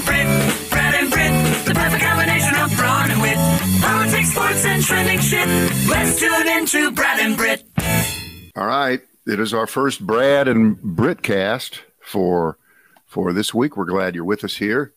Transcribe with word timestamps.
and 0.00 0.06
Brit, 0.06 0.70
Brad 0.70 0.94
and 0.94 1.10
Brit, 1.10 1.66
the 1.66 1.74
perfect 1.74 2.02
combination 2.02 2.54
of 2.56 2.74
brawn 2.76 3.10
and 3.10 3.20
wit. 3.20 3.36
Politics, 3.80 4.30
sports, 4.30 4.64
and 4.64 4.82
trending 4.82 5.20
shit. 5.20 5.46
Let's 5.88 6.18
tune 6.18 6.94
Brad 6.94 7.20
and 7.20 7.36
Brit. 7.36 7.64
All 8.56 8.66
right, 8.66 9.00
it 9.26 9.40
is 9.40 9.54
our 9.54 9.66
first 9.66 10.06
Brad 10.06 10.48
and 10.48 10.80
Brit 10.80 11.22
cast 11.22 11.82
for 12.00 12.58
for 13.06 13.32
this 13.32 13.52
week. 13.52 13.76
We're 13.76 13.84
glad 13.84 14.14
you're 14.14 14.24
with 14.24 14.44
us 14.44 14.56
here. 14.56 14.92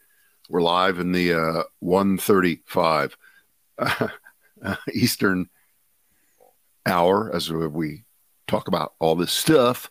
We're 0.49 0.61
live 0.61 0.99
in 0.99 1.11
the 1.11 1.33
uh, 1.33 1.63
135 1.79 3.17
uh, 3.77 4.07
Eastern 4.93 5.49
hour 6.85 7.33
as 7.33 7.51
we 7.51 8.03
talk 8.47 8.67
about 8.67 8.93
all 8.99 9.15
this 9.15 9.31
stuff 9.31 9.89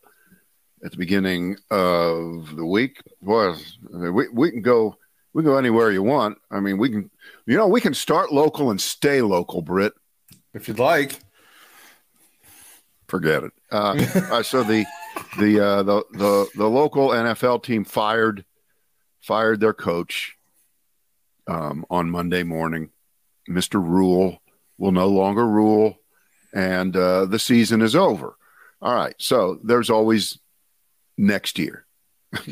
at 0.85 0.91
the 0.91 0.99
beginning 0.99 1.57
of 1.71 2.55
the 2.57 2.67
week. 2.67 3.03
Well, 3.21 3.59
we, 3.91 4.29
we 4.29 4.51
can 4.51 4.63
go 4.63 4.97
we 5.33 5.43
can 5.43 5.53
go 5.53 5.57
anywhere 5.57 5.91
you 5.91 6.03
want. 6.03 6.39
I 6.51 6.61
mean, 6.61 6.79
we 6.79 6.91
can 6.91 7.11
you 7.47 7.57
know 7.57 7.69
we 7.69 7.81
can 7.81 7.95
start 7.95 8.33
local 8.33 8.71
and 8.71 8.81
stay 8.81 9.23
local, 9.23 9.63
Brit. 9.63 9.93
If 10.55 10.69
you'd 10.69 10.79
like. 10.79 11.19
Forget 13.09 13.45
it. 13.45 13.53
Uh, 13.71 14.05
uh, 14.31 14.43
so 14.43 14.63
the 14.63 14.87
the, 15.39 15.65
uh, 15.65 15.83
the 15.83 16.03
the 16.13 16.49
the 16.55 16.69
local 16.69 17.09
NFL 17.09 17.63
team 17.63 17.85
fired 17.85 18.45
fired 19.21 19.61
their 19.61 19.75
coach 19.75 20.37
um, 21.47 21.85
on 21.91 22.11
Monday 22.11 22.43
morning. 22.43 22.91
Mister 23.49 23.79
Rhule 23.79 24.41
will 24.79 24.93
no 24.93 25.09
longer 25.09 25.47
rule, 25.47 25.99
and 26.55 26.97
uh, 26.97 27.27
the 27.27 27.39
season 27.39 27.83
is 27.83 27.95
over. 27.95 28.37
All 28.81 28.95
right. 28.95 29.15
So 29.19 29.61
there's 29.63 29.91
always 29.91 30.39
next 31.17 31.59
year. 31.59 31.87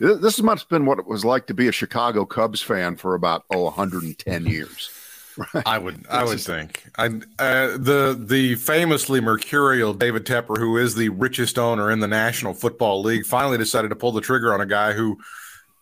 this 0.00 0.40
must 0.42 0.62
have 0.62 0.68
been 0.68 0.86
what 0.86 0.98
it 0.98 1.06
was 1.06 1.24
like 1.24 1.46
to 1.46 1.54
be 1.54 1.68
a 1.68 1.72
Chicago 1.72 2.24
Cubs 2.24 2.62
fan 2.62 2.96
for 2.96 3.14
about 3.14 3.44
oh 3.50 3.64
110 3.64 4.46
years. 4.46 4.90
Right? 5.36 5.62
I 5.66 5.78
would, 5.78 6.06
I 6.08 6.24
would 6.24 6.40
think. 6.40 6.84
I, 6.96 7.06
uh, 7.38 7.76
the 7.76 8.18
the 8.18 8.54
famously 8.56 9.20
mercurial 9.20 9.92
David 9.94 10.24
Tepper, 10.24 10.58
who 10.58 10.76
is 10.76 10.94
the 10.94 11.10
richest 11.10 11.58
owner 11.58 11.90
in 11.90 12.00
the 12.00 12.08
National 12.08 12.54
Football 12.54 13.02
League, 13.02 13.26
finally 13.26 13.58
decided 13.58 13.88
to 13.88 13.96
pull 13.96 14.12
the 14.12 14.20
trigger 14.20 14.52
on 14.54 14.60
a 14.60 14.66
guy 14.66 14.94
who 14.94 15.18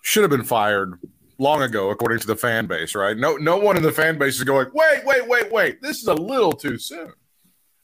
should 0.03 0.23
have 0.23 0.31
been 0.31 0.45
fired 0.45 0.99
long 1.39 1.63
ago, 1.63 1.91
according 1.91 2.19
to 2.19 2.27
the 2.27 2.37
fan 2.37 2.67
base. 2.67 2.95
Right? 2.95 3.17
No, 3.17 3.37
no 3.37 3.57
one 3.57 3.77
in 3.77 3.83
the 3.85 3.93
fan 3.93 4.19
base 4.19 4.37
is 4.37 4.45
going, 4.45 4.67
wait, 4.75 5.05
wait, 5.05 5.29
wait, 5.29 5.53
wait. 5.53 5.81
This 5.81 5.99
is 5.99 6.09
a 6.09 6.15
little 6.15 6.53
too 6.53 6.77
soon. 6.77 7.13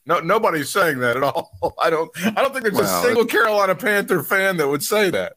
No, 0.05 0.19
nobody's 0.19 0.69
saying 0.69 0.99
that 0.99 1.17
at 1.17 1.23
all. 1.23 1.51
I 1.79 1.89
don't. 1.89 2.11
I 2.25 2.41
don't 2.41 2.51
think 2.51 2.63
there's 2.63 2.75
well, 2.75 3.01
a 3.01 3.03
single 3.03 3.25
Carolina 3.25 3.73
Panther 3.75 4.21
fan 4.21 4.57
that 4.57 4.67
would 4.67 4.83
say 4.83 5.09
that. 5.09 5.33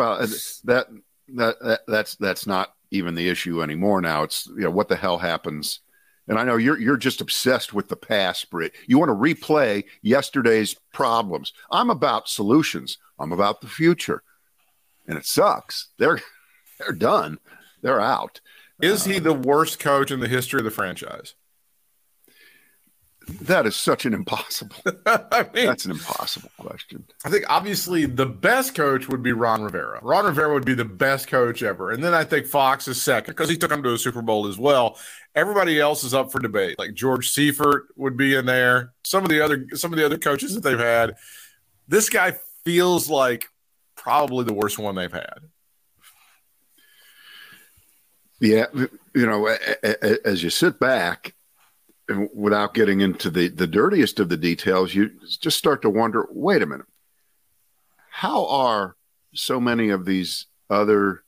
Well, 0.00 0.18
that 0.64 0.86
that, 1.34 1.56
that 1.60 1.80
that's 1.86 2.16
that's 2.16 2.46
not 2.46 2.74
even 2.90 3.14
the 3.14 3.28
issue 3.28 3.62
anymore. 3.62 4.00
Now 4.00 4.22
it's 4.22 4.46
you 4.46 4.62
know 4.62 4.70
what 4.70 4.88
the 4.88 4.96
hell 4.96 5.18
happens. 5.18 5.80
And 6.26 6.38
I 6.38 6.44
know 6.44 6.56
you're 6.56 6.80
you're 6.80 6.96
just 6.96 7.20
obsessed 7.20 7.74
with 7.74 7.88
the 7.88 7.96
past, 7.96 8.48
Brit. 8.48 8.72
You 8.86 8.98
want 8.98 9.10
to 9.10 9.14
replay 9.14 9.84
yesterday's 10.00 10.74
problems. 10.94 11.52
I'm 11.70 11.90
about 11.90 12.30
solutions. 12.30 12.96
I'm 13.18 13.30
about 13.30 13.60
the 13.60 13.66
future, 13.66 14.22
and 15.06 15.18
it 15.18 15.26
sucks. 15.26 15.88
They're 15.98 16.20
they're 16.78 16.92
done. 16.92 17.38
They're 17.82 18.00
out. 18.00 18.40
Is 18.80 19.04
he 19.04 19.18
uh, 19.18 19.20
the 19.20 19.34
worst 19.34 19.80
coach 19.80 20.10
in 20.10 20.20
the 20.20 20.28
history 20.28 20.60
of 20.60 20.64
the 20.64 20.70
franchise? 20.70 21.34
That 23.42 23.66
is 23.66 23.76
such 23.76 24.06
an 24.06 24.14
impossible. 24.14 24.76
I 25.06 25.46
mean, 25.54 25.66
that's 25.66 25.84
an 25.84 25.92
impossible 25.92 26.50
question. 26.58 27.04
I 27.24 27.30
think 27.30 27.44
obviously 27.48 28.06
the 28.06 28.26
best 28.26 28.74
coach 28.74 29.08
would 29.08 29.22
be 29.22 29.32
Ron 29.32 29.62
Rivera. 29.62 30.00
Ron 30.02 30.24
Rivera 30.24 30.52
would 30.52 30.64
be 30.64 30.74
the 30.74 30.84
best 30.84 31.28
coach 31.28 31.62
ever, 31.62 31.90
and 31.90 32.02
then 32.02 32.14
I 32.14 32.24
think 32.24 32.46
Fox 32.46 32.88
is 32.88 33.00
second 33.00 33.32
because 33.32 33.48
he 33.48 33.56
took 33.56 33.70
him 33.70 33.82
to 33.82 33.92
a 33.92 33.98
Super 33.98 34.22
Bowl 34.22 34.46
as 34.46 34.58
well. 34.58 34.98
Everybody 35.34 35.78
else 35.78 36.02
is 36.04 36.14
up 36.14 36.32
for 36.32 36.40
debate. 36.40 36.78
Like 36.78 36.94
George 36.94 37.30
Seifert 37.30 37.88
would 37.96 38.16
be 38.16 38.34
in 38.34 38.46
there. 38.46 38.92
Some 39.04 39.22
of 39.24 39.30
the 39.30 39.44
other 39.44 39.66
some 39.74 39.92
of 39.92 39.98
the 39.98 40.06
other 40.06 40.18
coaches 40.18 40.54
that 40.54 40.62
they've 40.62 40.78
had. 40.78 41.16
This 41.88 42.08
guy 42.08 42.36
feels 42.64 43.08
like 43.08 43.48
probably 43.96 44.44
the 44.44 44.54
worst 44.54 44.78
one 44.78 44.94
they've 44.94 45.12
had. 45.12 45.40
Yeah, 48.40 48.66
you 48.72 49.26
know, 49.26 49.46
as 50.24 50.42
you 50.42 50.48
sit 50.48 50.80
back 50.80 51.34
without 52.34 52.74
getting 52.74 53.00
into 53.00 53.30
the, 53.30 53.48
the 53.48 53.66
dirtiest 53.66 54.20
of 54.20 54.28
the 54.28 54.36
details, 54.36 54.94
you 54.94 55.10
just 55.40 55.58
start 55.58 55.82
to 55.82 55.90
wonder 55.90 56.26
wait 56.30 56.62
a 56.62 56.66
minute, 56.66 56.86
how 58.10 58.46
are 58.46 58.96
so 59.34 59.60
many 59.60 59.90
of 59.90 60.04
these 60.04 60.46
other 60.68 61.22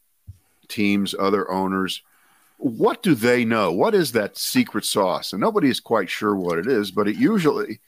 teams, 0.69 1.15
other 1.19 1.50
owners, 1.50 2.03
what 2.59 3.03
do 3.03 3.15
they 3.15 3.44
know? 3.44 3.72
What 3.72 3.94
is 3.94 4.12
that 4.12 4.38
secret 4.38 4.84
sauce? 4.84 5.32
And 5.32 5.41
nobody 5.41 5.69
is 5.69 5.81
quite 5.81 6.09
sure 6.09 6.34
what 6.34 6.59
it 6.59 6.66
is, 6.66 6.91
but 6.91 7.09
it 7.09 7.16
usually 7.16 7.81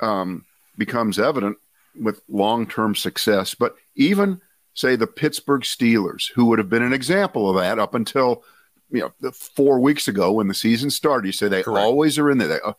um, 0.00 0.44
becomes 0.76 1.18
evident 1.18 1.56
with 1.98 2.22
long 2.28 2.66
term 2.66 2.94
success. 2.94 3.54
But 3.54 3.76
even, 3.94 4.40
say, 4.74 4.96
the 4.96 5.06
Pittsburgh 5.06 5.62
Steelers, 5.62 6.30
who 6.34 6.44
would 6.46 6.58
have 6.58 6.68
been 6.68 6.82
an 6.82 6.92
example 6.92 7.48
of 7.48 7.56
that 7.56 7.78
up 7.78 7.94
until 7.94 8.44
you 8.92 9.10
know 9.22 9.30
four 9.32 9.80
weeks 9.80 10.08
ago 10.08 10.32
when 10.32 10.48
the 10.48 10.54
season 10.54 10.90
started. 10.90 11.26
You 11.26 11.32
say 11.32 11.48
they 11.48 11.62
Correct. 11.62 11.84
always 11.84 12.18
are 12.18 12.30
in 12.30 12.38
there. 12.38 12.48
They, 12.48 12.60
uh, 12.64 12.74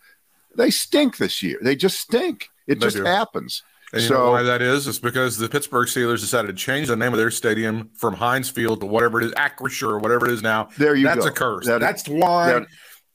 they 0.56 0.70
stink 0.70 1.18
this 1.18 1.42
year. 1.42 1.58
They 1.62 1.76
just 1.76 2.00
stink. 2.00 2.50
It 2.68 2.80
they 2.80 2.86
just 2.86 2.98
do. 2.98 3.04
happens. 3.04 3.64
And 3.94 4.02
so, 4.02 4.08
you 4.08 4.20
know 4.26 4.32
why 4.32 4.44
that 4.44 4.62
is? 4.64 4.88
It's 4.88 4.98
because 4.98 5.38
the 5.38 5.48
Pittsburgh 5.48 5.88
Steelers 5.88 6.20
decided 6.20 6.48
to 6.48 6.54
change 6.54 6.88
the 6.88 6.96
name 6.96 7.14
of 7.14 7.20
their 7.20 7.30
stadium 7.30 7.92
from 7.94 8.16
Heinz 8.16 8.50
Field 8.50 8.80
to 8.80 8.88
whatever 8.88 9.22
it 9.22 9.26
is, 9.26 9.32
Acrisure 9.34 9.90
or 9.90 10.00
whatever 10.00 10.26
it 10.26 10.32
is 10.32 10.42
now. 10.42 10.70
There 10.80 10.96
you 10.96 11.06
That's 11.06 11.18
go. 11.18 11.26
That's 11.26 11.38
a 11.38 11.40
curse. 11.40 11.66
That 11.68 11.80
That's 11.80 12.08
is, 12.08 12.10
why. 12.10 12.54
That, 12.54 12.68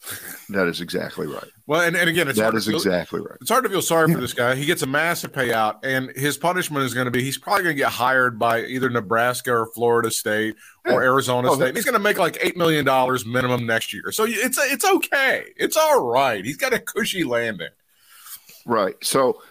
that 0.51 0.67
is 0.69 0.81
exactly 0.81 1.27
right. 1.27 1.51
Well, 1.67 1.81
and, 1.81 1.97
and 1.97 2.09
again, 2.09 2.29
it's 2.29 2.39
that 2.39 2.55
is 2.55 2.67
feel, 2.67 2.77
exactly 2.77 3.21
right. 3.21 3.37
It's 3.41 3.51
hard 3.51 3.65
to 3.65 3.71
feel 3.71 3.83
sorry 3.83 4.13
for 4.13 4.21
this 4.21 4.33
guy. 4.33 4.55
He 4.55 4.65
gets 4.65 4.83
a 4.83 4.87
massive 4.87 5.33
payout, 5.33 5.85
and 5.85 6.11
his 6.17 6.39
punishment 6.39 6.85
is 6.85 6.95
going 6.95 7.07
to 7.07 7.11
be 7.11 7.23
he's 7.23 7.37
probably 7.37 7.65
going 7.65 7.77
to 7.77 7.83
get 7.83 7.91
hired 7.91 8.39
by 8.39 8.63
either 8.65 8.89
Nebraska 8.89 9.53
or 9.53 9.67
Florida 9.67 10.11
State 10.11 10.57
or 10.87 11.03
Arizona 11.03 11.51
oh, 11.51 11.57
State. 11.57 11.75
He's 11.75 11.85
going 11.85 11.95
to 11.95 12.03
make 12.03 12.19
like 12.19 12.39
eight 12.41 12.57
million 12.57 12.85
dollars 12.85 13.27
minimum 13.27 13.67
next 13.67 13.93
year. 13.93 14.13
So 14.13 14.25
it's 14.27 14.59
it's 14.59 14.85
okay. 14.85 15.47
It's 15.57 15.77
all 15.77 16.05
right. 16.05 16.45
He's 16.45 16.57
got 16.57 16.73
a 16.73 16.79
cushy 16.79 17.25
landing. 17.25 17.71
Right. 18.65 18.95
So 19.03 19.43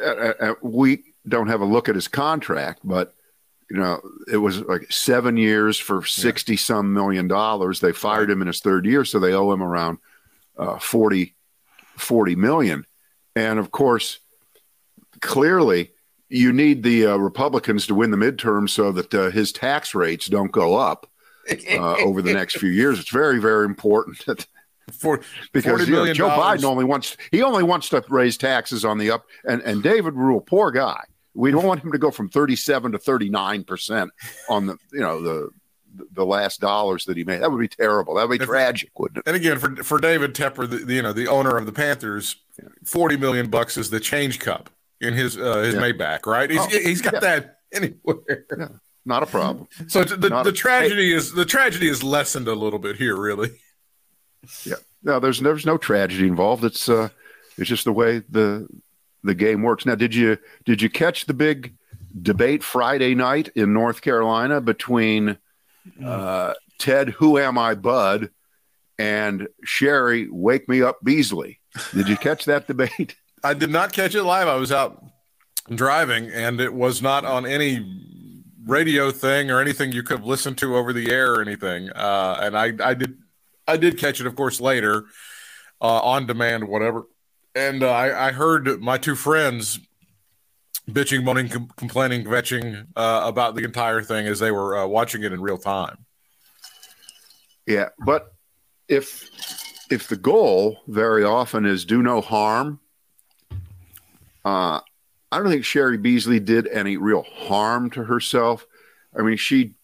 uh, 0.00 0.04
uh, 0.04 0.32
uh 0.40 0.54
we 0.62 1.04
don't 1.26 1.48
have 1.48 1.60
a 1.60 1.66
look 1.66 1.88
at 1.88 1.96
his 1.96 2.08
contract, 2.08 2.80
but 2.84 3.14
you 3.70 3.76
know, 3.76 4.00
it 4.30 4.38
was 4.38 4.60
like 4.62 4.90
seven 4.90 5.36
years 5.36 5.78
for 5.78 6.04
60 6.04 6.52
yeah. 6.52 6.58
some 6.58 6.92
million 6.92 7.28
dollars. 7.28 7.80
They 7.80 7.92
fired 7.92 8.30
him 8.30 8.40
in 8.40 8.46
his 8.46 8.60
third 8.60 8.86
year, 8.86 9.04
so 9.04 9.18
they 9.18 9.34
owe 9.34 9.52
him 9.52 9.62
around 9.62 9.98
uh, 10.56 10.78
40, 10.78 11.34
40 11.96 12.36
million. 12.36 12.86
And 13.36 13.58
of 13.58 13.70
course, 13.70 14.20
clearly, 15.20 15.92
you 16.28 16.52
need 16.52 16.82
the 16.82 17.06
uh, 17.06 17.16
Republicans 17.16 17.86
to 17.86 17.94
win 17.94 18.10
the 18.10 18.16
midterm 18.16 18.68
so 18.68 18.92
that 18.92 19.14
uh, 19.14 19.30
his 19.30 19.52
tax 19.52 19.94
rates 19.94 20.26
don't 20.26 20.52
go 20.52 20.76
up 20.76 21.10
uh, 21.70 21.96
over 21.96 22.22
the 22.22 22.32
next 22.32 22.58
few 22.58 22.70
years. 22.70 22.98
It's 22.98 23.10
very, 23.10 23.38
very 23.38 23.64
important. 23.64 24.24
For, 24.92 25.20
because 25.52 25.86
you 25.86 25.94
know, 25.94 26.12
Joe 26.14 26.30
Biden 26.30 26.64
only 26.64 26.84
wants 26.84 27.18
he 27.30 27.42
only 27.42 27.62
wants 27.62 27.90
to 27.90 28.02
raise 28.08 28.38
taxes 28.38 28.86
on 28.86 28.96
the 28.96 29.10
up 29.10 29.26
and 29.44 29.60
and 29.60 29.82
David 29.82 30.14
Rhule, 30.14 30.40
poor 30.40 30.70
guy. 30.70 31.04
We 31.38 31.52
don't 31.52 31.64
want 31.64 31.84
him 31.84 31.92
to 31.92 31.98
go 31.98 32.10
from 32.10 32.28
37 32.28 32.92
to 32.92 32.98
39 32.98 33.64
percent 33.64 34.10
on 34.48 34.66
the 34.66 34.76
you 34.92 35.00
know 35.00 35.22
the 35.22 35.50
the 36.12 36.26
last 36.26 36.60
dollars 36.60 37.04
that 37.04 37.16
he 37.16 37.24
made. 37.24 37.42
That 37.42 37.52
would 37.52 37.60
be 37.60 37.68
terrible. 37.68 38.14
That 38.16 38.28
would 38.28 38.40
be 38.40 38.44
tragic, 38.44 38.90
wouldn't 38.98 39.18
it? 39.18 39.22
And 39.26 39.36
again, 39.36 39.58
for 39.58 39.76
for 39.84 39.98
David 39.98 40.34
Tepper, 40.34 40.68
the, 40.68 40.92
you 40.92 41.00
know, 41.00 41.12
the 41.12 41.28
owner 41.28 41.56
of 41.56 41.64
the 41.64 41.72
Panthers, 41.72 42.36
forty 42.84 43.16
million 43.16 43.50
bucks 43.50 43.76
is 43.76 43.88
the 43.88 44.00
change 44.00 44.40
cup 44.40 44.68
in 45.00 45.14
his 45.14 45.38
uh, 45.38 45.58
his 45.58 45.74
yeah. 45.74 45.80
Maybach, 45.80 46.26
right? 46.26 46.50
He's, 46.50 46.60
oh, 46.60 46.68
he's 46.68 47.02
got 47.02 47.14
yeah. 47.14 47.20
that 47.20 47.58
anywhere. 47.72 48.44
Yeah. 48.58 48.68
Not 49.04 49.22
a 49.22 49.26
problem. 49.26 49.68
So 49.88 50.04
the, 50.04 50.16
the, 50.16 50.42
the 50.42 50.52
tragedy 50.52 51.10
hey. 51.10 51.16
is 51.16 51.32
the 51.32 51.44
tragedy 51.44 51.88
is 51.88 52.02
lessened 52.02 52.48
a 52.48 52.54
little 52.54 52.80
bit 52.80 52.96
here, 52.96 53.16
really. 53.16 53.50
Yeah. 54.64 54.74
No, 55.04 55.20
there's 55.20 55.40
there's 55.40 55.64
no 55.64 55.78
tragedy 55.78 56.26
involved. 56.26 56.64
It's 56.64 56.88
uh, 56.88 57.08
it's 57.56 57.68
just 57.68 57.84
the 57.84 57.92
way 57.92 58.22
the 58.28 58.68
the 59.24 59.34
game 59.34 59.62
works. 59.62 59.86
Now, 59.86 59.94
did 59.94 60.14
you 60.14 60.38
did 60.64 60.82
you 60.82 60.90
catch 60.90 61.26
the 61.26 61.34
big 61.34 61.74
debate 62.20 62.62
Friday 62.62 63.14
night 63.14 63.48
in 63.54 63.72
North 63.72 64.00
Carolina 64.00 64.60
between 64.60 65.38
uh, 66.04 66.54
Ted 66.78 67.10
Who 67.10 67.38
Am 67.38 67.58
I 67.58 67.74
Bud 67.74 68.30
and 68.98 69.48
Cheri 69.64 70.28
Wake 70.30 70.68
Me 70.68 70.82
Up 70.82 70.98
Beasley? 71.02 71.60
Did 71.94 72.08
you 72.08 72.16
catch 72.16 72.44
that 72.46 72.66
debate? 72.66 73.16
I 73.44 73.54
did 73.54 73.70
not 73.70 73.92
catch 73.92 74.14
it 74.14 74.24
live. 74.24 74.48
I 74.48 74.56
was 74.56 74.72
out 74.72 75.04
driving, 75.72 76.30
and 76.30 76.60
it 76.60 76.74
was 76.74 77.02
not 77.02 77.24
on 77.24 77.46
any 77.46 78.02
radio 78.66 79.10
thing 79.10 79.50
or 79.50 79.60
anything 79.60 79.92
you 79.92 80.02
could 80.02 80.18
have 80.18 80.26
listened 80.26 80.58
to 80.58 80.76
over 80.76 80.92
the 80.92 81.10
air 81.10 81.34
or 81.34 81.42
anything. 81.42 81.90
Uh, 81.90 82.38
and 82.40 82.58
I, 82.58 82.72
I 82.82 82.94
did, 82.94 83.16
I 83.66 83.76
did 83.76 83.96
catch 83.96 84.20
it, 84.20 84.26
of 84.26 84.34
course, 84.34 84.60
later 84.60 85.06
uh, 85.80 86.00
on 86.00 86.26
demand, 86.26 86.66
whatever 86.68 87.04
and 87.58 87.82
uh, 87.82 87.90
I, 87.90 88.28
I, 88.28 88.32
heard 88.32 88.80
my 88.80 88.98
two 88.98 89.14
friends 89.14 89.80
bitching, 90.88 91.24
moaning, 91.24 91.48
com- 91.48 91.70
complaining, 91.76 92.24
vetching 92.24 92.86
uh, 92.96 93.22
about 93.24 93.54
the 93.54 93.64
entire 93.64 94.02
thing 94.02 94.26
as 94.26 94.38
they 94.38 94.50
were 94.50 94.78
uh, 94.78 94.86
watching 94.86 95.22
it 95.24 95.32
in 95.32 95.40
real 95.40 95.58
time. 95.58 96.06
Yeah, 97.66 97.88
but 98.04 98.32
if 98.88 99.28
if 99.90 100.08
the 100.08 100.16
goal 100.16 100.78
very 100.86 101.24
often 101.24 101.66
is 101.66 101.84
do 101.84 102.02
no 102.02 102.20
harm, 102.20 102.80
uh, 104.44 104.80
I 105.30 105.38
don't 105.38 105.48
think 105.48 105.64
Cheri 105.64 105.98
Beasley 105.98 106.40
did 106.40 106.66
any 106.68 106.96
real 106.96 107.22
harm 107.22 107.90
to 107.90 108.04
herself. 108.04 108.66
I 109.18 109.22
mean, 109.22 109.36
she 109.36 109.74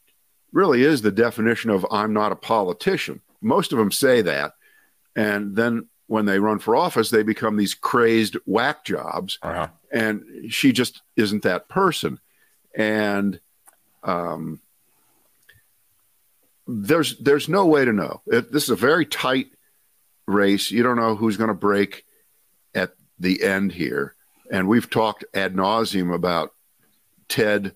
really 0.52 0.82
is 0.82 1.02
the 1.02 1.12
definition 1.12 1.70
of 1.70 1.84
I'm 1.90 2.12
not 2.12 2.32
a 2.32 2.36
politician. 2.36 3.20
Most 3.42 3.72
of 3.72 3.78
them 3.78 3.92
say 3.92 4.22
that, 4.22 4.52
and 5.14 5.54
then 5.54 5.88
when 6.06 6.26
they 6.26 6.38
run 6.38 6.58
for 6.58 6.76
office, 6.76 7.10
they 7.10 7.22
become 7.22 7.56
these 7.56 7.74
crazed 7.74 8.36
whack 8.46 8.84
jobs, 8.84 9.38
Uh-huh. 9.42 9.68
and 9.90 10.22
she 10.52 10.72
just 10.72 11.02
isn't 11.16 11.42
that 11.44 11.68
person. 11.68 12.20
And 12.76 13.40
um, 14.02 14.60
there's 16.66 17.16
there's 17.18 17.48
no 17.48 17.66
way 17.66 17.84
to 17.84 17.92
know. 17.92 18.22
It, 18.26 18.52
this 18.52 18.64
is 18.64 18.70
a 18.70 18.76
very 18.76 19.06
tight 19.06 19.48
race. 20.26 20.70
You 20.70 20.82
don't 20.82 20.96
know 20.96 21.14
who's 21.14 21.36
going 21.36 21.48
to 21.48 21.54
break 21.54 22.04
at 22.74 22.94
the 23.18 23.42
end 23.42 23.72
here. 23.72 24.14
And 24.50 24.68
we've 24.68 24.88
talked 24.90 25.24
ad 25.34 25.54
nauseum 25.54 26.14
about 26.14 26.52
Ted. 27.28 27.74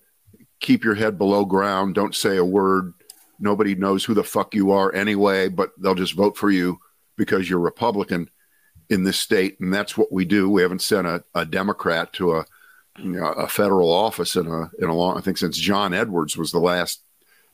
Keep 0.59 0.83
your 0.83 0.95
head 0.95 1.17
below 1.17 1.45
ground. 1.45 1.95
Don't 1.95 2.15
say 2.15 2.37
a 2.37 2.45
word. 2.45 2.93
Nobody 3.39 3.75
knows 3.75 4.03
who 4.03 4.13
the 4.13 4.23
fuck 4.23 4.53
you 4.53 4.71
are 4.71 4.93
anyway, 4.93 5.47
but 5.47 5.71
they'll 5.79 5.95
just 5.95 6.13
vote 6.13 6.35
for 6.37 6.51
you 6.51 6.79
because 7.19 7.47
you're 7.47 7.59
Republican 7.59 8.29
in 8.89 9.03
this 9.03 9.19
state, 9.19 9.59
and 9.59 9.71
that's 9.71 9.95
what 9.95 10.11
we 10.11 10.25
do. 10.25 10.49
We 10.49 10.63
haven't 10.63 10.81
sent 10.81 11.05
a, 11.05 11.23
a 11.35 11.45
Democrat 11.45 12.11
to 12.13 12.37
a 12.37 12.45
you 12.97 13.11
know, 13.11 13.27
a 13.27 13.47
federal 13.47 13.91
office 13.91 14.35
in 14.35 14.47
a 14.47 14.71
in 14.79 14.89
a 14.89 14.95
long. 14.95 15.17
I 15.17 15.21
think 15.21 15.37
since 15.37 15.57
John 15.57 15.93
Edwards 15.93 16.35
was 16.35 16.51
the 16.51 16.59
last 16.59 17.01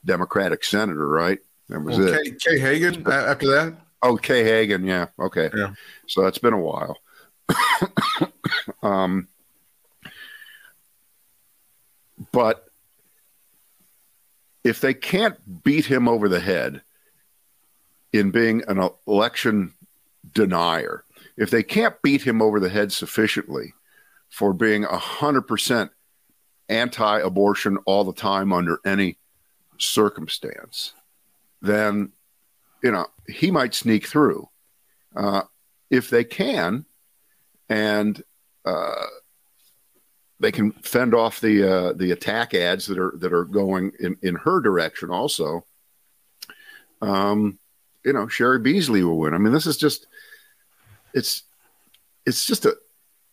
Democratic 0.06 0.64
senator, 0.64 1.08
right? 1.08 1.40
That 1.68 1.82
was 1.82 1.98
Well, 1.98 2.08
it. 2.14 2.24
Kay, 2.24 2.52
Kay 2.52 2.60
Hagan 2.60 3.06
a- 3.06 3.12
after 3.12 3.48
that. 3.48 3.76
Oh, 4.02 4.16
Kay 4.18 4.44
Hagan, 4.44 4.86
yeah, 4.86 5.08
okay. 5.20 5.50
Yeah. 5.54 5.74
So 6.08 6.22
that's 6.24 6.38
been 6.38 6.54
a 6.54 6.60
while. 6.60 6.98
um, 8.84 9.28
but 12.32 12.68
if 14.64 14.80
they 14.80 14.94
can't 14.94 15.64
beat 15.64 15.86
him 15.86 16.08
over 16.08 16.30
the 16.30 16.40
head 16.40 16.82
in 18.18 18.32
being 18.32 18.64
an 18.68 18.90
election 19.08 19.74
denier, 20.34 21.04
if 21.38 21.50
they 21.50 21.64
can't 21.64 22.02
beat 22.02 22.22
him 22.22 22.42
over 22.42 22.60
the 22.60 22.70
head 22.70 22.92
sufficiently 22.92 23.74
for 24.30 24.54
being 24.54 24.84
100% 24.84 25.90
anti 26.70 27.20
abortion 27.20 27.78
all 27.86 28.04
the 28.04 28.14
time 28.14 28.54
under 28.54 28.80
any 28.86 29.18
circumstance, 29.78 30.94
then, 31.62 32.12
you 32.84 32.92
know, 32.92 33.08
he 33.28 33.52
might 33.52 33.74
sneak 33.74 34.08
through. 34.08 34.50
Uh, 35.16 35.44
if 35.90 36.10
they 36.10 36.24
can, 36.24 36.86
and 37.70 38.22
uh, 38.66 39.06
they 40.40 40.52
can 40.52 40.72
fend 40.72 41.14
off 41.14 41.40
the 41.40 41.64
uh, 41.64 41.94
the 41.94 42.12
attack 42.12 42.54
ads 42.54 42.88
that 42.88 43.00
are 43.00 43.14
that 43.18 43.34
are 43.34 43.46
going 43.46 43.92
in, 44.00 44.18
in 44.22 44.36
her 44.36 44.60
direction 44.60 45.10
also. 45.10 45.66
Um, 47.02 47.60
you 48.06 48.13
know, 48.13 48.28
Cheri 48.28 48.62
Beasley 48.62 49.04
will 49.04 49.18
win. 49.18 49.34
I 49.34 49.38
mean, 49.38 49.54
this 49.54 49.66
is 49.66 49.78
just 49.78 50.07
it's 51.13 51.44
it's 52.25 52.46
just 52.46 52.66
a 52.66 52.75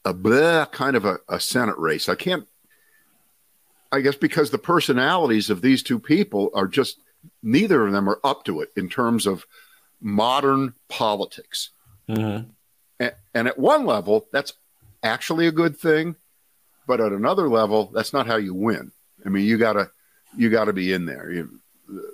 a 0.04 0.12
blah 0.12 0.66
kind 0.66 0.96
of 0.96 1.04
a, 1.04 1.19
a 1.28 1.38
Senate 1.38 1.78
race. 1.78 2.08
I 2.08 2.14
can't 2.14 2.46
I 3.92 4.00
guess 4.00 4.16
because 4.16 4.50
the 4.50 4.58
personalities 4.58 5.50
of 5.50 5.60
these 5.60 5.82
two 5.82 5.98
people 5.98 6.50
are 6.54 6.66
just 6.66 6.98
neither 7.42 7.86
of 7.86 7.92
them 7.92 8.08
are 8.08 8.19
up 8.24 8.44
to 8.44 8.62
it 8.62 8.72
in 8.74 8.88
terms 8.88 9.26
of 9.26 9.46
modern 10.00 10.75
politics. 10.88 11.70
Mm-hmm. 12.08 12.48
And, 12.98 13.14
and 13.34 13.48
at 13.48 13.58
one 13.58 13.84
level, 13.84 14.26
that's 14.32 14.54
actually 15.02 15.46
a 15.46 15.52
good 15.52 15.76
thing, 15.76 16.16
but 16.86 17.00
at 17.00 17.12
another 17.12 17.48
level, 17.48 17.90
that's 17.92 18.12
not 18.12 18.26
how 18.26 18.36
you 18.36 18.54
win. 18.54 18.92
I 19.25 19.28
mean, 19.28 19.44
you 19.44 19.58
gotta 19.58 19.90
you 20.36 20.48
gotta 20.48 20.72
be 20.72 20.92
in 20.92 21.04
there. 21.04 21.30
You, 21.30 21.60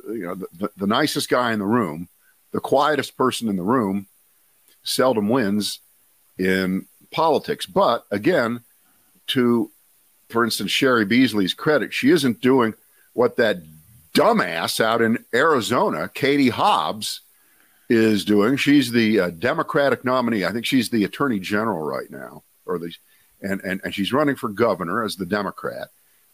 you 0.08 0.26
know, 0.26 0.34
the, 0.34 0.70
the 0.76 0.86
nicest 0.86 1.28
guy 1.28 1.52
in 1.52 1.60
the 1.60 1.64
room, 1.64 2.08
the 2.52 2.60
quietest 2.60 3.16
person 3.16 3.48
in 3.48 3.56
the 3.56 3.62
room, 3.62 4.06
seldom 4.82 5.28
wins 5.28 5.80
in 6.38 6.86
politics. 7.10 7.66
But 7.66 8.04
again, 8.10 8.60
to 9.28 9.70
for 10.28 10.44
instance, 10.44 10.70
Cheri 10.70 11.06
Beasley's 11.06 11.54
credit, 11.54 11.94
she 11.94 12.10
isn't 12.10 12.40
doing 12.40 12.74
what 13.14 13.36
that 13.36 13.58
dumbass 14.14 14.80
out 14.80 15.00
in 15.00 15.24
Arizona, 15.34 16.10
Katie 16.12 16.50
Hobbs, 16.50 17.22
is 17.88 18.24
doing. 18.24 18.56
She's 18.56 18.90
the 18.90 19.20
uh, 19.20 19.30
Democratic 19.30 20.04
nominee. 20.04 20.44
I 20.44 20.52
think 20.52 20.66
she's 20.66 20.90
the 20.90 21.04
Attorney 21.04 21.38
General 21.40 21.82
right 21.82 22.10
now, 22.10 22.42
or 22.66 22.78
the 22.78 22.92
and 23.40 23.60
and 23.62 23.80
and 23.82 23.94
she's 23.94 24.12
running 24.12 24.36
for 24.36 24.50
governor 24.50 25.02
as 25.02 25.16
the 25.16 25.24
Democrat, 25.24 25.88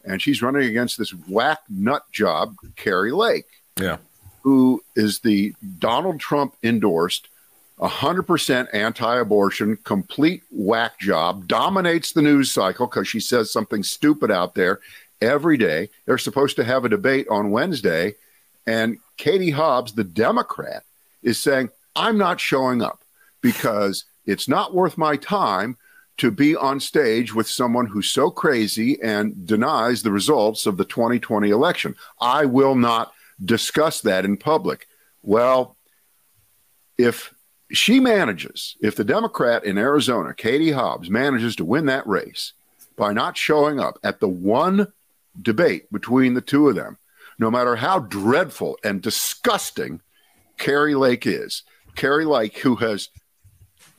and 0.05 0.21
she's 0.21 0.43
running 0.43 0.69
against 0.69 0.99
this 0.99 1.15
whack 1.29 1.61
nut 1.69 2.03
job, 2.11 2.57
Kari 2.77 3.13
Lake, 3.13 3.47
Yeah. 3.79 3.99
Who 4.44 4.85
is 4.94 5.20
the 5.20 5.55
Donald 5.79 6.20
Trump 6.20 6.55
endorsed. 6.62 7.29
100% 7.81 8.69
anti 8.73 9.17
abortion, 9.17 9.76
complete 9.82 10.44
whack 10.52 11.00
job, 11.00 11.49
dominates 11.49 12.12
the 12.12 12.23
news 12.23 12.52
cycle 12.52 12.87
because 12.87 13.08
she 13.08 13.19
says 13.19 13.50
something 13.50 13.82
stupid 13.82 14.31
out 14.31 14.55
there 14.55 14.79
every 15.20 15.56
day. 15.56 15.88
They're 16.05 16.19
supposed 16.19 16.55
to 16.56 16.64
have 16.64 16.85
a 16.85 16.88
debate 16.88 17.26
on 17.29 17.50
Wednesday, 17.50 18.14
and 18.67 18.99
Katie 19.17 19.50
Hobbs, 19.50 19.94
the 19.94 20.05
Democrat, 20.05 20.85
is 21.23 21.41
saying, 21.41 21.70
I'm 21.96 22.19
not 22.19 22.38
showing 22.38 22.82
up 22.82 23.00
because 23.41 24.05
it's 24.26 24.46
not 24.46 24.75
worth 24.75 24.96
my 24.96 25.17
time 25.17 25.76
to 26.19 26.31
be 26.31 26.55
on 26.55 26.79
stage 26.79 27.35
with 27.35 27.49
someone 27.49 27.87
who's 27.87 28.11
so 28.11 28.31
crazy 28.31 29.00
and 29.02 29.46
denies 29.46 30.02
the 30.02 30.12
results 30.12 30.67
of 30.67 30.76
the 30.76 30.85
2020 30.85 31.50
election. 31.50 31.96
I 32.20 32.44
will 32.44 32.76
not 32.76 33.14
discuss 33.43 34.01
that 34.03 34.25
in 34.25 34.37
public. 34.37 34.87
Well, 35.23 35.77
if 36.99 37.35
she 37.73 38.01
manages, 38.01 38.77
if 38.81 38.97
the 38.97 39.05
Democrat 39.05 39.65
in 39.65 39.79
Arizona, 39.79 40.35
Katie 40.35 40.73
Hobbs, 40.73 41.11
manages 41.11 41.57
to 41.57 41.65
win 41.65 41.87
that 41.87 42.07
race 42.07 42.53
by 42.97 43.13
not 43.13 43.37
showing 43.37 43.81
up 43.81 43.99
at 44.05 44.21
the 44.21 44.29
one 44.29 44.93
debate 45.41 45.91
between 45.93 46.35
the 46.35 46.41
two 46.41 46.69
of 46.69 46.77
them, 46.77 46.99
no 47.39 47.51
matter 47.51 47.77
how 47.77 47.99
dreadful 47.99 48.79
and 48.85 49.03
disgusting 49.03 50.01
Kari 50.58 50.94
Lake 50.94 51.27
is, 51.27 51.65
Kari 51.97 52.25
Lake, 52.25 52.58
who 52.58 52.77
has 52.77 53.08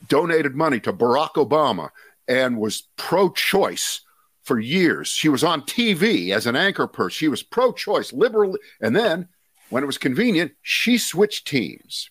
donated 0.08 0.54
money 0.54 0.80
to 0.80 0.92
Barack 0.92 1.32
Obama 1.32 1.90
and 2.28 2.58
was 2.58 2.88
pro 2.96 3.30
choice 3.30 4.00
for 4.42 4.58
years. 4.58 5.08
She 5.08 5.28
was 5.28 5.44
on 5.44 5.62
TV 5.62 6.34
as 6.34 6.46
an 6.46 6.56
anchor 6.56 6.86
person. 6.86 7.10
She 7.10 7.28
was 7.28 7.42
pro 7.42 7.72
choice, 7.72 8.12
liberal. 8.12 8.56
And 8.80 8.94
then 8.94 9.28
when 9.70 9.82
it 9.82 9.86
was 9.86 9.98
convenient, 9.98 10.52
she 10.62 10.98
switched 10.98 11.46
teams. 11.46 12.10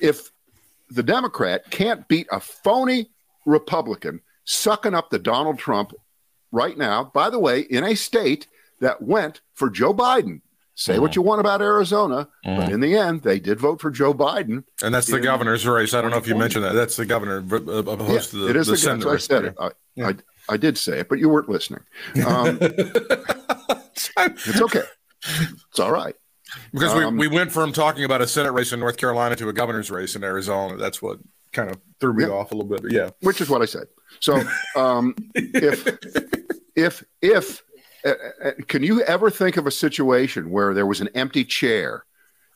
If 0.00 0.30
the 0.90 1.02
Democrat 1.02 1.70
can't 1.70 2.06
beat 2.08 2.26
a 2.30 2.40
phony 2.40 3.10
Republican 3.44 4.20
sucking 4.44 4.94
up 4.94 5.10
the 5.10 5.18
Donald 5.18 5.58
Trump 5.58 5.92
right 6.52 6.76
now, 6.76 7.04
by 7.04 7.30
the 7.30 7.38
way, 7.38 7.60
in 7.60 7.84
a 7.84 7.94
state 7.94 8.46
that 8.80 9.02
went 9.02 9.40
for 9.54 9.70
Joe 9.70 9.94
Biden. 9.94 10.42
Say 10.78 10.98
what 10.98 11.16
you 11.16 11.22
want 11.22 11.40
about 11.40 11.62
Arizona, 11.62 12.28
but 12.44 12.70
in 12.70 12.80
the 12.80 12.98
end, 12.98 13.22
they 13.22 13.40
did 13.40 13.58
vote 13.58 13.80
for 13.80 13.90
Joe 13.90 14.12
Biden. 14.12 14.62
And 14.82 14.94
that's 14.94 15.06
the 15.06 15.20
governor's 15.20 15.66
race. 15.66 15.94
I 15.94 16.02
don't 16.02 16.10
know 16.10 16.18
if 16.18 16.28
you 16.28 16.36
mentioned 16.36 16.64
that. 16.64 16.74
That's 16.74 16.96
the 16.96 17.06
governor 17.06 17.42
uh, 17.50 17.56
opposed 17.56 18.32
to 18.32 18.36
the, 18.36 18.50
it 18.50 18.56
is 18.56 18.66
the 18.66 18.72
the, 18.72 18.78
Senate 18.78 19.02
so 19.02 19.10
I 19.10 19.16
said 19.16 19.44
it. 19.46 19.54
I, 19.58 19.70
I, 20.02 20.14
I 20.50 20.56
did 20.58 20.76
say 20.76 20.98
it, 20.98 21.08
but 21.08 21.18
you 21.18 21.30
weren't 21.30 21.48
listening. 21.48 21.80
Um, 22.26 22.58
it's 22.60 24.60
okay. 24.60 24.82
It's 25.70 25.80
all 25.80 25.92
right. 25.92 26.14
Because 26.72 26.92
Um, 26.94 27.16
we, 27.16 27.28
we 27.28 27.34
went 27.34 27.52
from 27.52 27.72
talking 27.72 28.04
about 28.04 28.20
a 28.22 28.26
Senate 28.26 28.52
race 28.52 28.72
in 28.72 28.80
North 28.80 28.96
Carolina 28.96 29.36
to 29.36 29.48
a 29.48 29.52
governor's 29.52 29.90
race 29.90 30.16
in 30.16 30.24
Arizona. 30.24 30.76
That's 30.76 31.00
what 31.02 31.18
kind 31.52 31.70
of 31.70 31.78
threw 32.00 32.12
me 32.14 32.24
Yeah. 32.24 32.30
off 32.30 32.52
a 32.52 32.54
little 32.54 32.68
bit. 32.68 32.82
But 32.82 32.92
yeah. 32.92 33.10
which 33.20 33.40
is 33.40 33.48
what 33.48 33.62
I 33.62 33.66
said. 33.66 33.86
So, 34.20 34.42
um, 34.76 35.14
if 35.34 35.86
if 36.74 37.04
if 37.22 37.62
uh, 38.04 38.12
uh, 38.44 38.50
can 38.68 38.82
you 38.82 39.02
ever 39.02 39.30
think 39.30 39.56
of 39.56 39.66
a 39.66 39.70
situation 39.70 40.50
where 40.50 40.74
there 40.74 40.86
was 40.86 41.00
an 41.00 41.08
empty 41.14 41.44
chair 41.44 42.04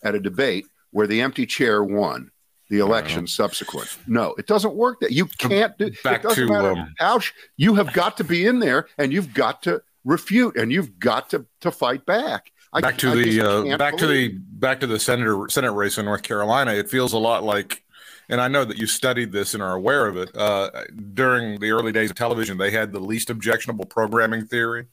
at 0.05 0.15
a 0.15 0.21
debate 0.21 0.67
where 0.93 1.07
the 1.07 1.21
empty 1.21 1.47
chair 1.47 1.83
won 1.83 2.31
the 2.69 2.79
election 2.79 3.27
subsequent? 3.27 3.99
No, 4.07 4.35
it 4.39 4.47
doesn't 4.47 4.75
work. 4.75 5.01
That 5.01 5.11
you 5.13 5.27
can't 5.27 5.77
do. 5.77 5.91
Back 6.05 6.21
it 6.21 6.29
doesn't 6.29 6.47
to, 6.47 6.53
matter 6.53 6.89
um, 7.01 7.21
sh- 7.21 7.33
you 7.57 7.75
have 7.75 7.93
got 7.93 8.17
to 8.19 8.25
be 8.25 8.47
in 8.47 8.61
there 8.61 8.87
and 8.97 9.13
you've 9.13 9.35
got 9.35 9.63
to 9.65 9.83
refute 10.05 10.57
and 10.57 10.71
you've 10.73 10.99
got 10.99 11.31
to 11.31 11.45
to 11.63 11.71
fight 11.71 12.07
back. 12.07 12.53
I, 12.73 12.81
back 12.81 12.99
to 12.99 13.11
I 13.11 13.15
the 13.15 13.41
uh, 13.41 13.77
back 13.77 13.97
to 13.99 14.07
the 14.07 14.29
back 14.29 14.81
to 14.81 14.87
the 14.87 14.99
senator 14.99 15.47
senate 15.49 15.73
race 15.73 15.99
in 15.99 16.05
North 16.05 16.23
Carolina. 16.23 16.73
It 16.73 16.89
feels 16.89 17.13
a 17.13 17.19
lot 17.19 17.43
like 17.43 17.83
and 18.31 18.41
I 18.41 18.47
know 18.47 18.65
that 18.65 18.79
you 18.79 18.87
studied 18.87 19.33
this 19.33 19.55
and 19.55 19.63
are 19.63 19.75
aware 19.75 20.07
of 20.07 20.17
it. 20.17 20.35
Uh, 20.37 20.71
during 21.15 21.59
the 21.59 21.73
early 21.73 21.91
days 21.91 22.11
of 22.11 22.17
television, 22.17 22.59
they 22.59 22.71
had 22.71 22.93
the 22.93 23.01
least 23.01 23.29
objectionable 23.29 23.87
programming 23.87 24.47
theory. 24.47 24.87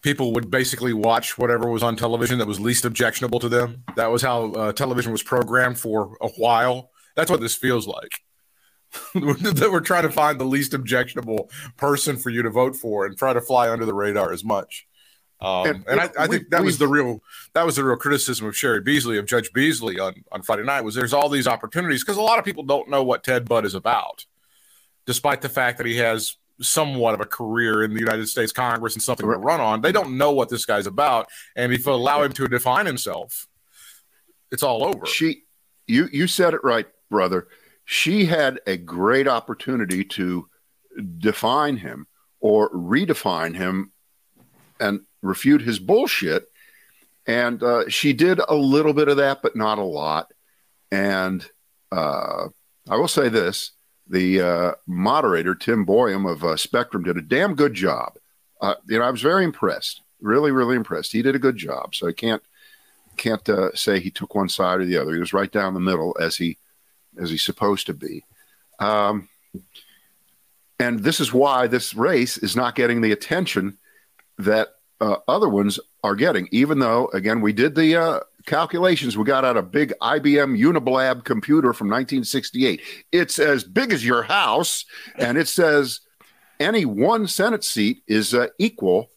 People 0.00 0.32
would 0.32 0.50
basically 0.50 0.94
watch 0.94 1.36
whatever 1.36 1.70
was 1.70 1.82
on 1.82 1.96
television 1.96 2.38
that 2.38 2.48
was 2.48 2.58
least 2.58 2.86
objectionable 2.86 3.40
to 3.40 3.48
them. 3.50 3.84
That 3.96 4.10
was 4.10 4.22
how 4.22 4.52
uh, 4.52 4.72
television 4.72 5.12
was 5.12 5.22
programmed 5.22 5.78
for 5.78 6.16
a 6.22 6.28
while. 6.28 6.90
That's 7.14 7.30
what 7.30 7.40
this 7.40 7.54
feels 7.54 7.86
like. 7.86 8.20
that 9.14 9.68
we're 9.70 9.80
trying 9.80 10.04
to 10.04 10.10
find 10.10 10.40
the 10.40 10.44
least 10.44 10.72
objectionable 10.72 11.50
person 11.76 12.16
for 12.16 12.30
you 12.30 12.42
to 12.42 12.50
vote 12.50 12.74
for 12.74 13.04
and 13.04 13.18
try 13.18 13.34
to 13.34 13.40
fly 13.40 13.70
under 13.70 13.84
the 13.84 13.94
radar 13.94 14.32
as 14.32 14.44
much. 14.44 14.86
Um, 15.44 15.66
and, 15.66 15.84
and 15.86 16.00
I, 16.00 16.10
I 16.18 16.26
we, 16.26 16.38
think 16.38 16.50
that 16.50 16.62
was 16.62 16.78
the 16.78 16.88
real 16.88 17.22
that 17.54 17.66
was 17.66 17.76
the 17.76 17.84
real 17.84 17.96
criticism 17.96 18.46
of 18.46 18.54
Cheri 18.54 18.80
Beasley 18.82 19.18
of 19.18 19.26
Judge 19.26 19.52
Beasley 19.52 19.98
on, 19.98 20.14
on 20.32 20.42
Friday 20.42 20.64
night 20.64 20.82
was 20.82 20.94
there's 20.94 21.12
all 21.12 21.28
these 21.28 21.46
opportunities 21.46 22.02
because 22.02 22.16
a 22.16 22.22
lot 22.22 22.38
of 22.38 22.44
people 22.44 22.62
don't 22.62 22.88
know 22.88 23.02
what 23.02 23.24
Ted 23.24 23.48
Budd 23.48 23.64
is 23.64 23.74
about, 23.74 24.26
despite 25.06 25.42
the 25.42 25.48
fact 25.48 25.78
that 25.78 25.86
he 25.86 25.96
has 25.98 26.36
somewhat 26.60 27.14
of 27.14 27.20
a 27.20 27.26
career 27.26 27.82
in 27.82 27.92
the 27.94 28.00
United 28.00 28.28
States 28.28 28.52
Congress 28.52 28.94
and 28.94 29.02
something 29.02 29.26
to 29.26 29.36
run 29.36 29.60
on. 29.60 29.80
They 29.80 29.92
don't 29.92 30.16
know 30.16 30.32
what 30.32 30.48
this 30.48 30.64
guy's 30.64 30.86
about, 30.86 31.28
and 31.56 31.72
if 31.72 31.84
you 31.84 31.92
allow 31.92 32.22
him 32.22 32.32
to 32.32 32.48
define 32.48 32.86
himself, 32.86 33.46
it's 34.50 34.62
all 34.62 34.84
over. 34.84 35.04
She, 35.04 35.42
you, 35.86 36.08
you 36.12 36.26
said 36.26 36.54
it 36.54 36.62
right, 36.62 36.86
brother 37.10 37.48
she 37.84 38.24
had 38.24 38.60
a 38.66 38.76
great 38.76 39.28
opportunity 39.28 40.04
to 40.04 40.48
define 41.18 41.76
him 41.76 42.06
or 42.40 42.70
redefine 42.70 43.54
him 43.54 43.92
and 44.80 45.00
refute 45.24 45.62
his 45.62 45.78
bullshit. 45.78 46.50
And 47.26 47.62
uh, 47.62 47.88
she 47.88 48.12
did 48.12 48.38
a 48.46 48.54
little 48.54 48.92
bit 48.92 49.08
of 49.08 49.16
that, 49.16 49.42
but 49.42 49.56
not 49.56 49.78
a 49.78 49.84
lot. 49.84 50.32
And 50.92 51.44
uh, 51.90 52.48
I 52.88 52.96
will 52.96 53.08
say 53.08 53.28
this 53.28 53.72
the 54.06 54.40
uh, 54.40 54.72
moderator, 54.86 55.54
Tim 55.54 55.86
Boyum 55.86 56.30
of 56.30 56.44
uh, 56.44 56.56
Spectrum, 56.56 57.04
did 57.04 57.16
a 57.16 57.22
damn 57.22 57.54
good 57.54 57.72
job. 57.72 58.18
Uh, 58.60 58.74
you 58.86 58.98
know, 58.98 59.04
I 59.04 59.10
was 59.10 59.22
very 59.22 59.44
impressed, 59.44 60.02
really, 60.20 60.50
really 60.50 60.76
impressed. 60.76 61.12
He 61.12 61.22
did 61.22 61.34
a 61.34 61.38
good 61.38 61.56
job. 61.56 61.94
So 61.94 62.06
I 62.06 62.12
can't 62.12 62.42
can't 63.16 63.48
uh, 63.48 63.72
say 63.74 64.00
he 64.00 64.10
took 64.10 64.34
one 64.34 64.48
side 64.48 64.80
or 64.80 64.84
the 64.84 64.98
other. 64.98 65.14
He 65.14 65.20
was 65.20 65.32
right 65.32 65.50
down 65.50 65.72
the 65.72 65.80
middle 65.80 66.16
as 66.20 66.36
he 66.36 66.58
as 67.18 67.30
he's 67.30 67.44
supposed 67.44 67.86
to 67.86 67.94
be. 67.94 68.24
Um, 68.78 69.28
and 70.78 71.00
this 71.00 71.20
is 71.20 71.32
why 71.32 71.66
this 71.66 71.94
race 71.94 72.36
is 72.36 72.56
not 72.56 72.74
getting 72.74 73.00
the 73.00 73.12
attention 73.12 73.78
that 74.38 74.73
uh, 75.00 75.16
other 75.28 75.48
ones 75.48 75.78
are 76.02 76.14
getting, 76.14 76.48
even 76.50 76.78
though, 76.78 77.08
again, 77.08 77.40
we 77.40 77.52
did 77.52 77.74
the 77.74 77.96
uh, 77.96 78.20
calculations. 78.46 79.16
We 79.16 79.24
got 79.24 79.44
out 79.44 79.56
a 79.56 79.62
big 79.62 79.92
IBM 80.00 80.58
Uniblab 80.58 81.24
computer 81.24 81.72
from 81.72 81.88
1968. 81.88 82.80
It's 83.12 83.38
as 83.38 83.64
big 83.64 83.92
as 83.92 84.04
your 84.04 84.22
house, 84.22 84.84
and 85.18 85.38
it 85.38 85.48
says 85.48 86.00
any 86.60 86.84
one 86.84 87.26
Senate 87.26 87.64
seat 87.64 88.02
is 88.06 88.34
uh, 88.34 88.48
equal 88.58 89.10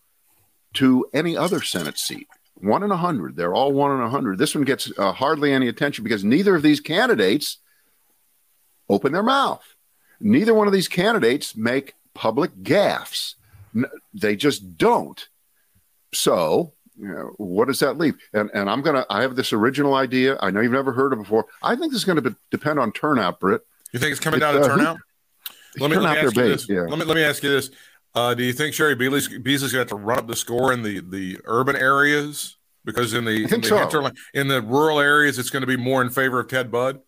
to 0.73 1.05
any 1.13 1.37
other 1.37 1.61
Senate 1.61 1.97
seat. 1.97 2.27
One 2.55 2.83
in 2.83 2.91
a 2.91 2.97
hundred. 2.97 3.35
They're 3.35 3.53
all 3.53 3.71
one 3.71 3.91
in 3.91 4.01
a 4.01 4.09
hundred. 4.09 4.39
This 4.39 4.55
one 4.55 4.63
gets 4.63 4.91
uh, 4.97 5.11
hardly 5.11 5.53
any 5.53 5.67
attention 5.67 6.03
because 6.03 6.23
neither 6.23 6.55
of 6.55 6.63
these 6.63 6.79
candidates 6.79 7.57
open 8.89 9.11
their 9.11 9.23
mouth. 9.23 9.75
Neither 10.19 10.53
one 10.53 10.65
of 10.65 10.73
these 10.73 10.87
candidates 10.87 11.55
make 11.55 11.93
public 12.15 12.55
gaffes. 12.63 13.35
They 14.13 14.35
just 14.35 14.77
don't. 14.77 15.27
So, 16.13 16.73
you 16.97 17.07
know, 17.07 17.33
what 17.37 17.67
does 17.67 17.79
that 17.79 17.97
leave? 17.97 18.15
And, 18.33 18.49
and 18.53 18.69
I'm 18.69 18.81
going 18.81 18.95
to, 18.95 19.05
I 19.09 19.21
have 19.21 19.35
this 19.35 19.53
original 19.53 19.95
idea. 19.95 20.37
I 20.41 20.51
know 20.51 20.61
you've 20.61 20.71
never 20.71 20.93
heard 20.93 21.13
it 21.13 21.17
before. 21.17 21.45
I 21.61 21.75
think 21.75 21.91
this 21.91 22.01
is 22.01 22.05
going 22.05 22.21
to 22.21 22.35
depend 22.51 22.79
on 22.79 22.91
turnout, 22.91 23.39
Britt. 23.39 23.61
You 23.93 23.99
think 23.99 24.11
it's 24.11 24.19
coming 24.19 24.39
down 24.39 24.55
to 24.55 24.61
uh, 24.61 24.67
turnout? 24.67 24.97
Let 25.79 25.91
me, 25.91 25.97
let 25.97 26.13
me 26.13 26.19
ask 26.19 26.35
you 26.35 26.41
base, 26.41 26.67
this. 26.67 26.69
Yeah. 26.69 26.81
Let 26.81 26.97
me, 26.97 27.05
let 27.05 27.15
me 27.15 27.23
ask 27.23 27.43
you 27.43 27.49
this. 27.49 27.69
Uh, 28.15 28.33
do 28.33 28.43
you 28.43 28.53
think 28.53 28.73
Cheri 28.73 28.95
Beasley's, 28.95 29.27
Beasley's 29.27 29.71
going 29.71 29.87
to 29.87 29.93
have 29.93 30.01
to 30.01 30.05
run 30.05 30.17
up 30.17 30.27
the 30.27 30.35
score 30.35 30.73
in 30.73 30.81
the, 30.81 31.01
the 31.01 31.37
urban 31.45 31.75
areas? 31.75 32.57
Because 32.83 33.13
in 33.13 33.25
the, 33.25 33.43
in 33.43 33.61
the, 33.61 33.67
so. 33.67 33.77
hinterland, 33.77 34.17
in 34.33 34.47
the 34.47 34.61
rural 34.61 34.99
areas, 34.99 35.37
it's 35.37 35.49
going 35.49 35.61
to 35.61 35.67
be 35.67 35.77
more 35.77 36.01
in 36.01 36.09
favor 36.09 36.39
of 36.39 36.47
Ted 36.47 36.71
Budd? 36.71 37.01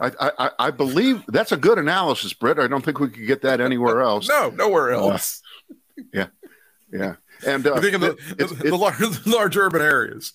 I, 0.00 0.10
I, 0.38 0.50
I 0.58 0.70
believe 0.70 1.24
that's 1.28 1.52
a 1.52 1.56
good 1.56 1.78
analysis, 1.78 2.32
Britt. 2.32 2.58
I 2.58 2.66
don't 2.66 2.84
think 2.84 3.00
we 3.00 3.08
could 3.08 3.26
get 3.26 3.42
that 3.42 3.60
anywhere 3.60 4.00
else. 4.02 4.28
no, 4.28 4.50
nowhere 4.50 4.92
else. 4.92 5.42
Uh, 5.70 6.02
yeah, 6.12 6.26
yeah. 6.92 7.14
And 7.44 7.66
uh, 7.66 7.74
you 7.74 7.80
think 7.80 7.94
of 7.94 8.00
the, 8.00 8.10
it, 8.38 8.48
the, 8.48 8.54
the, 8.70 8.76
large, 8.76 8.98
the, 8.98 9.22
large, 9.26 9.56
urban 9.56 9.82
areas. 9.82 10.32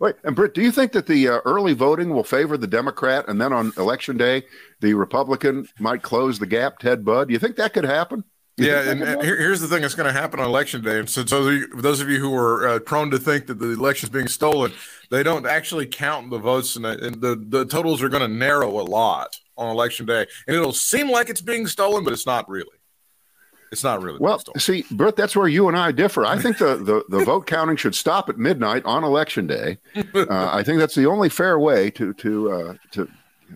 Wait, 0.00 0.16
and 0.24 0.36
Britt, 0.36 0.54
do 0.54 0.62
you 0.62 0.70
think 0.70 0.92
that 0.92 1.06
the 1.06 1.28
uh, 1.28 1.40
early 1.44 1.72
voting 1.72 2.10
will 2.10 2.24
favor 2.24 2.56
the 2.56 2.66
Democrat, 2.66 3.24
and 3.28 3.40
then 3.40 3.52
on 3.52 3.72
election 3.76 4.16
day, 4.16 4.44
the 4.80 4.94
Republican 4.94 5.68
might 5.78 6.02
close 6.02 6.38
the 6.38 6.46
gap? 6.46 6.78
Ted 6.78 7.04
Budd, 7.04 7.28
do 7.28 7.32
you 7.32 7.38
think 7.38 7.56
that 7.56 7.72
could 7.72 7.84
happen? 7.84 8.24
yeah, 8.56 8.90
and, 8.90 9.02
and 9.02 9.22
here, 9.22 9.36
here's 9.36 9.60
the 9.60 9.68
thing 9.68 9.82
that's 9.82 9.94
going 9.94 10.12
to 10.12 10.18
happen 10.18 10.38
on 10.38 10.46
election 10.46 10.82
day. 10.82 10.98
And 10.98 11.08
so, 11.08 11.24
so 11.24 11.60
those 11.76 12.00
of 12.00 12.10
you 12.10 12.18
who 12.18 12.34
are 12.34 12.68
uh, 12.68 12.78
prone 12.80 13.10
to 13.10 13.18
think 13.18 13.46
that 13.46 13.58
the 13.58 13.70
election 13.70 14.08
is 14.08 14.12
being 14.12 14.28
stolen, 14.28 14.72
they 15.10 15.22
don't 15.22 15.46
actually 15.46 15.86
count 15.86 16.30
the 16.30 16.38
votes, 16.38 16.76
and, 16.76 16.84
and 16.84 17.20
the, 17.20 17.42
the 17.48 17.64
totals 17.64 18.02
are 18.02 18.08
going 18.08 18.22
to 18.22 18.28
narrow 18.28 18.80
a 18.80 18.82
lot 18.82 19.34
on 19.56 19.70
election 19.70 20.06
day. 20.06 20.26
And 20.46 20.56
it'll 20.56 20.72
seem 20.72 21.10
like 21.10 21.28
it's 21.28 21.40
being 21.40 21.66
stolen, 21.66 22.04
but 22.04 22.12
it's 22.12 22.26
not 22.26 22.48
really. 22.48 22.79
It's 23.72 23.84
not 23.84 24.02
really. 24.02 24.18
Well, 24.20 24.42
see, 24.58 24.84
Britt, 24.90 25.14
that's 25.16 25.36
where 25.36 25.46
you 25.46 25.68
and 25.68 25.76
I 25.76 25.92
differ. 25.92 26.26
I 26.26 26.38
think 26.38 26.58
the, 26.58 26.76
the, 27.08 27.18
the 27.18 27.24
vote 27.24 27.46
counting 27.46 27.76
should 27.76 27.94
stop 27.94 28.28
at 28.28 28.36
midnight 28.36 28.84
on 28.84 29.04
election 29.04 29.46
day. 29.46 29.78
Uh, 30.14 30.50
I 30.52 30.62
think 30.62 30.78
that's 30.78 30.94
the 30.94 31.06
only 31.06 31.28
fair 31.28 31.58
way 31.58 31.90
to 31.92 32.12
to 32.14 32.52
uh, 32.52 32.74
to 32.92 33.08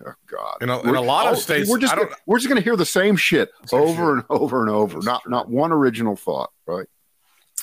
oh 0.05 0.13
God. 0.27 0.57
In 0.61 0.69
a, 0.69 0.79
in 0.81 0.95
a 0.95 1.01
lot 1.01 1.31
of 1.31 1.37
states, 1.37 1.69
we're 1.69 1.79
just 1.79 1.95
we're 2.25 2.37
just 2.37 2.47
going 2.47 2.59
to 2.59 2.63
hear 2.63 2.77
the 2.77 2.85
same 2.85 3.15
shit 3.17 3.51
same 3.65 3.81
over 3.81 4.17
shit. 4.17 4.25
and 4.29 4.41
over 4.41 4.61
and 4.61 4.69
over. 4.69 4.99
Not 5.01 5.29
not 5.29 5.49
one 5.49 5.71
original 5.71 6.15
thought, 6.15 6.51
right? 6.65 6.87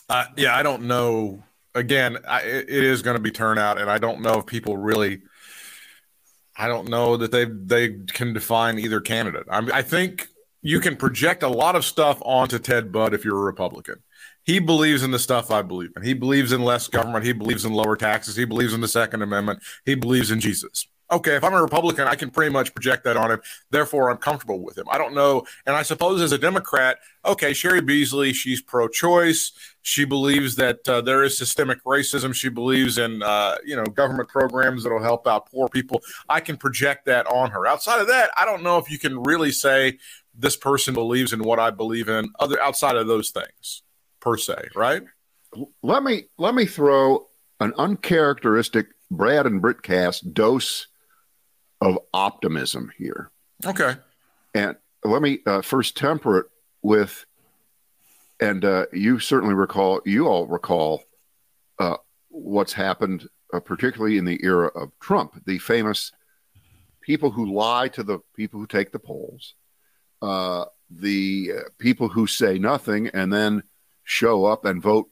Uh, 0.09 0.27
yeah, 0.37 0.55
I 0.55 0.63
don't 0.63 0.83
know. 0.83 1.43
Again, 1.75 2.19
I, 2.29 2.43
it 2.43 2.69
is 2.69 3.01
going 3.01 3.17
to 3.17 3.23
be 3.23 3.31
turnout, 3.31 3.81
and 3.81 3.91
I 3.91 3.97
don't 3.97 4.21
know 4.21 4.39
if 4.39 4.47
people 4.47 4.77
really. 4.77 5.23
I 6.55 6.69
don't 6.69 6.89
know 6.89 7.17
that 7.17 7.31
they 7.31 7.47
they 7.47 8.01
can 8.13 8.35
define 8.35 8.79
either 8.79 9.01
candidate. 9.01 9.47
I, 9.51 9.63
mean, 9.63 9.71
I 9.73 9.81
think 9.81 10.29
you 10.63 10.81
can 10.81 10.97
project 10.97 11.43
a 11.43 11.49
lot 11.49 11.77
of 11.77 11.85
stuff 11.85 12.23
onto 12.23 12.59
Ted 12.59 12.93
Budd 12.93 13.13
if 13.13 13.25
you're 13.25 13.37
a 13.37 13.45
Republican. 13.45 13.97
He 14.45 14.59
believes 14.59 15.03
in 15.03 15.11
the 15.11 15.19
stuff 15.19 15.51
I 15.51 15.63
believe 15.63 15.91
in. 15.97 16.03
He 16.03 16.15
believes 16.15 16.53
in 16.53 16.63
less 16.63 16.89
government. 16.89 17.25
He 17.25 17.33
believes 17.33 17.65
in 17.65 17.73
lower 17.73 17.97
taxes. 17.97 18.37
He 18.37 18.45
believes 18.45 18.73
in 18.73 18.81
the 18.81 18.89
Second 18.89 19.23
Amendment. 19.23 19.63
He 19.85 19.95
believes 19.95 20.31
in 20.31 20.41
Jesus 20.41 20.87
okay, 21.13 21.37
if 21.37 21.45
I'm 21.45 21.53
a 21.53 21.63
Republican, 21.63 22.09
I 22.09 22.15
can 22.15 22.31
pretty 22.31 22.53
much 22.53 22.75
project 22.75 23.05
that 23.05 23.17
on 23.17 23.31
him. 23.31 23.41
Therefore, 23.71 24.11
I'm 24.11 24.17
comfortable 24.17 24.65
with 24.65 24.77
him. 24.79 24.87
I 24.91 24.99
don't 24.99 25.15
know. 25.15 25.45
And 25.67 25.77
I 25.77 25.83
suppose 25.83 26.21
as 26.23 26.33
a 26.33 26.39
Democrat, 26.39 26.99
okay, 27.25 27.53
Cheri 27.53 27.83
Beasley, 27.83 28.33
she's 28.33 28.63
pro 28.63 28.89
choice. 28.89 29.53
She 29.83 30.05
believes 30.05 30.57
that 30.57 30.89
uh, 30.89 31.01
there 31.03 31.23
is 31.23 31.37
systemic 31.37 31.85
racism. 31.85 32.35
She 32.35 32.49
believes 32.49 32.99
in, 32.99 33.23
uh, 33.23 33.57
you 33.65 33.77
know, 33.77 33.85
government 33.85 34.29
programs 34.29 34.85
that 34.85 34.91
will 34.91 35.03
help 35.03 35.27
out 35.27 35.51
poor 35.51 35.69
people. 35.69 36.01
I 36.29 36.41
can 36.41 36.57
project 36.57 37.07
that 37.07 37.27
on 37.27 37.51
her. 37.51 37.67
Outside 37.67 38.01
of 38.01 38.09
that, 38.09 38.31
I 38.37 38.45
don't 38.45 38.63
know 38.63 38.79
if 38.79 38.91
you 38.91 38.99
can 38.99 39.23
really 39.23 39.53
say 39.53 39.99
this 40.35 40.57
person 40.57 40.95
believes 40.95 41.33
in 41.33 41.43
what 41.43 41.59
I 41.59 41.71
believe 41.71 42.09
in 42.09 42.31
other 42.39 42.61
outside 42.61 42.97
of 42.97 43.07
those 43.07 43.31
things 43.31 43.83
per 44.21 44.37
se, 44.37 44.69
right? 44.75 45.03
Let 45.83 46.03
me 46.03 46.25
let 46.39 46.55
me 46.55 46.67
throw 46.67 47.29
an 47.61 47.73
uncharacteristic 47.77 48.87
Brad 49.11 49.47
and 49.47 49.61
Britt 49.61 49.83
cast 49.83 50.33
dose 50.33 50.87
of 51.81 51.99
optimism 52.15 52.91
here. 52.97 53.31
Okay. 53.65 53.95
And 54.55 54.77
let 55.05 55.23
me 55.23 55.41
uh, 55.47 55.63
first 55.63 55.97
temper 55.97 56.39
it 56.39 56.47
with, 56.83 57.25
and 58.41 58.65
uh, 58.65 58.87
you 58.93 59.19
certainly 59.19 59.55
recall, 59.55 60.01
you 60.05 60.27
all 60.27 60.47
recall 60.47 61.03
uh, 61.79 61.97
what's 62.29 62.73
happened, 62.73 63.29
uh, 63.53 63.61
particularly 63.61 64.19
in 64.19 64.25
the 64.25 64.41
era 64.43 64.69
of 64.69 64.93
Trump, 65.01 65.43
the 65.45 65.59
famous 65.59 66.13
people 67.01 67.31
who 67.31 67.53
lie 67.53 67.89
to 67.89 68.03
the 68.03 68.21
people 68.35 68.61
who 68.61 68.67
take 68.67 68.93
the 68.93 68.99
polls, 68.99 69.55
uh, 70.23 70.65
the 70.91 71.53
uh, 71.57 71.61
people 71.79 72.09
who 72.09 72.27
say 72.27 72.59
nothing 72.59 73.09
and 73.09 73.33
then 73.33 73.63
show 74.05 74.45
up 74.45 74.65
and 74.65 74.81
vote 74.81 75.09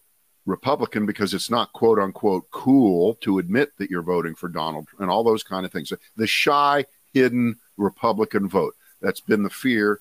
Republican 0.47 1.05
because 1.05 1.35
it's 1.35 1.51
not 1.51 1.73
quote 1.73 1.99
unquote 1.99 2.51
cool 2.51 3.15
to 3.17 3.39
admit 3.39 3.73
that 3.79 3.91
you're 3.91 4.03
voting 4.03 4.35
for 4.35 4.49
Donald 4.49 4.89
and 4.99 5.11
all 5.11 5.23
those 5.23 5.43
kind 5.43 5.67
of 5.67 5.73
things. 5.73 5.93
The 6.17 6.27
shy, 6.27 6.87
hidden 7.13 7.57
Republican 7.77 8.49
vote. 8.49 8.75
That's 9.03 9.21
been 9.21 9.43
the 9.43 9.51
fear 9.51 10.01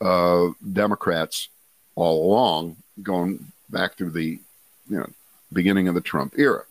of 0.00 0.54
Democrats 0.72 1.48
all 1.94 2.26
along, 2.26 2.76
going 3.02 3.52
back 3.70 3.96
through 3.96 4.10
the 4.10 4.40
you 4.88 4.98
know 4.98 5.08
beginning 5.52 5.88
of 5.88 5.94
the 5.94 6.00
Trump 6.00 6.34
era. 6.36 6.64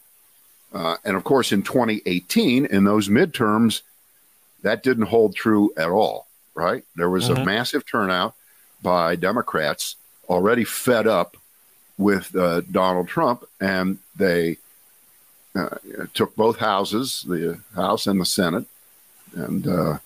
Uh, 0.74 0.96
and 1.04 1.18
of 1.18 1.24
course, 1.24 1.51
in 1.51 1.63
2018, 1.63 2.66
in 2.66 2.84
those 2.84 3.10
midterms, 3.10 3.82
that 4.62 4.84
didn't 4.84 5.08
hold 5.08 5.36
true 5.36 5.72
at 5.78 5.90
all. 5.90 6.28
Right? 6.53 6.84
There 6.96 7.10
was 7.10 7.29
mm-hmm. 7.29 7.41
a 7.41 7.46
massive 7.46 7.86
turnout 7.86 8.36
by 8.81 9.15
Democrats 9.15 9.96
already 10.29 10.63
fed 10.63 11.08
up 11.08 11.38
with 11.98 12.36
uh, 12.36 12.62
Donald 12.62 13.08
Trump, 13.08 13.43
and 13.60 14.00
they 14.15 14.58
uh, 15.55 15.77
took 16.13 16.36
both 16.36 16.58
houses, 16.58 17.24
the 17.27 17.60
House 17.75 18.08
and 18.08 18.20
the 18.20 18.25
Senate, 18.25 18.65
and 19.34 19.67
uh, 19.67 19.98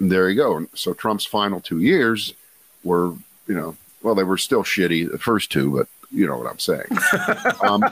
there 0.00 0.28
you 0.28 0.36
go. 0.36 0.66
So 0.74 0.94
Trump's 0.94 1.24
final 1.24 1.60
two 1.60 1.80
years 1.80 2.34
were, 2.82 3.14
you 3.46 3.54
know, 3.54 3.76
well, 4.02 4.14
they 4.14 4.24
were 4.24 4.38
still 4.38 4.62
shitty 4.62 5.10
the 5.10 5.18
first 5.18 5.50
two, 5.50 5.70
but 5.76 5.88
you 6.10 6.26
know 6.26 6.36
what 6.36 6.50
I'm 6.50 6.58
saying. 6.58 6.86
um, 7.62 7.84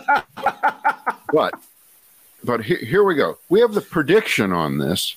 but 1.32 1.54
but 2.44 2.64
here, 2.64 2.78
here 2.78 3.04
we 3.04 3.14
go. 3.14 3.38
We 3.48 3.60
have 3.60 3.74
the 3.74 3.80
prediction 3.80 4.52
on 4.52 4.78
this 4.78 5.16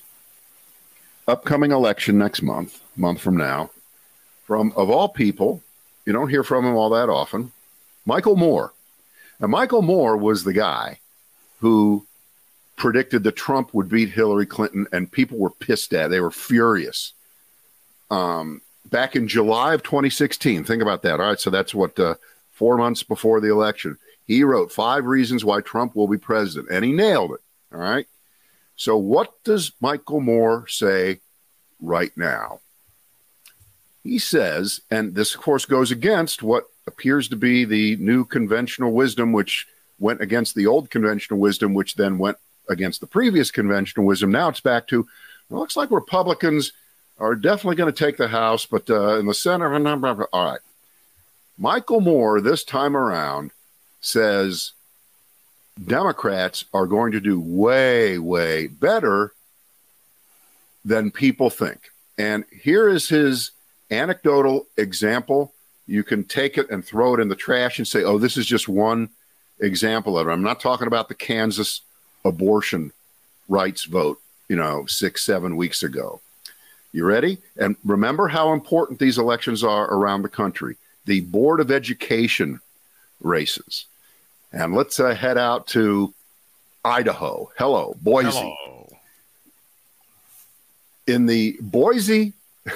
upcoming 1.28 1.72
election 1.72 2.18
next 2.18 2.42
month, 2.42 2.80
month 2.96 3.20
from 3.20 3.36
now, 3.36 3.70
from 4.46 4.72
of 4.76 4.90
all 4.90 5.08
people, 5.08 5.62
you 6.04 6.12
don't 6.12 6.28
hear 6.28 6.44
from 6.44 6.64
him 6.64 6.76
all 6.76 6.90
that 6.90 7.08
often, 7.08 7.52
Michael 8.04 8.36
Moore. 8.36 8.72
Now, 9.40 9.48
Michael 9.48 9.82
Moore 9.82 10.16
was 10.16 10.44
the 10.44 10.52
guy 10.52 11.00
who 11.60 12.06
predicted 12.76 13.24
that 13.24 13.36
Trump 13.36 13.74
would 13.74 13.88
beat 13.88 14.10
Hillary 14.10 14.46
Clinton, 14.46 14.86
and 14.92 15.10
people 15.10 15.38
were 15.38 15.50
pissed 15.50 15.92
at. 15.92 16.10
They 16.10 16.20
were 16.20 16.30
furious. 16.30 17.12
Um, 18.10 18.62
back 18.84 19.16
in 19.16 19.28
July 19.28 19.74
of 19.74 19.82
2016, 19.82 20.64
think 20.64 20.82
about 20.82 21.02
that. 21.02 21.20
All 21.20 21.26
right, 21.26 21.40
so 21.40 21.50
that's 21.50 21.74
what 21.74 21.98
uh, 21.98 22.14
four 22.52 22.76
months 22.76 23.02
before 23.02 23.40
the 23.40 23.50
election. 23.50 23.98
He 24.26 24.44
wrote 24.44 24.72
five 24.72 25.06
reasons 25.06 25.44
why 25.44 25.60
Trump 25.60 25.96
will 25.96 26.08
be 26.08 26.18
president, 26.18 26.70
and 26.70 26.84
he 26.84 26.92
nailed 26.92 27.32
it. 27.32 27.40
All 27.72 27.80
right. 27.80 28.06
So, 28.76 28.96
what 28.96 29.42
does 29.42 29.72
Michael 29.80 30.20
Moore 30.20 30.66
say 30.68 31.20
right 31.80 32.12
now? 32.16 32.60
He 34.02 34.18
says, 34.18 34.82
and 34.90 35.14
this, 35.14 35.34
of 35.34 35.40
course, 35.40 35.64
goes 35.64 35.90
against 35.90 36.42
what 36.42 36.64
appears 36.86 37.28
to 37.28 37.36
be 37.36 37.64
the 37.64 37.96
new 37.96 38.24
conventional 38.24 38.92
wisdom, 38.92 39.32
which 39.32 39.66
went 39.98 40.20
against 40.20 40.54
the 40.54 40.66
old 40.66 40.90
conventional 40.90 41.40
wisdom, 41.40 41.74
which 41.74 41.94
then 41.96 42.18
went 42.18 42.36
against 42.68 43.00
the 43.00 43.06
previous 43.06 43.50
conventional 43.50 44.06
wisdom. 44.06 44.30
Now 44.30 44.48
it's 44.48 44.60
back 44.60 44.86
to, 44.88 45.00
it 45.00 45.54
looks 45.54 45.76
like 45.76 45.90
Republicans 45.90 46.72
are 47.18 47.34
definitely 47.34 47.76
going 47.76 47.92
to 47.92 48.04
take 48.04 48.16
the 48.16 48.28
House, 48.28 48.66
but 48.66 48.88
uh, 48.90 49.18
in 49.18 49.26
the 49.26 49.34
Senate, 49.34 49.64
all 49.64 50.44
right. 50.44 50.60
Michael 51.58 52.00
Moore, 52.00 52.40
this 52.40 52.62
time 52.62 52.96
around, 52.96 53.50
says 54.00 54.72
Democrats 55.84 56.64
are 56.72 56.86
going 56.86 57.12
to 57.12 57.20
do 57.20 57.38
way, 57.38 58.18
way 58.18 58.66
better 58.66 59.32
than 60.84 61.10
people 61.10 61.50
think. 61.50 61.90
And 62.16 62.44
here 62.50 62.88
is 62.88 63.08
his 63.08 63.50
anecdotal 63.90 64.66
example. 64.76 65.52
You 65.86 66.02
can 66.02 66.24
take 66.24 66.56
it 66.56 66.70
and 66.70 66.84
throw 66.84 67.14
it 67.14 67.20
in 67.20 67.28
the 67.28 67.36
trash 67.36 67.78
and 67.78 67.86
say, 67.86 68.02
oh, 68.02 68.18
this 68.18 68.36
is 68.36 68.46
just 68.46 68.68
one 68.68 69.10
example 69.60 70.18
of 70.18 70.26
it. 70.26 70.30
I'm 70.30 70.42
not 70.42 70.60
talking 70.60 70.86
about 70.86 71.08
the 71.08 71.14
Kansas 71.14 71.82
abortion 72.24 72.92
rights 73.48 73.84
vote, 73.84 74.18
you 74.48 74.56
know, 74.56 74.86
six, 74.86 75.24
seven 75.24 75.56
weeks 75.56 75.82
ago. 75.82 76.20
You 76.92 77.04
ready? 77.04 77.38
And 77.56 77.76
remember 77.84 78.28
how 78.28 78.52
important 78.52 78.98
these 78.98 79.18
elections 79.18 79.62
are 79.62 79.92
around 79.92 80.22
the 80.22 80.28
country. 80.28 80.76
The 81.04 81.20
Board 81.20 81.60
of 81.60 81.70
Education 81.70 82.60
races. 83.20 83.86
And 84.56 84.74
let's 84.74 84.98
uh, 84.98 85.14
head 85.14 85.36
out 85.36 85.66
to 85.68 86.14
Idaho. 86.82 87.50
Hello, 87.58 87.94
Boise. 88.00 88.30
Hello. 88.30 88.88
In 91.06 91.26
the 91.26 91.58
Boise 91.60 92.32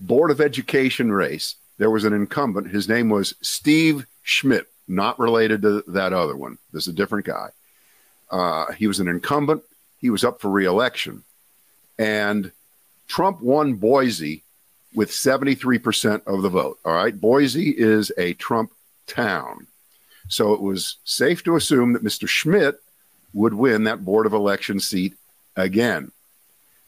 Board 0.00 0.30
of 0.30 0.42
Education 0.42 1.10
race, 1.10 1.54
there 1.78 1.90
was 1.90 2.04
an 2.04 2.12
incumbent. 2.12 2.68
His 2.68 2.90
name 2.90 3.08
was 3.08 3.34
Steve 3.40 4.06
Schmidt, 4.22 4.66
not 4.86 5.18
related 5.18 5.62
to 5.62 5.82
that 5.88 6.12
other 6.12 6.36
one. 6.36 6.58
This 6.74 6.82
is 6.86 6.92
a 6.92 6.96
different 6.96 7.24
guy. 7.24 7.48
Uh, 8.30 8.72
he 8.72 8.86
was 8.86 9.00
an 9.00 9.08
incumbent. 9.08 9.62
He 10.02 10.10
was 10.10 10.24
up 10.24 10.42
for 10.42 10.50
reelection. 10.50 11.24
And 11.98 12.52
Trump 13.06 13.40
won 13.40 13.76
Boise 13.76 14.42
with 14.94 15.10
73% 15.10 16.26
of 16.26 16.42
the 16.42 16.50
vote. 16.50 16.78
All 16.84 16.92
right. 16.92 17.18
Boise 17.18 17.70
is 17.70 18.12
a 18.18 18.34
Trump 18.34 18.72
town. 19.06 19.68
So 20.28 20.52
it 20.52 20.60
was 20.60 20.96
safe 21.04 21.42
to 21.44 21.56
assume 21.56 21.94
that 21.94 22.04
Mr. 22.04 22.28
Schmidt 22.28 22.80
would 23.32 23.54
win 23.54 23.84
that 23.84 24.04
Board 24.04 24.26
of 24.26 24.32
Election 24.32 24.80
seat 24.80 25.14
again. 25.56 26.12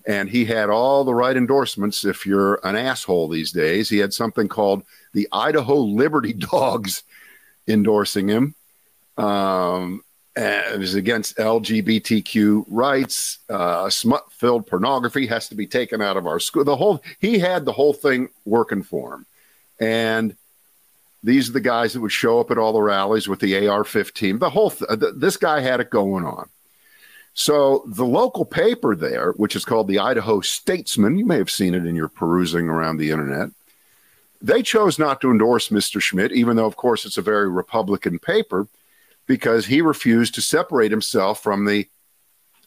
And 0.07 0.29
he 0.29 0.45
had 0.45 0.71
all 0.71 1.05
the 1.05 1.15
right 1.15 1.37
endorsements. 1.37 2.05
If 2.05 2.27
you're 2.27 2.61
an 2.65 2.77
asshole 2.77 3.29
these 3.29 3.53
days, 3.53 3.89
he 3.89 3.99
had 3.99 4.15
something 4.15 4.49
called 4.49 4.83
the 5.13 5.29
Idaho 5.33 5.77
Liberty 5.77 6.33
Dogs 6.53 7.03
endorsing 7.69 8.29
him. 8.29 8.55
Um, 9.17 10.03
it 10.37 10.79
was 10.79 10.95
against 10.95 11.37
LGBTQ 11.37 12.65
rights. 12.69 13.39
Uh, 13.49 13.91
smut-filled 13.91 14.67
pornography 14.67 15.27
has 15.27 15.49
to 15.49 15.55
be 15.55 15.67
taken 15.67 16.01
out 16.01 16.17
of 16.17 16.27
our 16.27 16.41
school. 16.41 16.65
The 16.65 16.77
whole 16.77 17.03
he 17.19 17.39
had 17.39 17.65
the 17.65 17.73
whole 17.73 17.93
thing 17.93 18.29
working 18.45 18.83
for 18.83 19.15
him, 19.15 19.27
and 19.81 20.37
these 21.23 21.49
are 21.49 21.53
the 21.53 21.61
guys 21.61 21.93
that 21.93 22.01
would 22.01 22.13
show 22.13 22.41
up 22.41 22.51
at 22.51 22.59
all 22.59 22.73
the 22.73 22.81
rallies 22.81 23.29
with 23.29 23.41
the 23.41 23.69
AR-15. 23.69 24.39
The 24.39 24.51
whole 24.51 24.71
th- 24.71 25.15
this 25.17 25.37
guy 25.37 25.61
had 25.61 25.81
it 25.81 25.91
going 25.91 26.25
on. 26.25 26.49
So 27.35 27.85
the 27.87 28.07
local 28.07 28.45
paper 28.45 28.97
there, 28.97 29.33
which 29.33 29.55
is 29.55 29.65
called 29.65 29.89
the 29.89 29.99
Idaho 29.99 30.41
Statesman, 30.41 31.19
you 31.19 31.27
may 31.27 31.37
have 31.37 31.51
seen 31.51 31.75
it 31.75 31.87
in 31.87 31.95
your 31.95 32.09
perusing 32.09 32.69
around 32.69 32.97
the 32.97 33.11
internet. 33.11 33.51
They 34.43 34.63
chose 34.63 34.99
not 34.99 35.21
to 35.21 35.31
endorse 35.31 35.69
Mr. 35.69 36.01
Schmidt, 36.01 36.33
even 36.33 36.57
though, 36.57 36.67
of 36.67 36.77
course, 36.77 37.05
it's 37.05 37.19
a 37.19 37.23
very 37.23 37.49
Republican 37.49 38.19
paper, 38.19 38.67
because 39.27 39.67
he 39.67 39.83
refused 39.83 40.35
to 40.35 40.41
separate 40.41 40.91
himself 40.91 41.43
from 41.43 41.67
the 41.67 41.89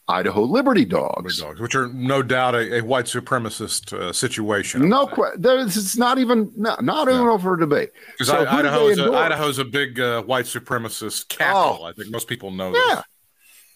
Idaho 0.06 0.42
Liberty 0.42 0.84
Dogs, 0.84 1.38
dogs 1.38 1.60
which 1.60 1.74
are 1.74 1.88
no 1.88 2.22
doubt 2.22 2.54
a, 2.54 2.78
a 2.78 2.80
white 2.82 3.06
supremacist 3.06 3.92
uh, 3.92 4.12
situation. 4.12 4.86
No, 4.88 5.06
question. 5.06 5.42
it's 5.42 5.96
not 5.96 6.18
even 6.18 6.52
not, 6.56 6.84
not 6.84 7.08
even 7.08 7.26
over 7.26 7.54
a 7.54 7.58
debate. 7.58 7.90
Because 8.12 8.28
so 8.28 8.46
Idaho's, 8.46 8.98
a, 8.98 9.12
Idaho's 9.12 9.58
a 9.58 9.64
big 9.64 9.98
uh, 9.98 10.22
white 10.22 10.44
supremacist 10.44 11.28
capital. 11.28 11.78
Oh, 11.80 11.84
I 11.84 11.92
think 11.92 12.10
most 12.10 12.28
people 12.28 12.50
know. 12.50 12.74
Yeah, 12.74 12.94
this. 12.96 13.04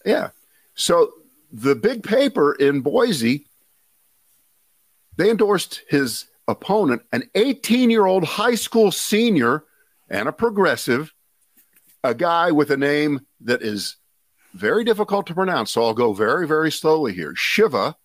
yeah. 0.05 0.29
So 0.75 1.13
the 1.51 1.75
big 1.75 2.03
paper 2.03 2.53
in 2.53 2.81
Boise, 2.81 3.47
they 5.17 5.31
endorsed 5.31 5.81
his 5.89 6.25
opponent, 6.47 7.01
an 7.11 7.23
18 7.33 7.89
year 7.89 8.05
old 8.05 8.23
high 8.23 8.55
school 8.55 8.91
senior 8.91 9.63
and 10.09 10.29
a 10.29 10.31
progressive, 10.31 11.11
a 12.03 12.13
guy 12.13 12.51
with 12.51 12.69
a 12.69 12.77
name 12.77 13.21
that 13.41 13.63
is 13.63 13.95
very 14.53 14.83
difficult 14.83 15.27
to 15.27 15.33
pronounce. 15.33 15.71
So 15.71 15.83
I'll 15.83 15.93
go 15.93 16.13
very, 16.13 16.47
very 16.47 16.71
slowly 16.71 17.13
here. 17.13 17.33
Shiva 17.35 17.95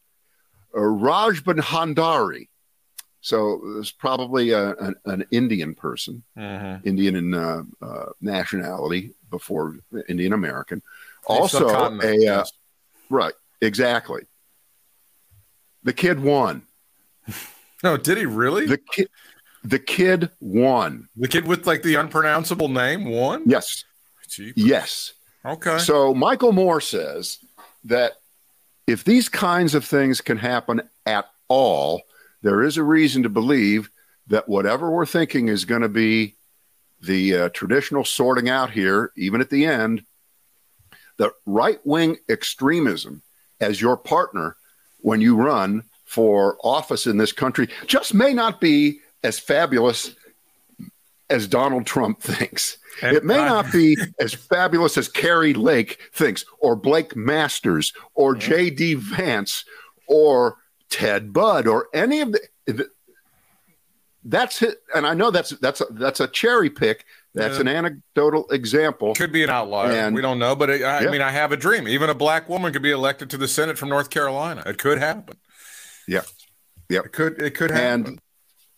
Rajbandari. 0.75 2.49
So 3.21 3.79
it's 3.79 3.91
probably 3.91 4.51
a, 4.51 4.75
an, 4.75 4.95
an, 5.07 5.25
Indian 5.31 5.75
person, 5.75 6.23
mm-hmm. 6.37 6.87
Indian 6.87 7.17
in 7.17 7.33
uh, 7.33 7.63
uh, 7.81 8.07
nationality 8.21 9.15
before 9.31 9.77
Indian 10.11 10.35
American. 10.35 10.83
Also, 11.27 11.67
a 11.69 12.27
uh, 12.29 12.45
right, 13.09 13.33
exactly. 13.63 14.25
The 15.85 15.95
kid 15.95 16.21
won. 16.21 16.65
No, 17.83 17.97
did 17.97 18.19
he 18.19 18.27
really? 18.27 18.67
The 18.67 18.77
kid, 18.79 19.09
the 19.63 19.79
kid 19.79 20.31
won. 20.41 21.09
The 21.17 21.29
kid 21.29 21.47
with 21.47 21.67
like 21.67 21.83
the 21.83 21.95
unpronounceable 21.95 22.69
name 22.69 23.07
won. 23.07 23.45
Yes. 23.47 23.85
Jeepers. 24.29 24.63
Yes. 24.63 25.13
Okay. 25.45 25.79
So 25.79 26.15
Michael 26.15 26.53
Moore 26.53 26.81
says 26.81 27.39
that 27.85 28.13
if 28.87 29.05
these 29.05 29.29
kinds 29.29 29.75
of 29.75 29.85
things 29.85 30.21
can 30.21 30.39
happen 30.39 30.83
at 31.07 31.27
all, 31.49 32.03
there 32.43 32.63
is 32.63 32.77
a 32.77 32.83
reason 32.83 33.23
to 33.23 33.29
believe 33.29 33.91
that 34.29 34.49
whatever 34.49 34.91
we're 34.91 35.07
thinking 35.07 35.49
is 35.49 35.65
going 35.65 35.83
to 35.83 35.89
be 35.89 36.35
the 37.01 37.37
uh, 37.37 37.49
traditional 37.51 38.05
sorting 38.05 38.49
out 38.49 38.71
here, 38.71 39.13
even 39.17 39.41
at 39.41 39.51
the 39.51 39.67
end, 39.67 40.05
the 41.17 41.33
right 41.47 41.79
wing 41.85 42.17
extremism 42.29 43.23
as 43.61 43.81
your 43.81 43.97
partner 43.97 44.57
when 45.01 45.21
you 45.21 45.37
run 45.37 45.85
for 46.05 46.57
office 46.63 47.07
in 47.07 47.17
this 47.17 47.33
country 47.33 47.69
just 47.87 48.15
may 48.15 48.33
not 48.33 48.61
be 48.61 49.01
as 49.23 49.39
fabulous 49.39 50.15
as 51.35 51.47
Donald 51.49 51.85
Trump 51.85 52.21
thinks. 52.21 52.79
And 53.03 53.17
it 53.17 53.25
may 53.25 53.39
I, 53.39 53.49
not 53.49 53.73
be 53.73 53.97
as 54.21 54.33
fabulous 54.33 54.97
as 54.97 55.09
Kari 55.09 55.53
Lake 55.53 55.99
thinks, 56.13 56.45
or 56.61 56.77
Blake 56.77 57.17
Masters, 57.17 57.93
or 58.15 58.37
J.D. 58.37 58.95
Vance, 58.95 59.65
or 60.07 60.59
Ted 60.91 61.33
Budd, 61.33 61.67
or 61.67 61.89
any 61.93 62.21
of 62.21 62.33
the. 62.33 62.41
the 62.67 62.89
that's 64.27 64.63
it, 64.63 64.79
and 64.95 65.07
I 65.07 65.13
know 65.13 65.31
that's 65.31 65.51
that's 65.51 65.83
a, 65.83 65.87
that's 65.91 66.21
a 66.21 66.29
cherry 66.29 66.71
pick. 66.71 67.05
That's 67.35 67.57
yeah. 67.57 67.63
an 67.63 67.69
anecdotal 67.69 68.49
example. 68.51 69.13
Could 69.15 69.33
be 69.33 69.43
an 69.43 69.51
outlier. 69.51 69.91
And, 69.91 70.15
we 70.15 70.23
don't 70.23 70.39
know, 70.39 70.55
but 70.55 70.71
it, 70.71 70.83
I, 70.83 71.01
yeah. 71.01 71.09
I 71.09 71.11
mean, 71.11 71.21
I 71.21 71.31
have 71.31 71.51
a 71.53 71.57
dream. 71.57 71.89
Even 71.89 72.09
a 72.09 72.15
black 72.15 72.49
woman 72.49 72.73
could 72.73 72.81
be 72.81 72.93
elected 72.93 73.29
to 73.31 73.37
the 73.37 73.49
Senate 73.49 73.77
from 73.77 73.91
North 73.91 74.09
Carolina. 74.09 74.63
It 74.65 74.79
could 74.79 74.99
happen. 74.99 75.37
Yeah, 76.07 76.23
yeah, 76.89 77.01
it 77.01 77.13
could. 77.13 77.43
It 77.43 77.55
could 77.57 77.71
happen. 77.71 78.07
And 78.07 78.21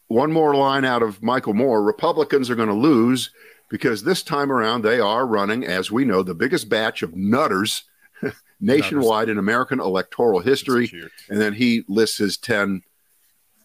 one 0.09 0.33
more 0.33 0.55
line 0.55 0.85
out 0.85 1.03
of 1.03 1.23
Michael 1.23 1.55
Moore: 1.55 1.83
Republicans 1.83 2.51
are 2.51 2.57
going 2.57 2.69
to 2.69 2.75
lose 2.75 3.31
because 3.69 4.03
this 4.03 4.23
time 4.23 4.53
around 4.53 4.83
they 4.83 5.01
are 5.01 5.27
running, 5.27 5.65
as 5.65 5.91
we 5.91 6.05
know, 6.05 6.23
the 6.23 6.35
biggest 6.35 6.69
batch 6.69 7.03
of 7.03 7.17
nutters 7.17 7.85
nationwide 8.61 9.29
nutters. 9.29 9.33
in 9.33 9.39
American 9.39 9.81
electoral 9.81 10.41
history. 10.41 10.91
And 11.29 11.41
then 11.41 11.53
he 11.53 11.85
lists 11.89 12.19
his 12.19 12.37
10 12.37 12.83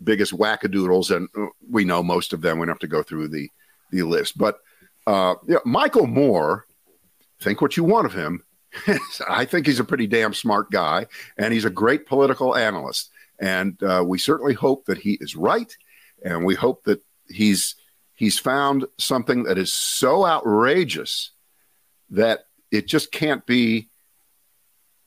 biggest 0.03 0.33
wackadoodles, 0.33 1.15
and 1.15 1.29
uh, 1.37 1.47
we 1.69 1.85
know 1.85 2.03
most 2.03 2.33
of 2.33 2.41
them. 2.41 2.57
We 2.57 2.65
don't 2.65 2.73
have 2.73 2.79
to 2.79 2.87
go 2.87 3.03
through 3.03 3.29
the 3.29 3.49
the 3.91 4.03
list, 4.03 4.37
but 4.37 4.59
uh, 5.07 5.35
yeah, 5.47 5.59
Michael 5.65 6.07
Moore. 6.07 6.65
Think 7.39 7.59
what 7.59 7.75
you 7.75 7.83
want 7.83 8.05
of 8.05 8.13
him. 8.13 8.43
I 9.27 9.45
think 9.45 9.65
he's 9.65 9.79
a 9.79 9.83
pretty 9.83 10.05
damn 10.05 10.31
smart 10.31 10.69
guy, 10.69 11.07
and 11.37 11.51
he's 11.51 11.65
a 11.65 11.71
great 11.71 12.05
political 12.05 12.55
analyst. 12.55 13.09
And 13.39 13.81
uh, 13.81 14.03
we 14.05 14.19
certainly 14.19 14.53
hope 14.53 14.85
that 14.85 14.99
he 14.99 15.17
is 15.19 15.35
right, 15.35 15.75
and 16.23 16.45
we 16.45 16.55
hope 16.55 16.83
that 16.83 17.01
he's 17.27 17.75
he's 18.15 18.39
found 18.39 18.85
something 18.97 19.43
that 19.43 19.57
is 19.57 19.73
so 19.73 20.25
outrageous 20.25 21.31
that 22.09 22.45
it 22.71 22.87
just 22.87 23.11
can't 23.11 23.45
be 23.45 23.89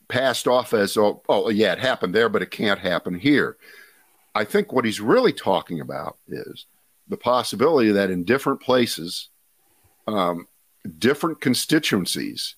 passed 0.08 0.46
off 0.46 0.74
as 0.74 0.96
oh, 0.96 1.22
oh 1.28 1.48
yeah 1.48 1.72
it 1.72 1.78
happened 1.78 2.14
there 2.14 2.28
but 2.28 2.42
it 2.42 2.50
can't 2.50 2.80
happen 2.80 3.14
here. 3.14 3.56
I 4.34 4.44
think 4.44 4.72
what 4.72 4.84
he's 4.84 5.00
really 5.00 5.32
talking 5.32 5.80
about 5.80 6.18
is 6.26 6.66
the 7.06 7.16
possibility 7.16 7.92
that 7.92 8.10
in 8.10 8.24
different 8.24 8.60
places 8.60 9.28
um, 10.06 10.48
different 10.98 11.40
constituencies 11.40 12.56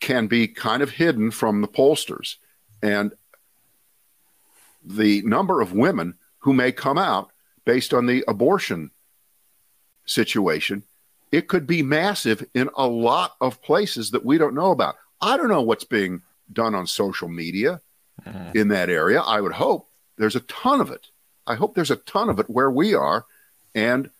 can 0.00 0.26
be 0.26 0.48
kind 0.48 0.82
of 0.82 0.90
hidden 0.90 1.30
from 1.30 1.60
the 1.60 1.68
pollsters. 1.68 2.36
And 2.82 3.12
the 4.84 5.22
number 5.22 5.60
of 5.60 5.72
women 5.72 6.14
who 6.38 6.52
may 6.52 6.72
come 6.72 6.98
out 6.98 7.31
based 7.64 7.94
on 7.94 8.06
the 8.06 8.24
abortion 8.26 8.90
situation 10.04 10.82
it 11.30 11.48
could 11.48 11.66
be 11.66 11.82
massive 11.82 12.44
in 12.54 12.68
a 12.76 12.86
lot 12.86 13.36
of 13.40 13.62
places 13.62 14.10
that 14.10 14.24
we 14.24 14.38
don't 14.38 14.54
know 14.54 14.70
about 14.70 14.96
i 15.20 15.36
don't 15.36 15.48
know 15.48 15.62
what's 15.62 15.84
being 15.84 16.22
done 16.52 16.74
on 16.74 16.86
social 16.86 17.28
media 17.28 17.80
mm-hmm. 18.26 18.56
in 18.56 18.68
that 18.68 18.90
area. 18.90 19.20
I 19.20 19.40
would 19.40 19.52
hope 19.52 19.88
there's 20.16 20.36
a 20.36 20.40
ton 20.40 20.80
of 20.80 20.90
it. 20.90 21.08
I 21.46 21.54
hope 21.54 21.74
there's 21.74 21.90
a 21.90 21.96
ton 21.96 22.28
of 22.28 22.38
it 22.38 22.48
where 22.48 22.70
we 22.70 22.94
are 22.94 23.24
and 23.74 24.10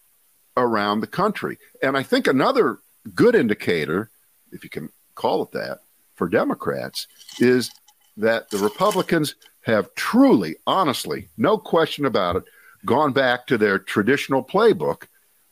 around 0.57 1.01
the 1.01 1.07
country. 1.07 1.59
And 1.83 1.97
I 1.97 2.03
think 2.03 2.27
another 2.27 2.79
good 3.15 3.35
indicator, 3.35 4.11
if 4.51 4.65
you 4.65 4.71
can 4.71 4.91
call 5.15 5.43
it 5.43 5.53
that, 5.53 5.79
for 6.15 6.29
Democrats 6.29 7.07
is 7.39 7.71
that 8.17 8.51
the 8.51 8.59
Republicans 8.59 9.35
have 9.63 9.95
truly, 9.95 10.57
honestly, 10.67 11.29
no 11.37 11.57
question 11.57 12.05
about 12.05 12.37
it, 12.37 12.45
gone 12.85 13.13
back 13.13 13.47
to 13.47 13.59
their 13.59 13.79
traditional 13.79 14.43
playbook 14.43 15.07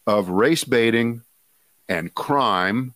of 0.07 0.29
race 0.29 0.65
baiting 0.65 1.23
and 1.89 2.15
crime 2.15 2.95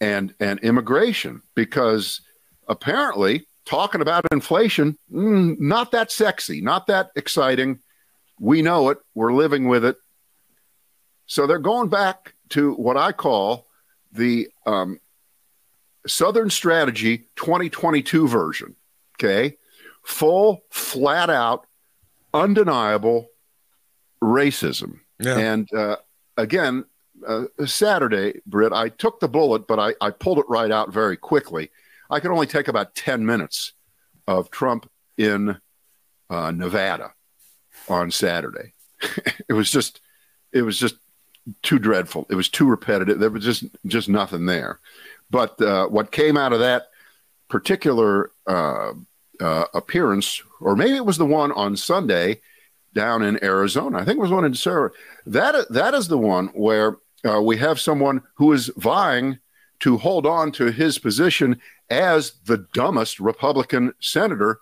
and 0.00 0.34
and 0.40 0.58
immigration 0.60 1.42
because 1.54 2.20
apparently 2.68 3.46
talking 3.66 4.00
about 4.00 4.26
inflation, 4.32 4.98
mm, 5.12 5.58
not 5.60 5.92
that 5.92 6.10
sexy, 6.10 6.60
not 6.60 6.86
that 6.88 7.10
exciting. 7.14 7.78
We 8.38 8.62
know 8.62 8.88
it, 8.88 8.98
we're 9.14 9.32
living 9.32 9.68
with 9.68 9.84
it. 9.84 9.96
So 11.26 11.46
they're 11.46 11.58
going 11.58 11.88
back 11.88 12.34
to 12.50 12.72
what 12.74 12.96
I 12.96 13.12
call 13.12 13.66
the 14.12 14.48
um, 14.66 14.98
Southern 16.06 16.50
Strategy 16.50 17.28
2022 17.36 18.26
version. 18.26 18.74
Okay. 19.16 19.56
Full, 20.02 20.62
flat 20.70 21.30
out, 21.30 21.66
undeniable 22.32 23.28
racism. 24.22 25.00
Yeah. 25.18 25.38
And 25.38 25.72
uh, 25.72 25.96
again, 26.36 26.84
uh, 27.26 27.44
Saturday, 27.66 28.40
Britt, 28.46 28.72
I 28.72 28.88
took 28.88 29.20
the 29.20 29.28
bullet, 29.28 29.66
but 29.66 29.78
I, 29.78 29.94
I 30.00 30.10
pulled 30.10 30.38
it 30.38 30.46
right 30.48 30.70
out 30.70 30.92
very 30.92 31.16
quickly. 31.16 31.70
I 32.08 32.20
could 32.20 32.30
only 32.30 32.46
take 32.46 32.68
about 32.68 32.94
10 32.94 33.24
minutes 33.24 33.72
of 34.26 34.50
Trump 34.50 34.90
in 35.16 35.58
uh, 36.28 36.50
Nevada 36.50 37.12
on 37.88 38.10
Saturday. 38.10 38.72
it 39.48 39.52
was 39.52 39.70
just, 39.70 40.00
it 40.52 40.62
was 40.62 40.78
just 40.78 40.96
too 41.62 41.78
dreadful. 41.78 42.26
It 42.30 42.34
was 42.34 42.48
too 42.48 42.66
repetitive. 42.66 43.18
There 43.18 43.30
was 43.30 43.44
just, 43.44 43.64
just 43.86 44.08
nothing 44.08 44.46
there. 44.46 44.80
But 45.30 45.60
uh, 45.60 45.86
what 45.86 46.10
came 46.10 46.36
out 46.36 46.52
of 46.52 46.60
that 46.60 46.88
particular 47.48 48.32
uh, 48.46 48.92
uh, 49.40 49.64
appearance, 49.74 50.42
or 50.60 50.76
maybe 50.76 50.96
it 50.96 51.06
was 51.06 51.18
the 51.18 51.26
one 51.26 51.52
on 51.52 51.76
Sunday 51.76 52.40
down 52.94 53.22
in 53.22 53.42
Arizona. 53.42 53.98
I 53.98 54.04
think 54.04 54.18
it 54.18 54.22
was 54.22 54.30
one 54.30 54.44
in 54.44 54.54
Sarah. 54.54 54.90
That 55.26 55.66
that 55.70 55.94
is 55.94 56.08
the 56.08 56.18
one 56.18 56.48
where 56.48 56.98
uh, 57.24 57.40
we 57.42 57.56
have 57.58 57.80
someone 57.80 58.22
who 58.34 58.52
is 58.52 58.70
vying 58.76 59.38
to 59.80 59.96
hold 59.96 60.26
on 60.26 60.52
to 60.52 60.66
his 60.66 60.98
position 60.98 61.60
as 61.88 62.32
the 62.44 62.66
dumbest 62.72 63.18
Republican 63.20 63.92
senator, 64.00 64.60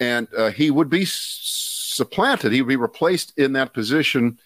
and 0.00 0.26
uh, 0.36 0.50
he 0.50 0.70
would 0.70 0.88
be 0.88 1.04
supplanted. 1.06 2.52
He 2.52 2.62
would 2.62 2.68
be 2.68 2.76
replaced 2.76 3.38
in 3.38 3.52
that 3.52 3.74
position 3.74 4.38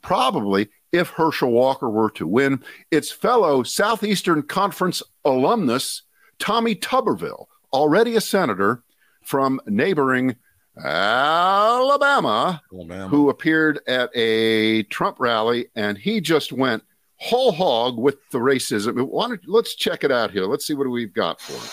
probably 0.00 0.68
if 0.92 1.08
Herschel 1.08 1.50
Walker 1.50 1.90
were 1.90 2.10
to 2.10 2.26
win. 2.26 2.62
It's 2.90 3.10
fellow 3.10 3.62
Southeastern 3.62 4.42
Conference 4.42 5.02
alumnus 5.24 6.02
Tommy 6.38 6.74
Tuberville, 6.74 7.46
already 7.72 8.16
a 8.16 8.20
senator 8.20 8.82
from 9.22 9.60
neighboring 9.66 10.36
Alabama, 10.82 12.62
Alabama, 12.72 13.08
who 13.08 13.30
appeared 13.30 13.80
at 13.86 14.10
a 14.14 14.82
Trump 14.84 15.20
rally, 15.20 15.68
and 15.76 15.96
he 15.96 16.20
just 16.20 16.52
went 16.52 16.82
whole 17.18 17.52
hog 17.52 17.96
with 17.96 18.16
the 18.30 18.38
racism. 18.38 19.00
Why 19.08 19.36
let's 19.46 19.74
check 19.74 20.04
it 20.04 20.10
out 20.10 20.30
here. 20.30 20.44
Let's 20.44 20.66
see 20.66 20.74
what 20.74 20.88
we've 20.88 21.14
got 21.14 21.40
for 21.40 21.54
it. 21.54 21.70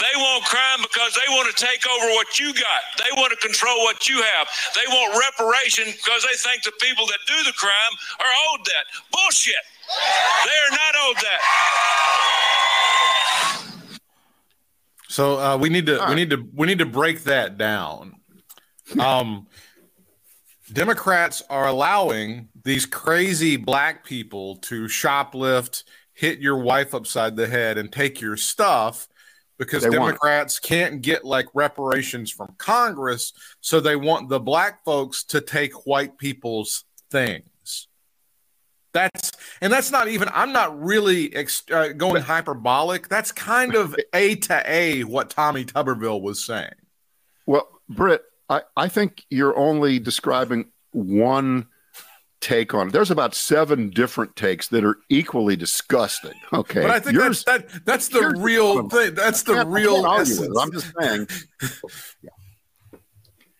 They 0.00 0.16
want 0.16 0.44
crime 0.44 0.80
because 0.80 1.12
they 1.14 1.28
want 1.34 1.54
to 1.54 1.64
take 1.64 1.86
over 1.86 2.06
what 2.14 2.38
you 2.38 2.54
got. 2.54 2.82
They 2.96 3.10
want 3.20 3.32
to 3.32 3.46
control 3.46 3.78
what 3.84 4.08
you 4.08 4.22
have. 4.22 4.48
They 4.74 4.86
want 4.88 5.12
reparation 5.12 5.84
because 5.92 6.24
they 6.24 6.36
think 6.36 6.62
the 6.62 6.72
people 6.80 7.06
that 7.06 7.18
do 7.26 7.36
the 7.44 7.52
crime 7.52 7.94
are 8.18 8.32
owed 8.48 8.64
that. 8.64 8.84
Bullshit. 9.12 9.64
They 10.44 10.56
are 10.68 10.72
not 10.72 10.94
owed 11.04 11.16
that. 11.16 11.40
So 15.10 15.40
uh, 15.40 15.56
we 15.56 15.70
need 15.70 15.86
to 15.86 15.98
right. 15.98 16.08
we 16.08 16.14
need 16.14 16.30
to 16.30 16.48
we 16.54 16.68
need 16.68 16.78
to 16.78 16.86
break 16.86 17.24
that 17.24 17.58
down. 17.58 18.14
Um, 18.98 19.48
Democrats 20.72 21.42
are 21.50 21.66
allowing 21.66 22.48
these 22.64 22.86
crazy 22.86 23.56
black 23.56 24.04
people 24.04 24.56
to 24.58 24.84
shoplift, 24.84 25.82
hit 26.12 26.38
your 26.38 26.58
wife 26.58 26.94
upside 26.94 27.34
the 27.34 27.48
head, 27.48 27.76
and 27.76 27.90
take 27.90 28.20
your 28.20 28.36
stuff 28.36 29.08
because 29.58 29.82
they 29.82 29.90
Democrats 29.90 30.60
can't 30.60 31.02
get 31.02 31.24
like 31.24 31.48
reparations 31.54 32.30
from 32.30 32.54
Congress. 32.56 33.32
So 33.60 33.80
they 33.80 33.96
want 33.96 34.28
the 34.28 34.38
black 34.38 34.84
folks 34.84 35.24
to 35.24 35.40
take 35.40 35.86
white 35.86 36.18
people's 36.18 36.84
things. 37.10 37.48
That's 38.92 39.32
and 39.60 39.72
that's 39.72 39.90
not 39.90 40.08
even. 40.08 40.28
I'm 40.32 40.52
not 40.52 40.80
really 40.82 41.34
ex, 41.34 41.62
uh, 41.70 41.88
going 41.88 42.22
hyperbolic. 42.22 43.08
That's 43.08 43.32
kind 43.32 43.74
of 43.74 43.94
a 44.12 44.36
to 44.36 44.62
a 44.66 45.04
what 45.04 45.30
Tommy 45.30 45.64
Tuberville 45.64 46.20
was 46.20 46.44
saying. 46.44 46.72
Well, 47.46 47.68
Britt, 47.88 48.22
I, 48.48 48.62
I 48.76 48.88
think 48.88 49.24
you're 49.30 49.56
only 49.56 49.98
describing 49.98 50.66
one 50.92 51.68
take 52.40 52.74
on 52.74 52.88
it. 52.88 52.92
There's 52.92 53.10
about 53.10 53.34
seven 53.34 53.90
different 53.90 54.34
takes 54.34 54.68
that 54.68 54.84
are 54.84 54.98
equally 55.08 55.56
disgusting. 55.56 56.34
Okay, 56.52 56.82
but 56.82 56.90
I 56.90 56.98
think 57.00 57.14
yours, 57.14 57.44
that's 57.44 57.72
that 57.72 57.84
that's 57.84 58.08
the 58.08 58.34
real 58.38 58.88
thing. 58.88 59.14
That's 59.14 59.42
the 59.42 59.64
real. 59.66 60.04
I'm 60.06 60.24
just 60.72 60.92
saying. 61.00 61.28
yeah. 62.22 62.30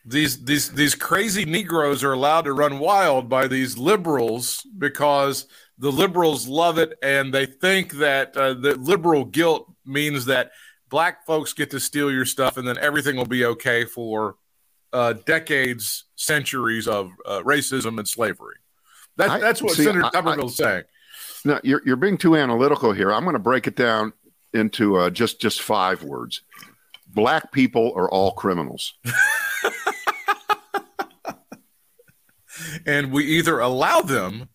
These 0.05 0.45
these 0.45 0.71
these 0.71 0.95
crazy 0.95 1.45
Negroes 1.45 2.03
are 2.03 2.13
allowed 2.13 2.43
to 2.43 2.53
run 2.53 2.79
wild 2.79 3.29
by 3.29 3.47
these 3.47 3.77
liberals 3.77 4.67
because 4.79 5.47
the 5.79 5.93
liberals 5.93 6.49
love 6.49 6.79
it 6.79 6.97
and 7.03 7.33
they 7.33 7.47
think 7.47 7.93
that 7.95 8.37
uh, 8.37 8.55
the 8.55 8.77
liberal 8.77 9.25
guilt 9.25 9.71
means 9.85 10.27
that 10.27 10.53
black 10.89 11.27
folks 11.27 11.53
get 11.53 11.71
to 11.71 11.81
steal 11.81 12.11
your 12.11 12.25
stuff 12.25 12.57
and 12.57 12.67
then 12.67 12.79
everything 12.79 13.17
will 13.17 13.25
be 13.25 13.45
okay 13.45 13.85
for 13.85 14.37
uh, 14.93 15.15
decades, 15.25 16.05
centuries 16.17 16.89
of 16.89 17.13
uh, 17.27 17.41
racism 17.41 17.99
and 17.99 18.09
slavery. 18.09 18.57
That, 19.17 19.31
I, 19.31 19.39
that's 19.39 19.63
what 19.63 19.73
see, 19.73 19.85
Senator 19.85 20.11
Tuberville's 20.13 20.57
saying. 20.57 20.85
No, 21.45 21.61
you're, 21.63 21.83
you're 21.85 21.97
being 21.97 22.19
too 22.19 22.37
analytical 22.37 22.93
here. 22.93 23.13
I'm 23.13 23.25
going 23.25 23.35
to 23.35 23.41
break 23.41 23.67
it 23.67 23.77
down 23.77 24.13
into 24.53 24.97
uh, 24.97 25.11
just 25.11 25.41
just 25.41 25.63
five 25.63 26.03
words. 26.03 26.43
Black 27.07 27.53
people 27.53 27.93
are 27.97 28.11
all 28.11 28.33
criminals. 28.33 28.95
and 32.87 33.13
we 33.13 33.25
either 33.25 33.61
allow 33.61 34.01
them 34.01 34.49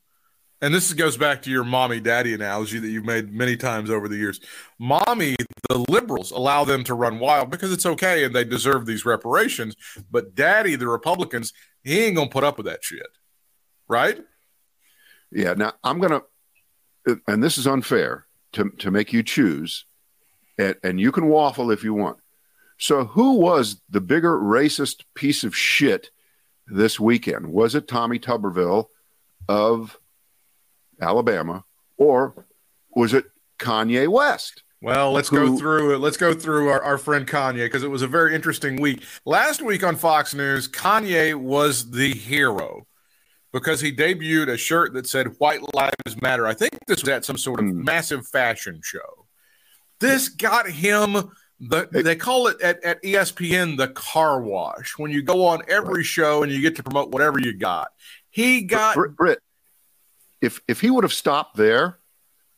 and 0.61 0.73
this 0.73 0.91
goes 0.93 1.17
back 1.17 1.41
to 1.43 1.51
your 1.51 1.63
mommy 1.63 1.99
daddy 1.99 2.33
analogy 2.33 2.79
that 2.79 2.87
you've 2.87 3.05
made 3.05 3.31
many 3.31 3.57
times 3.57 3.89
over 3.89 4.07
the 4.07 4.15
years. 4.15 4.39
Mommy, 4.79 5.35
the 5.69 5.85
liberals 5.89 6.31
allow 6.31 6.63
them 6.63 6.83
to 6.85 6.93
run 6.93 7.19
wild 7.19 7.51
because 7.51 7.71
it's 7.71 7.85
okay 7.85 8.23
and 8.23 8.33
they 8.33 8.43
deserve 8.45 8.85
these 8.85 9.05
reparations. 9.05 9.75
But 10.09 10.33
daddy, 10.33 10.75
the 10.75 10.87
Republicans, 10.87 11.53
he 11.83 11.99
ain't 11.99 12.15
gonna 12.15 12.29
put 12.29 12.43
up 12.43 12.57
with 12.57 12.65
that 12.67 12.83
shit. 12.83 13.07
Right? 13.87 14.19
Yeah. 15.31 15.53
Now 15.53 15.73
I'm 15.83 15.99
gonna 15.99 16.21
and 17.27 17.43
this 17.43 17.57
is 17.57 17.67
unfair 17.67 18.25
to, 18.53 18.69
to 18.79 18.89
make 18.89 19.13
you 19.13 19.21
choose, 19.21 19.85
and, 20.57 20.75
and 20.83 20.99
you 20.99 21.11
can 21.11 21.27
waffle 21.27 21.69
if 21.69 21.83
you 21.83 21.93
want. 21.93 22.17
So 22.79 23.05
who 23.05 23.33
was 23.33 23.81
the 23.89 24.01
bigger 24.01 24.35
racist 24.37 25.03
piece 25.13 25.43
of 25.43 25.55
shit 25.55 26.09
this 26.67 26.99
weekend? 26.99 27.47
Was 27.47 27.75
it 27.75 27.87
Tommy 27.87 28.19
Tuberville 28.19 28.85
of 29.47 29.97
Alabama, 31.01 31.63
or 31.97 32.45
was 32.95 33.13
it 33.13 33.25
Kanye 33.59 34.07
West? 34.07 34.63
Well, 34.81 35.11
let's 35.11 35.29
Who- 35.29 35.37
go 35.53 35.57
through 35.57 35.95
it. 35.95 35.97
Let's 35.99 36.17
go 36.17 36.33
through 36.33 36.69
our, 36.69 36.81
our 36.81 36.97
friend 36.97 37.27
Kanye 37.27 37.65
because 37.65 37.83
it 37.83 37.89
was 37.89 38.01
a 38.01 38.07
very 38.07 38.35
interesting 38.35 38.79
week. 38.81 39.03
Last 39.25 39.61
week 39.61 39.83
on 39.83 39.95
Fox 39.95 40.33
News, 40.35 40.67
Kanye 40.67 41.33
was 41.35 41.89
the 41.91 42.13
hero 42.13 42.85
because 43.51 43.81
he 43.81 43.91
debuted 43.95 44.49
a 44.49 44.57
shirt 44.57 44.93
that 44.93 45.07
said 45.07 45.27
White 45.39 45.61
Lives 45.73 46.21
Matter. 46.21 46.45
I 46.45 46.53
think 46.53 46.73
this 46.87 47.01
was 47.01 47.09
at 47.09 47.25
some 47.25 47.37
sort 47.37 47.59
of 47.61 47.65
Hmm. 47.67 47.83
massive 47.83 48.27
fashion 48.27 48.81
show. 48.83 49.25
This 49.99 50.29
got 50.29 50.69
him 50.69 51.31
the 51.59 51.87
they 51.91 52.15
call 52.15 52.47
it 52.47 52.59
at, 52.61 52.83
at 52.83 53.01
ESPN 53.03 53.77
the 53.77 53.87
car 53.87 54.41
wash 54.41 54.97
when 54.97 55.11
you 55.11 55.21
go 55.23 55.45
on 55.45 55.61
every 55.67 56.03
show 56.03 56.43
and 56.43 56.51
you 56.51 56.61
get 56.61 56.75
to 56.75 56.83
promote 56.83 57.11
whatever 57.11 57.39
you 57.39 57.53
got. 57.53 57.89
He 58.29 58.61
got 58.61 58.95
Brit, 58.95 59.15
Brit, 59.15 59.39
if 60.41 60.61
if 60.67 60.81
he 60.81 60.89
would 60.89 61.03
have 61.03 61.13
stopped 61.13 61.55
there, 61.55 61.99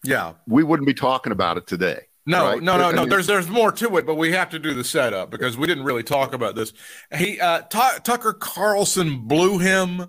yeah. 0.03 0.33
we 0.47 0.63
wouldn't 0.63 0.87
be 0.87 0.93
talking 0.93 1.31
about 1.31 1.57
it 1.57 1.67
today. 1.67 2.07
No, 2.25 2.43
right? 2.43 2.61
no, 2.61 2.77
no, 2.77 2.89
I 2.89 2.91
no. 2.91 3.01
mean- 3.01 3.09
There's 3.09 3.27
there's 3.27 3.49
more 3.49 3.71
to 3.71 3.97
it, 3.97 4.05
but 4.05 4.15
we 4.15 4.33
have 4.33 4.49
to 4.49 4.59
do 4.59 4.73
the 4.73 4.83
setup 4.83 5.29
because 5.29 5.57
we 5.57 5.65
didn't 5.65 5.85
really 5.85 6.03
talk 6.03 6.33
about 6.33 6.55
this. 6.55 6.73
He 7.15 7.39
uh, 7.39 7.61
Tu- 7.61 7.99
Tucker 8.03 8.33
Carlson 8.33 9.19
blew 9.27 9.59
him. 9.59 10.07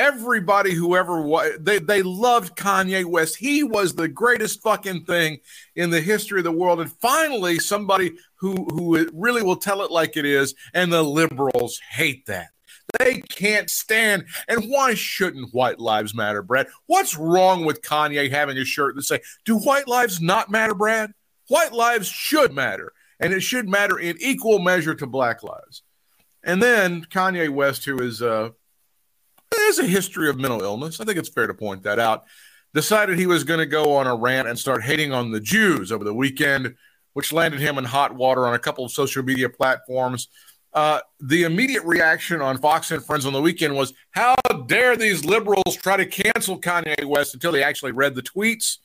Everybody, 0.00 0.72
whoever 0.72 1.20
wa- 1.20 1.44
they 1.60 1.78
they 1.78 2.00
loved 2.00 2.56
Kanye 2.56 3.04
West. 3.04 3.36
He 3.36 3.62
was 3.62 3.94
the 3.94 4.08
greatest 4.08 4.62
fucking 4.62 5.04
thing 5.04 5.40
in 5.76 5.90
the 5.90 6.00
history 6.00 6.40
of 6.40 6.44
the 6.44 6.52
world. 6.52 6.80
And 6.80 6.90
finally, 6.90 7.58
somebody 7.58 8.12
who 8.36 8.54
who 8.70 9.10
really 9.12 9.42
will 9.42 9.56
tell 9.56 9.82
it 9.82 9.90
like 9.90 10.16
it 10.16 10.24
is. 10.24 10.54
And 10.72 10.90
the 10.90 11.02
liberals 11.02 11.78
hate 11.90 12.24
that. 12.26 12.48
They 12.98 13.20
can't 13.20 13.68
stand. 13.68 14.24
And 14.48 14.70
why 14.70 14.94
shouldn't 14.94 15.52
white 15.52 15.78
lives 15.78 16.14
matter, 16.14 16.42
Brad? 16.42 16.68
What's 16.86 17.18
wrong 17.18 17.66
with 17.66 17.82
Kanye 17.82 18.30
having 18.30 18.56
a 18.56 18.64
shirt 18.64 18.94
that 18.96 19.02
say, 19.02 19.20
"Do 19.44 19.58
white 19.58 19.86
lives 19.86 20.18
not 20.18 20.50
matter, 20.50 20.74
Brad?" 20.74 21.12
White 21.48 21.74
lives 21.74 22.08
should 22.08 22.54
matter, 22.54 22.92
and 23.20 23.34
it 23.34 23.42
should 23.42 23.68
matter 23.68 23.98
in 23.98 24.16
equal 24.18 24.60
measure 24.60 24.94
to 24.94 25.06
black 25.06 25.42
lives. 25.42 25.82
And 26.42 26.62
then 26.62 27.04
Kanye 27.04 27.50
West, 27.50 27.84
who 27.84 27.98
is 27.98 28.22
uh, 28.22 28.50
has 29.54 29.78
a 29.78 29.86
history 29.86 30.28
of 30.28 30.38
mental 30.38 30.62
illness, 30.62 31.00
I 31.00 31.04
think 31.04 31.18
it's 31.18 31.28
fair 31.28 31.46
to 31.46 31.54
point 31.54 31.82
that 31.84 31.98
out, 31.98 32.24
decided 32.74 33.18
he 33.18 33.26
was 33.26 33.44
going 33.44 33.60
to 33.60 33.66
go 33.66 33.96
on 33.96 34.06
a 34.06 34.14
rant 34.14 34.48
and 34.48 34.58
start 34.58 34.82
hating 34.82 35.12
on 35.12 35.32
the 35.32 35.40
Jews 35.40 35.90
over 35.92 36.04
the 36.04 36.14
weekend, 36.14 36.74
which 37.12 37.32
landed 37.32 37.60
him 37.60 37.78
in 37.78 37.84
hot 37.84 38.14
water 38.14 38.46
on 38.46 38.54
a 38.54 38.58
couple 38.58 38.84
of 38.84 38.92
social 38.92 39.22
media 39.22 39.48
platforms. 39.48 40.28
Uh, 40.72 41.00
the 41.18 41.42
immediate 41.42 41.82
reaction 41.84 42.40
on 42.40 42.58
Fox 42.58 42.92
and 42.92 43.04
Friends 43.04 43.26
on 43.26 43.32
the 43.32 43.40
weekend 43.40 43.74
was, 43.74 43.92
"How 44.12 44.36
dare 44.66 44.96
these 44.96 45.24
liberals 45.24 45.76
try 45.76 45.96
to 45.96 46.06
cancel 46.06 46.60
Kanye 46.60 47.04
West?" 47.04 47.34
Until 47.34 47.50
they 47.50 47.64
actually 47.64 47.90
read 47.90 48.14
the 48.14 48.22
tweets, 48.22 48.76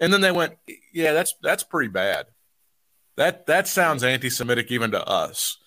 and 0.00 0.10
then 0.10 0.22
they 0.22 0.32
went, 0.32 0.54
"Yeah, 0.94 1.12
that's 1.12 1.34
that's 1.42 1.62
pretty 1.62 1.88
bad. 1.88 2.26
That 3.16 3.46
that 3.46 3.68
sounds 3.68 4.02
anti-Semitic 4.02 4.70
even 4.70 4.92
to 4.92 5.06
us." 5.06 5.58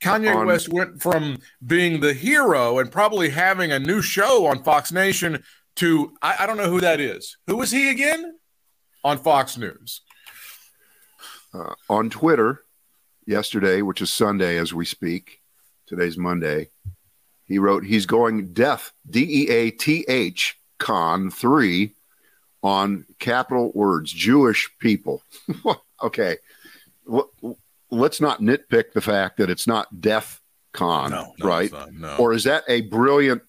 Kanye 0.00 0.34
On- 0.34 0.46
West 0.46 0.68
went 0.68 1.00
from 1.02 1.38
being 1.64 2.00
the 2.00 2.14
hero 2.14 2.78
and 2.78 2.90
probably 2.90 3.30
having 3.30 3.70
a 3.70 3.78
new 3.78 4.00
show 4.02 4.46
on 4.46 4.62
Fox 4.62 4.90
Nation 4.92 5.42
to 5.76 6.12
I, 6.22 6.36
I 6.40 6.46
don't 6.46 6.56
know 6.56 6.70
who 6.70 6.80
that 6.80 7.00
is. 7.00 7.36
Who 7.46 7.56
was 7.56 7.70
he 7.70 7.90
again? 7.90 8.38
On 9.04 9.16
Fox 9.18 9.56
News. 9.56 10.02
uh, 11.54 11.74
on 11.88 12.10
Twitter 12.10 12.64
yesterday, 13.26 13.80
which 13.82 14.00
is 14.02 14.12
Sunday 14.12 14.56
as 14.58 14.74
we 14.74 14.84
speak. 14.84 15.40
Today's 15.86 16.16
Monday. 16.18 16.68
He 17.46 17.58
wrote 17.58 17.84
he's 17.84 18.06
going 18.06 18.52
death 18.52 18.92
D 19.08 19.26
E 19.44 19.48
A 19.50 19.70
T 19.70 20.04
H 20.08 20.56
con 20.78 21.30
three 21.30 21.92
on 22.62 23.06
capital 23.18 23.72
words 23.74 24.12
Jewish 24.12 24.70
people. 24.78 25.22
okay, 26.02 26.36
L- 27.10 27.30
let's 27.90 28.20
not 28.20 28.40
nitpick 28.40 28.92
the 28.92 29.00
fact 29.00 29.38
that 29.38 29.50
it's 29.50 29.66
not 29.66 30.00
death 30.00 30.40
con, 30.72 31.12
right? 31.40 31.70
not. 31.72 31.92
no. 31.92 32.16
Or 32.16 32.32
is 32.32 32.44
that 32.44 32.64
a 32.68 32.82
brilliant 32.82 33.42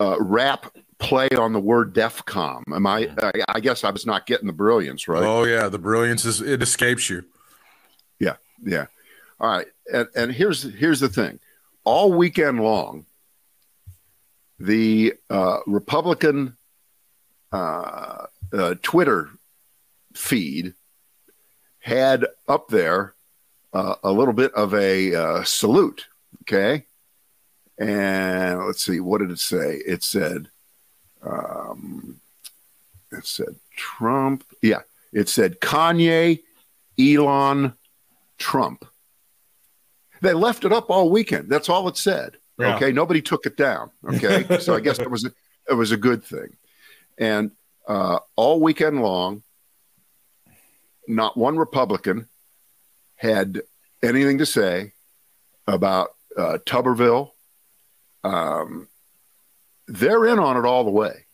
uh, 0.00 0.16
rap 0.20 0.74
play 0.98 1.28
on 1.30 1.52
the 1.52 1.60
word 1.60 1.94
DEFCON? 1.94 2.62
Am 2.74 2.86
I, 2.86 3.10
I? 3.20 3.32
I 3.48 3.60
guess 3.60 3.84
I 3.84 3.90
was 3.90 4.06
not 4.06 4.26
getting 4.26 4.46
the 4.46 4.52
brilliance, 4.52 5.08
right? 5.08 5.22
Oh 5.22 5.44
yeah, 5.44 5.68
the 5.68 5.78
brilliance 5.78 6.24
is 6.24 6.40
it 6.40 6.62
escapes 6.62 7.08
you. 7.10 7.24
Yeah, 8.18 8.36
yeah. 8.62 8.86
All 9.40 9.50
right, 9.50 9.66
and 9.92 10.08
and 10.14 10.32
here's 10.32 10.62
here's 10.62 11.00
the 11.00 11.08
thing. 11.08 11.40
All 11.84 12.12
weekend 12.12 12.60
long, 12.60 13.06
the 14.58 15.14
uh, 15.28 15.58
Republican 15.66 16.56
uh, 17.50 18.26
uh, 18.52 18.74
Twitter 18.82 19.30
feed 20.14 20.74
had 21.80 22.26
up 22.46 22.68
there 22.68 23.14
uh, 23.72 23.94
a 24.02 24.12
little 24.12 24.34
bit 24.34 24.52
of 24.54 24.74
a 24.74 25.14
uh, 25.14 25.44
salute. 25.44 26.06
Okay, 26.42 26.86
and 27.78 28.66
let's 28.66 28.84
see, 28.84 29.00
what 29.00 29.18
did 29.18 29.30
it 29.30 29.38
say? 29.38 29.80
It 29.86 30.02
said, 30.02 30.48
um, 31.22 32.20
it 33.10 33.26
said 33.26 33.56
Trump. 33.76 34.44
Yeah, 34.60 34.80
it 35.12 35.28
said 35.28 35.60
Kanye, 35.60 36.40
Elon, 36.98 37.74
Trump. 38.38 38.84
They 40.20 40.32
left 40.32 40.64
it 40.64 40.72
up 40.72 40.90
all 40.90 41.10
weekend. 41.10 41.48
That's 41.48 41.68
all 41.68 41.88
it 41.88 41.96
said. 41.96 42.36
Yeah. 42.58 42.76
Okay, 42.76 42.92
nobody 42.92 43.20
took 43.22 43.46
it 43.46 43.56
down. 43.56 43.90
Okay, 44.08 44.58
so 44.60 44.76
I 44.76 44.80
guess 44.80 44.98
it 44.98 45.10
was 45.10 45.24
a, 45.24 45.32
it 45.68 45.74
was 45.74 45.90
a 45.90 45.96
good 45.96 46.22
thing. 46.22 46.56
And 47.18 47.50
uh, 47.88 48.18
all 48.36 48.60
weekend 48.60 49.02
long, 49.02 49.42
not 51.08 51.36
one 51.36 51.56
Republican 51.56 52.28
had 53.22 53.62
anything 54.02 54.38
to 54.38 54.46
say 54.46 54.92
about 55.68 56.08
uh, 56.36 56.58
Tuberville. 56.66 57.30
Um, 58.24 58.88
they're 59.86 60.26
in 60.26 60.40
on 60.40 60.56
it 60.56 60.66
all 60.66 60.82
the 60.82 60.90
way. 60.90 61.26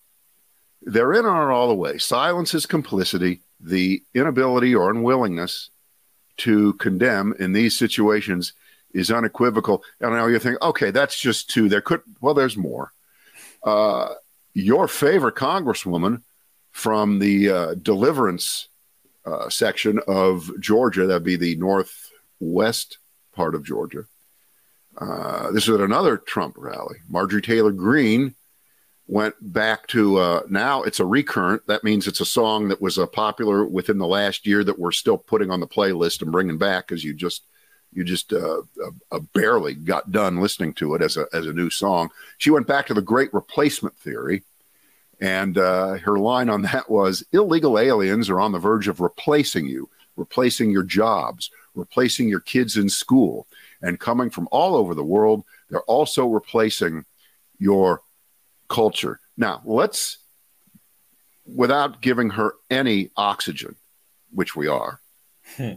They're 0.83 1.14
in 1.14 1.24
on 1.24 1.48
it 1.48 1.53
all 1.53 1.68
the 1.68 1.74
way. 1.74 1.96
Silence 1.96 2.53
is 2.53 2.66
complicity. 2.66 3.40
The 3.59 4.03
inability 4.14 4.74
or 4.74 4.90
unwillingness 4.90 5.70
to 6.38 6.74
condemn 6.74 7.35
in 7.38 7.55
these 7.55 7.77
situations 7.77 8.53
is 8.92 9.11
unequivocal. 9.11 9.83
And 9.98 10.12
now 10.12 10.27
you 10.27 10.38
think, 10.38 10.61
okay, 10.61 10.90
that's 10.90 11.18
just 11.18 11.48
two. 11.48 11.70
There 11.70 11.81
could, 11.81 12.03
well, 12.20 12.35
there's 12.35 12.57
more. 12.57 12.92
Uh, 13.62 14.11
your 14.53 14.88
favorite 14.88 15.37
congresswoman 15.37 16.20
from 16.70 17.18
the 17.18 17.51
uh, 17.51 17.74
deliverance 17.74 18.68
uh, 19.28 19.48
section 19.50 20.00
of 20.06 20.50
Georgia, 20.60 21.06
that'd 21.06 21.24
be 21.24 21.36
the 21.36 21.56
northwest 21.56 22.98
part 23.34 23.54
of 23.54 23.64
Georgia. 23.64 24.04
Uh, 24.96 25.52
this 25.52 25.68
is 25.68 25.80
another 25.80 26.16
Trump 26.16 26.54
rally. 26.58 26.96
Marjorie 27.08 27.42
Taylor 27.42 27.70
Greene 27.70 28.34
went 29.06 29.34
back 29.40 29.86
to 29.88 30.18
uh, 30.18 30.42
now 30.48 30.82
it's 30.82 31.00
a 31.00 31.04
recurrent. 31.04 31.66
That 31.66 31.84
means 31.84 32.06
it's 32.06 32.20
a 32.20 32.26
song 32.26 32.68
that 32.68 32.82
was 32.82 32.98
uh, 32.98 33.06
popular 33.06 33.64
within 33.64 33.98
the 33.98 34.06
last 34.06 34.46
year 34.46 34.64
that 34.64 34.78
we're 34.78 34.92
still 34.92 35.16
putting 35.16 35.50
on 35.50 35.60
the 35.60 35.66
playlist 35.66 36.22
and 36.22 36.32
bringing 36.32 36.58
back 36.58 36.88
because 36.88 37.04
you 37.04 37.14
just 37.14 37.42
you 37.92 38.04
just 38.04 38.32
uh, 38.32 38.58
uh, 38.58 38.90
uh, 39.10 39.20
barely 39.34 39.74
got 39.74 40.12
done 40.12 40.40
listening 40.40 40.74
to 40.74 40.94
it 40.94 41.02
as 41.02 41.16
a 41.16 41.26
as 41.32 41.46
a 41.46 41.52
new 41.52 41.70
song. 41.70 42.10
She 42.36 42.50
went 42.50 42.66
back 42.66 42.86
to 42.86 42.94
the 42.94 43.02
Great 43.02 43.32
Replacement 43.32 43.96
Theory, 43.96 44.44
and 45.20 45.59
uh, 45.59 45.94
her 45.98 46.18
line 46.18 46.48
on 46.48 46.62
that 46.62 46.90
was: 46.90 47.24
"Illegal 47.33 47.78
aliens 47.78 48.31
are 48.31 48.40
on 48.40 48.52
the 48.52 48.59
verge 48.59 48.88
of 48.88 49.00
replacing 49.00 49.66
you, 49.66 49.88
replacing 50.16 50.70
your 50.70 50.83
jobs, 50.83 51.50
replacing 51.74 52.28
your 52.28 52.40
kids 52.40 52.76
in 52.76 52.88
school, 52.88 53.46
and 53.83 54.00
coming 54.00 54.31
from 54.31 54.48
all 54.50 54.76
over 54.76 54.94
the 54.94 55.04
world. 55.04 55.44
They're 55.70 55.81
also 55.83 56.26
replacing 56.26 57.04
your 57.59 58.02
culture." 58.68 59.20
Now, 59.37 59.62
let's, 59.64 60.18
without 61.46 62.00
giving 62.00 62.31
her 62.31 62.54
any 62.70 63.11
oxygen, 63.16 63.76
which 64.33 64.57
we 64.57 64.66
are, 64.66 65.00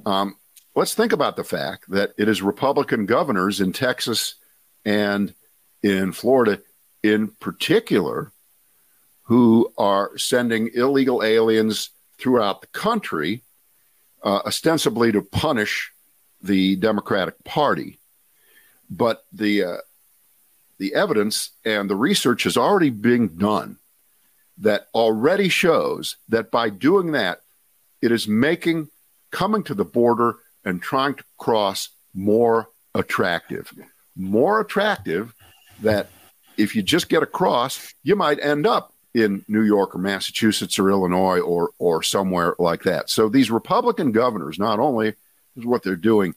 um, 0.06 0.36
let's 0.76 0.94
think 0.94 1.14
about 1.14 1.36
the 1.36 1.44
fact 1.44 1.90
that 1.90 2.14
it 2.18 2.28
is 2.28 2.42
Republican 2.42 3.06
governors 3.06 3.62
in 3.62 3.72
Texas 3.74 4.36
and 4.86 5.34
in 5.84 6.12
Florida, 6.12 6.62
in 7.04 7.30
particular, 7.40 8.32
who 9.32 9.72
are 9.78 10.18
sending 10.18 10.70
illegal 10.74 11.24
aliens 11.24 11.92
throughout 12.18 12.60
the 12.60 12.68
country, 12.68 13.42
uh, 14.26 14.42
ostensibly 14.46 15.10
to 15.10 15.22
punish 15.22 15.94
the 16.42 16.76
Democratic 16.76 17.42
Party. 17.46 17.98
But 18.90 19.24
the 19.32 19.64
uh, 19.64 19.78
the 20.80 20.94
evidence 20.94 21.52
and 21.64 21.90
the 21.90 21.96
research 21.96 22.44
has 22.44 22.58
already 22.58 22.90
been 22.90 23.38
done 23.38 23.78
that 24.58 24.88
already 24.94 25.48
shows 25.48 26.18
that 26.28 26.52
by 26.52 26.70
doing 26.70 27.14
that, 27.14 27.40
it 28.02 28.12
is 28.12 28.28
making 28.28 28.90
coming 29.32 29.64
to 29.64 29.74
the 29.74 29.86
border 29.86 30.40
and 30.66 30.82
trying 30.82 31.16
to 31.16 31.24
cross 31.38 31.88
more 32.14 32.68
attractive. 32.94 33.72
More 34.14 34.60
attractive 34.60 35.34
that 35.84 36.10
if 36.58 36.76
you 36.76 36.84
just 36.84 37.08
get 37.08 37.24
across, 37.24 37.94
you 38.04 38.18
might 38.18 38.44
end 38.44 38.68
up 38.68 38.92
in 39.14 39.44
New 39.48 39.62
York 39.64 39.94
or 39.96 40.00
Massachusetts 40.00 40.80
or 40.80 40.90
Illinois 40.90 41.40
or 41.40 41.72
or 41.80 42.02
somewhere 42.04 42.56
like 42.60 42.84
that. 42.84 43.10
So 43.10 43.28
these 43.30 43.52
Republican 43.52 44.12
governors, 44.12 44.58
not 44.58 44.80
only 44.80 45.10
is 45.58 45.66
what 45.66 45.84
they're 45.84 45.96
doing 45.96 46.34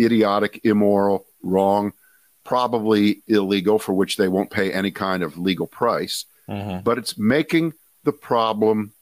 idiotic, 0.00 0.60
immoral, 0.64 1.26
wrong, 1.42 1.92
probably 2.44 3.22
illegal, 3.26 3.78
for 3.78 3.92
which 3.92 4.16
they 4.16 4.28
won't 4.28 4.50
pay 4.50 4.72
any 4.72 4.90
kind 4.90 5.22
of 5.22 5.36
legal 5.36 5.66
price, 5.66 6.24
Mhm. 6.48 6.82
but 6.84 6.96
it's 6.98 7.18
making 7.18 7.74
the 8.04 8.12
problem 8.12 8.92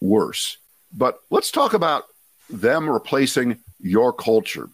worse. 0.00 0.56
But 0.92 1.20
let's 1.30 1.50
talk 1.50 1.74
about 1.74 2.04
them 2.48 2.88
replacing 2.88 3.58
your 3.78 4.12
culture. 4.12 4.68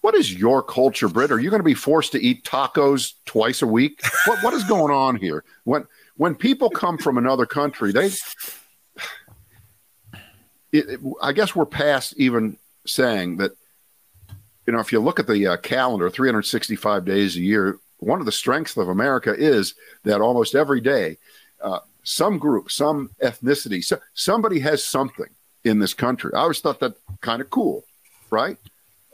What 0.00 0.14
is 0.14 0.32
your 0.32 0.62
culture, 0.62 1.08
Brit? 1.08 1.32
Are 1.32 1.40
you 1.40 1.50
going 1.50 1.60
to 1.60 1.64
be 1.64 1.74
forced 1.74 2.12
to 2.12 2.22
eat 2.22 2.44
tacos 2.44 3.14
twice 3.26 3.62
a 3.62 3.66
week? 3.66 4.00
What 4.26 4.42
what 4.44 4.54
is 4.54 4.64
going 4.64 4.92
on 4.94 5.16
here? 5.16 5.44
When 5.64 5.86
when 6.18 6.34
people 6.34 6.68
come 6.68 6.98
from 6.98 7.16
another 7.16 7.46
country, 7.46 7.92
they 7.92 8.06
it, 10.72 10.88
it- 10.90 11.00
I 11.22 11.32
guess 11.32 11.56
we're 11.56 11.64
past 11.66 12.14
even 12.18 12.58
saying 12.86 13.38
that 13.38 13.52
you 14.66 14.72
know 14.72 14.80
if 14.80 14.92
you 14.92 15.00
look 15.00 15.18
at 15.18 15.26
the 15.26 15.46
uh, 15.46 15.56
calendar 15.58 16.10
365 16.10 17.04
days 17.04 17.36
a 17.36 17.40
year 17.40 17.78
one 17.98 18.20
of 18.20 18.26
the 18.26 18.32
strengths 18.32 18.76
of 18.78 18.88
america 18.88 19.34
is 19.36 19.74
that 20.04 20.22
almost 20.22 20.54
every 20.54 20.80
day 20.80 21.18
uh, 21.62 21.80
some 22.02 22.38
group 22.38 22.70
some 22.70 23.10
ethnicity 23.22 23.84
so, 23.84 23.98
somebody 24.14 24.58
has 24.60 24.82
something 24.84 25.26
in 25.64 25.80
this 25.80 25.92
country. 25.92 26.30
I 26.34 26.38
always 26.40 26.60
thought 26.60 26.80
that 26.80 26.94
kind 27.20 27.42
of 27.42 27.50
cool 27.50 27.84
right? 28.30 28.56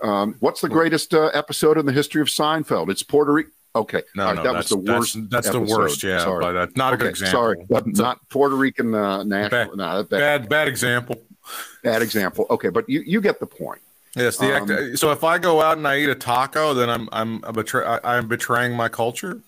Um, 0.03 0.37
what's 0.41 0.61
the 0.61 0.69
greatest 0.69 1.15
uh, 1.15 1.31
episode 1.35 1.79
in 1.79 1.87
the 1.87 1.93
history 1.93 2.21
of 2.21 2.29
seinfeld? 2.29 2.91
It's 2.91 3.03
puerto 3.03 3.33
rico 3.33 3.51
okay 3.75 4.03
No, 4.15 4.25
right, 4.27 4.37
no, 4.37 4.43
that 4.45 4.55
was 4.55 4.69
the 4.69 4.77
worst 4.79 5.15
That's, 5.31 5.47
that's 5.47 5.51
the 5.51 5.61
worst. 5.61 6.03
Yeah, 6.03 6.19
Sorry. 6.19 6.41
but 6.45 6.53
that's 6.53 6.77
not 6.77 6.95
a 6.95 6.97
good 6.97 7.09
example. 7.09 7.33
sorry 7.39 7.67
but 7.69 7.87
a 7.87 7.91
not 7.91 8.29
puerto 8.29 8.55
rican 8.57 8.95
uh, 8.95 9.23
national 9.25 9.51
Bad- 9.51 9.77
no, 9.77 10.03
bad, 10.05 10.09
bad, 10.09 10.49
bad 10.49 10.69
example. 10.69 11.17
bad 11.83 12.03
example 12.03 12.47
okay 12.51 12.69
but 12.71 12.89
you, 12.89 13.03
you 13.07 13.21
get 13.21 13.41
the 13.41 13.47
point 13.47 13.81
Yes, 14.17 14.37
the 14.37 14.55
act, 14.55 14.71
Um, 14.71 14.97
so 14.97 15.11
if 15.11 15.25
I 15.25 15.39
go 15.39 15.61
out 15.61 15.77
and 15.77 15.89
I 15.89 15.99
eat 15.99 16.09
a 16.09 16.15
taco, 16.15 16.73
then 16.73 16.89
I'm 16.89 17.09
I'm 17.11 17.41
betray, 17.53 17.85
I, 17.85 17.99
I'm 18.17 18.29
betraying 18.29 18.73
my 18.77 18.89
culture. 18.89 19.41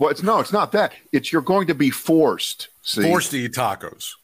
Well, 0.00 0.10
it's 0.10 0.24
no, 0.24 0.40
it's 0.40 0.52
not 0.52 0.72
that. 0.72 0.94
It's 1.12 1.32
you're 1.32 1.40
going 1.40 1.68
to 1.68 1.74
be 1.76 1.90
forced. 1.90 2.66
See, 2.82 3.02
Forced 3.02 3.30
to 3.30 3.38
eat 3.38 3.52
tacos. 3.52 4.14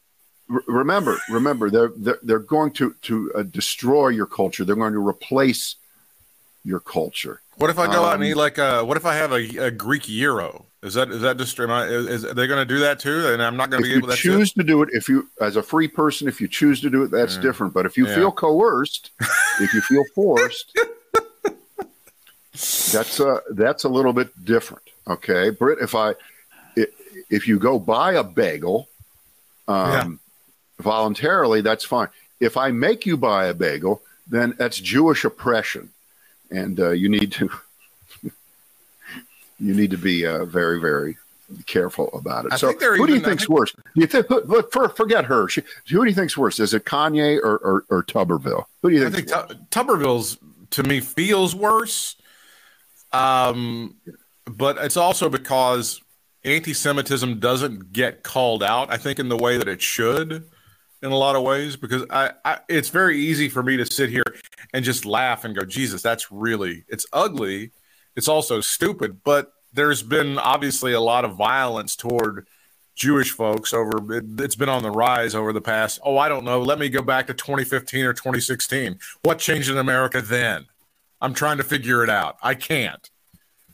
R- 0.53 0.65
remember, 0.67 1.17
remember, 1.31 1.71
they're 1.71 1.93
they're, 1.97 2.19
they're 2.25 2.39
going 2.41 2.73
to 2.73 2.93
to 3.03 3.33
uh, 3.37 3.43
destroy 3.45 4.09
your 4.09 4.27
culture. 4.27 4.65
They're 4.65 4.75
going 4.75 4.95
to 4.95 5.07
replace 5.07 5.77
your 6.65 6.81
culture. 6.81 7.41
What 7.57 7.71
if 7.71 7.79
I 7.79 7.87
go 7.87 8.05
out 8.05 8.15
and 8.15 8.23
Um, 8.23 8.29
eat 8.29 8.35
like 8.37 8.59
a? 8.59 8.85
What 8.85 8.97
if 8.97 9.05
I 9.05 9.15
have 9.17 9.33
a, 9.33 9.57
a 9.67 9.71
Greek 9.71 10.03
gyro? 10.03 10.67
Is 10.83 10.95
that 10.95 11.11
is 11.11 11.23
that 11.23 11.39
just 11.39 11.59
am 11.59 11.71
I, 11.73 11.87
is, 11.87 12.23
is 12.25 12.35
they 12.35 12.47
going 12.47 12.61
to 12.61 12.65
do 12.75 12.79
that 12.81 13.01
too? 13.01 13.27
And 13.29 13.43
I'm 13.43 13.57
not 13.57 13.69
going 13.71 13.83
to 13.83 13.89
be 13.89 13.95
able 13.97 14.09
to 14.09 14.15
choose 14.17 14.53
to 14.53 14.63
do 14.63 14.81
it, 14.83 14.91
if 14.93 15.09
you 15.09 15.29
as 15.41 15.57
a 15.57 15.63
free 15.63 15.89
person, 15.89 16.29
if 16.29 16.41
you 16.41 16.47
choose 16.47 16.81
to 16.83 16.91
do 16.91 17.03
it, 17.03 17.11
that's 17.11 17.35
Yeah. 17.35 17.41
different. 17.43 17.75
But 17.75 17.85
if 17.87 17.97
you 17.97 18.07
Yeah. 18.07 18.15
feel 18.15 18.31
coerced, 18.33 19.11
if 19.61 19.75
you 19.75 19.81
feel 19.81 20.05
forced, 20.15 20.73
that's 22.93 23.21
a 23.21 23.41
that's 23.55 23.85
a 23.85 23.89
little 23.89 24.13
bit 24.13 24.45
different. 24.45 24.85
Okay, 25.09 25.51
Britt, 25.51 25.79
if 25.81 25.95
I 25.95 26.11
i- 26.79 26.87
if 27.31 27.49
you 27.49 27.59
go 27.59 27.79
buy 27.79 28.13
a 28.15 28.25
bagel 28.25 28.89
um, 29.67 30.21
voluntarily, 30.81 31.61
that's 31.61 31.85
fine. 31.85 32.09
If 32.41 32.57
I 32.57 32.71
make 32.71 33.05
you 33.05 33.17
buy 33.17 33.47
a 33.47 33.55
bagel, 33.55 34.03
then 34.27 34.55
that's 34.59 34.79
Jewish 34.79 35.25
oppression, 35.25 35.91
and 36.51 36.79
uh, 36.81 36.91
you 36.91 37.09
need 37.09 37.33
to 37.33 37.51
you 38.23 39.75
need 39.75 39.91
to 39.91 39.99
be 39.99 40.27
uh, 40.27 40.45
very 40.45 40.81
very 40.81 41.17
careful 41.67 42.11
about 42.13 42.45
it. 42.47 42.53
I 42.53 42.57
so, 42.57 42.73
who 42.73 43.07
do 43.07 43.15
you 43.15 43.21
think's 43.21 43.45
think- 43.45 43.59
worse? 43.59 43.73
Do 43.73 43.83
you 43.95 44.07
think? 44.07 44.29
Look, 44.31 44.73
for, 44.73 44.89
forget 44.91 45.25
her. 45.27 45.49
She, 45.49 45.63
who 45.91 46.05
do 46.05 46.09
you 46.09 46.15
think's 46.15 46.37
worse? 46.37 46.61
Is 46.61 46.75
it 46.75 46.85
Kanye 46.85 47.39
or 47.43 47.57
or, 47.59 47.85
or 47.89 48.03
Tuberville? 48.03 48.65
Who 48.83 48.91
do 48.91 48.97
you 48.97 49.11
think? 49.11 49.31
I 49.33 49.43
think? 49.43 49.49
think 49.49 49.71
Tu- 49.71 49.81
Tuberville's 49.81 50.39
to 50.71 50.83
me 50.83 51.01
feels 51.01 51.55
worse. 51.55 52.17
Um, 53.13 53.95
but 54.45 54.77
it's 54.79 54.97
also 54.97 55.31
because 55.31 56.03
anti-Semitism 56.45 57.41
doesn't 57.41 57.93
get 57.93 58.23
called 58.23 58.63
out. 58.63 58.93
I 58.93 58.99
think 58.99 59.19
in 59.19 59.29
the 59.29 59.37
way 59.37 59.57
that 59.57 59.69
it 59.69 59.81
should, 59.81 60.45
in 61.03 61.13
a 61.13 61.17
lot 61.17 61.37
of 61.37 61.43
ways, 61.43 61.77
because 61.77 62.05
I, 62.11 62.33
I 62.45 62.59
it's 62.69 62.89
very 62.89 63.19
easy 63.19 63.49
for 63.49 63.63
me 63.63 63.77
to 63.77 63.87
sit 63.87 64.11
here 64.11 64.25
and 64.73 64.85
just 64.85 65.05
laugh 65.05 65.45
and 65.45 65.55
go, 65.55 65.65
Jesus, 65.65 66.03
that's 66.03 66.31
really 66.31 66.85
it's 66.89 67.07
ugly. 67.13 67.73
It's 68.17 68.29
also 68.29 68.61
stupid, 68.61 69.23
but 69.23 69.53
there's 69.73 70.03
been 70.03 70.39
obviously 70.39 70.93
a 70.93 71.01
lot 71.01 71.25
of 71.25 71.37
violence 71.37 71.95
toward 71.95 72.49
Jewish 72.95 73.31
folks 73.31 73.73
over 73.73 74.13
it, 74.13 74.25
it's 74.41 74.57
been 74.57 74.69
on 74.69 74.83
the 74.83 74.91
rise 74.91 75.37
over 75.37 75.53
the 75.53 75.61
past 75.61 76.01
oh 76.03 76.19
I 76.19 76.29
don't 76.29 76.45
know 76.45 76.61
let 76.61 76.81
me 76.81 76.89
go 76.89 77.01
back 77.01 77.29
to 77.29 77.35
2015 77.35 78.05
or 78.05 78.13
2016 78.13 78.99
what 79.23 79.39
changed 79.39 79.71
in 79.71 79.79
America 79.79 80.21
then? 80.21 80.67
I'm 81.21 81.35
trying 81.35 81.59
to 81.59 81.65
figure 81.65 82.03
it 82.05 82.11
out. 82.11 82.39
I 82.43 82.55
can't 82.55 83.09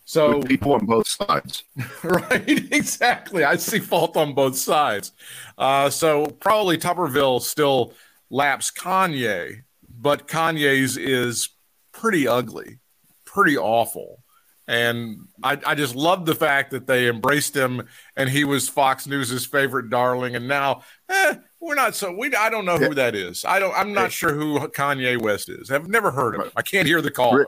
so 0.04 0.38
With 0.38 0.48
people 0.48 0.74
on 0.74 0.86
both 0.86 1.08
sides. 1.08 1.64
right 2.02 2.48
exactly 2.72 3.44
I 3.44 3.56
see 3.56 3.78
fault 3.78 4.16
on 4.16 4.34
both 4.34 4.56
sides 4.56 5.12
uh, 5.58 5.90
so 5.90 6.26
probably 6.26 6.78
Tuberville 6.78 7.40
still 7.40 7.92
laps 8.30 8.70
Kanye 8.70 9.62
but 9.88 10.28
Kanye's 10.28 10.96
is 10.96 11.50
pretty 11.92 12.28
ugly 12.28 12.78
pretty 13.24 13.56
awful 13.56 14.24
and 14.66 15.28
I, 15.42 15.58
I 15.66 15.74
just 15.74 15.94
love 15.94 16.24
the 16.24 16.34
fact 16.34 16.70
that 16.70 16.86
they 16.86 17.08
embraced 17.08 17.54
him 17.54 17.86
and 18.16 18.30
he 18.30 18.44
was 18.44 18.68
Fox 18.68 19.06
News's 19.06 19.44
favorite 19.44 19.90
darling. 19.90 20.36
And 20.36 20.48
now, 20.48 20.82
eh, 21.10 21.34
we're 21.60 21.74
not 21.74 21.94
so 21.94 22.12
we 22.12 22.34
I 22.34 22.48
don't 22.50 22.64
know 22.64 22.78
who 22.78 22.94
that 22.94 23.14
is. 23.14 23.44
I 23.44 23.58
don't 23.58 23.74
I'm 23.74 23.92
not 23.92 24.12
sure 24.12 24.34
who 24.34 24.58
Kanye 24.68 25.20
West 25.20 25.48
is. 25.48 25.70
I've 25.70 25.88
never 25.88 26.10
heard 26.10 26.34
of 26.34 26.46
him. 26.46 26.52
I 26.56 26.62
can't 26.62 26.86
hear 26.86 27.00
the 27.02 27.10
caller. 27.10 27.46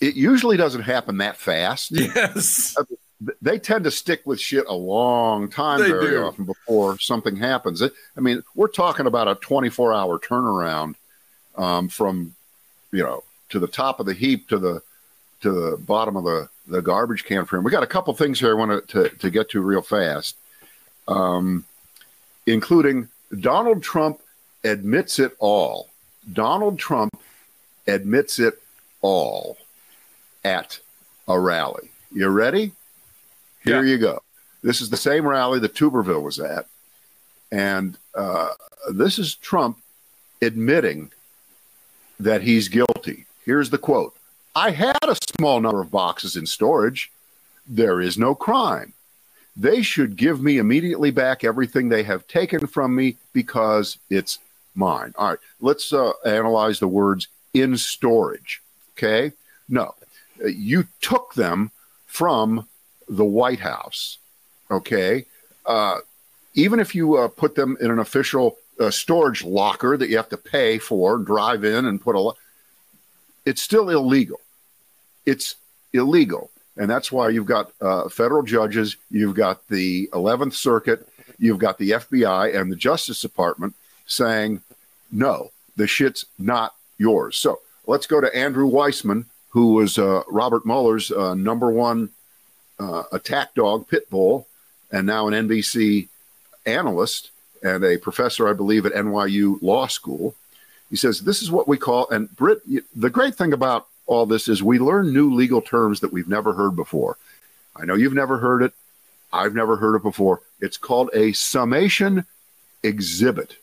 It, 0.00 0.16
usually 0.16 0.56
doesn't 0.56 0.82
happen 0.82 1.18
that 1.18 1.36
fast. 1.36 1.90
Yes. 1.92 2.76
They 3.42 3.58
tend 3.58 3.84
to 3.84 3.90
stick 3.90 4.22
with 4.24 4.40
shit 4.40 4.64
a 4.66 4.74
long 4.74 5.50
time 5.50 5.80
They 5.80 5.90
very 5.90 6.10
do. 6.10 6.22
often 6.22 6.46
before 6.46 6.98
something 6.98 7.36
happens. 7.36 7.82
I 7.82 8.20
mean, 8.20 8.42
we're 8.54 8.68
talking 8.68 9.06
about 9.06 9.28
a 9.28 9.34
24 9.34 9.92
hour 9.92 10.18
turnaround 10.18 10.94
um, 11.56 11.88
from, 11.88 12.34
you 12.92 13.02
know, 13.02 13.24
to 13.50 13.58
the 13.58 13.66
top 13.66 14.00
of 14.00 14.06
the 14.06 14.14
heap 14.14 14.48
to 14.48 14.58
the 14.58 14.82
to 15.42 15.52
the 15.52 15.76
bottom 15.76 16.16
of 16.16 16.24
the, 16.24 16.48
the 16.66 16.82
garbage 16.82 17.24
can 17.24 17.44
for 17.44 17.56
him. 17.56 17.64
We 17.64 17.70
got 17.70 17.82
a 17.82 17.86
couple 17.86 18.12
things 18.14 18.38
here 18.40 18.50
I 18.50 18.54
want 18.54 18.88
to, 18.88 19.08
to, 19.08 19.16
to 19.16 19.30
get 19.30 19.48
to 19.50 19.60
real 19.62 19.80
fast, 19.82 20.36
um, 21.08 21.64
including 22.46 23.08
Donald 23.38 23.82
Trump 23.82 24.20
admits 24.64 25.18
it 25.18 25.32
all. 25.38 25.88
Donald 26.30 26.78
Trump 26.78 27.18
admits 27.86 28.38
it 28.38 28.60
all 29.00 29.56
at 30.44 30.80
a 31.28 31.38
rally. 31.38 31.90
You 32.12 32.28
ready? 32.28 32.72
Here 33.64 33.84
Yeah. 33.84 33.90
you 33.90 33.98
go. 33.98 34.22
This 34.62 34.80
is 34.80 34.90
the 34.90 34.96
same 34.96 35.26
rally 35.26 35.58
that 35.60 35.74
Tuberville 35.74 36.22
was 36.22 36.38
at. 36.38 36.66
And 37.52 37.96
uh, 38.14 38.50
this 38.92 39.18
is 39.18 39.34
Trump 39.36 39.78
admitting 40.42 41.10
that 42.18 42.42
he's 42.42 42.68
guilty. 42.68 43.26
Here's 43.44 43.70
the 43.70 43.78
quote 43.78 44.14
I 44.54 44.70
had 44.70 44.98
a 45.06 45.16
small 45.38 45.60
number 45.60 45.80
of 45.80 45.90
boxes 45.90 46.36
in 46.36 46.46
storage. 46.46 47.10
There 47.66 48.00
is 48.00 48.18
no 48.18 48.34
crime. 48.34 48.92
They 49.56 49.82
should 49.82 50.16
give 50.16 50.42
me 50.42 50.58
immediately 50.58 51.10
back 51.10 51.44
everything 51.44 51.88
they 51.88 52.02
have 52.04 52.26
taken 52.26 52.66
from 52.66 52.94
me 52.94 53.16
because 53.32 53.98
it's 54.08 54.38
mine. 54.74 55.12
All 55.16 55.28
right, 55.30 55.38
let's 55.60 55.92
uh, 55.92 56.12
analyze 56.24 56.78
the 56.80 56.88
words 56.88 57.28
in 57.54 57.76
storage. 57.76 58.62
Okay, 58.96 59.32
no, 59.68 59.94
you 60.48 60.86
took 61.00 61.34
them 61.34 61.70
from 62.06 62.66
the 63.08 63.24
White 63.24 63.60
House. 63.60 64.18
Okay, 64.70 65.26
uh, 65.66 65.98
even 66.54 66.80
if 66.80 66.94
you 66.94 67.16
uh, 67.16 67.28
put 67.28 67.54
them 67.54 67.76
in 67.80 67.90
an 67.90 67.98
official 67.98 68.56
uh, 68.78 68.90
storage 68.90 69.44
locker 69.44 69.96
that 69.96 70.08
you 70.08 70.16
have 70.16 70.28
to 70.30 70.36
pay 70.36 70.78
for, 70.78 71.18
drive 71.18 71.64
in 71.64 71.86
and 71.86 72.00
put 72.00 72.14
a, 72.14 72.20
lo- 72.20 72.36
it's 73.44 73.62
still 73.62 73.90
illegal. 73.90 74.40
It's 75.26 75.56
illegal. 75.92 76.50
And 76.76 76.88
that's 76.88 77.12
why 77.12 77.28
you've 77.28 77.46
got 77.46 77.72
uh, 77.80 78.08
federal 78.08 78.42
judges, 78.42 78.96
you've 79.10 79.34
got 79.34 79.66
the 79.68 80.08
11th 80.12 80.54
Circuit, 80.54 81.06
you've 81.38 81.58
got 81.58 81.78
the 81.78 81.90
FBI 81.90 82.58
and 82.58 82.70
the 82.70 82.76
Justice 82.76 83.20
Department 83.20 83.74
saying, 84.06 84.62
no, 85.12 85.50
the 85.76 85.86
shit's 85.86 86.24
not 86.38 86.74
yours. 86.96 87.36
So 87.36 87.60
let's 87.86 88.06
go 88.06 88.20
to 88.20 88.34
Andrew 88.34 88.66
Weissman, 88.66 89.26
who 89.50 89.74
was 89.74 89.98
uh, 89.98 90.22
Robert 90.28 90.64
Mueller's 90.64 91.10
uh, 91.10 91.34
number 91.34 91.70
one 91.70 92.10
uh, 92.78 93.04
attack 93.12 93.54
dog, 93.54 93.88
pit 93.88 94.08
bull, 94.10 94.46
and 94.90 95.06
now 95.06 95.28
an 95.28 95.48
NBC 95.48 96.08
analyst 96.66 97.30
and 97.62 97.84
a 97.84 97.98
professor, 97.98 98.48
I 98.48 98.52
believe, 98.52 98.86
at 98.86 98.92
NYU 98.92 99.60
Law 99.60 99.86
School. 99.86 100.34
He 100.88 100.96
says, 100.96 101.20
This 101.20 101.42
is 101.42 101.50
what 101.50 101.68
we 101.68 101.76
call, 101.76 102.08
and 102.10 102.34
Britt, 102.34 102.62
the 102.94 103.10
great 103.10 103.34
thing 103.34 103.52
about 103.52 103.86
all 104.06 104.26
this 104.26 104.48
is 104.48 104.62
we 104.62 104.78
learn 104.78 105.12
new 105.12 105.32
legal 105.32 105.62
terms 105.62 106.00
that 106.00 106.12
we've 106.12 106.28
never 106.28 106.52
heard 106.54 106.74
before. 106.74 107.16
I 107.76 107.84
know 107.84 107.94
you've 107.94 108.14
never 108.14 108.38
heard 108.38 108.62
it. 108.62 108.72
I've 109.32 109.54
never 109.54 109.76
heard 109.76 109.94
it 109.94 110.02
before. 110.02 110.40
It's 110.60 110.76
called 110.76 111.10
a 111.14 111.32
summation 111.32 112.26
exhibit. 112.82 113.56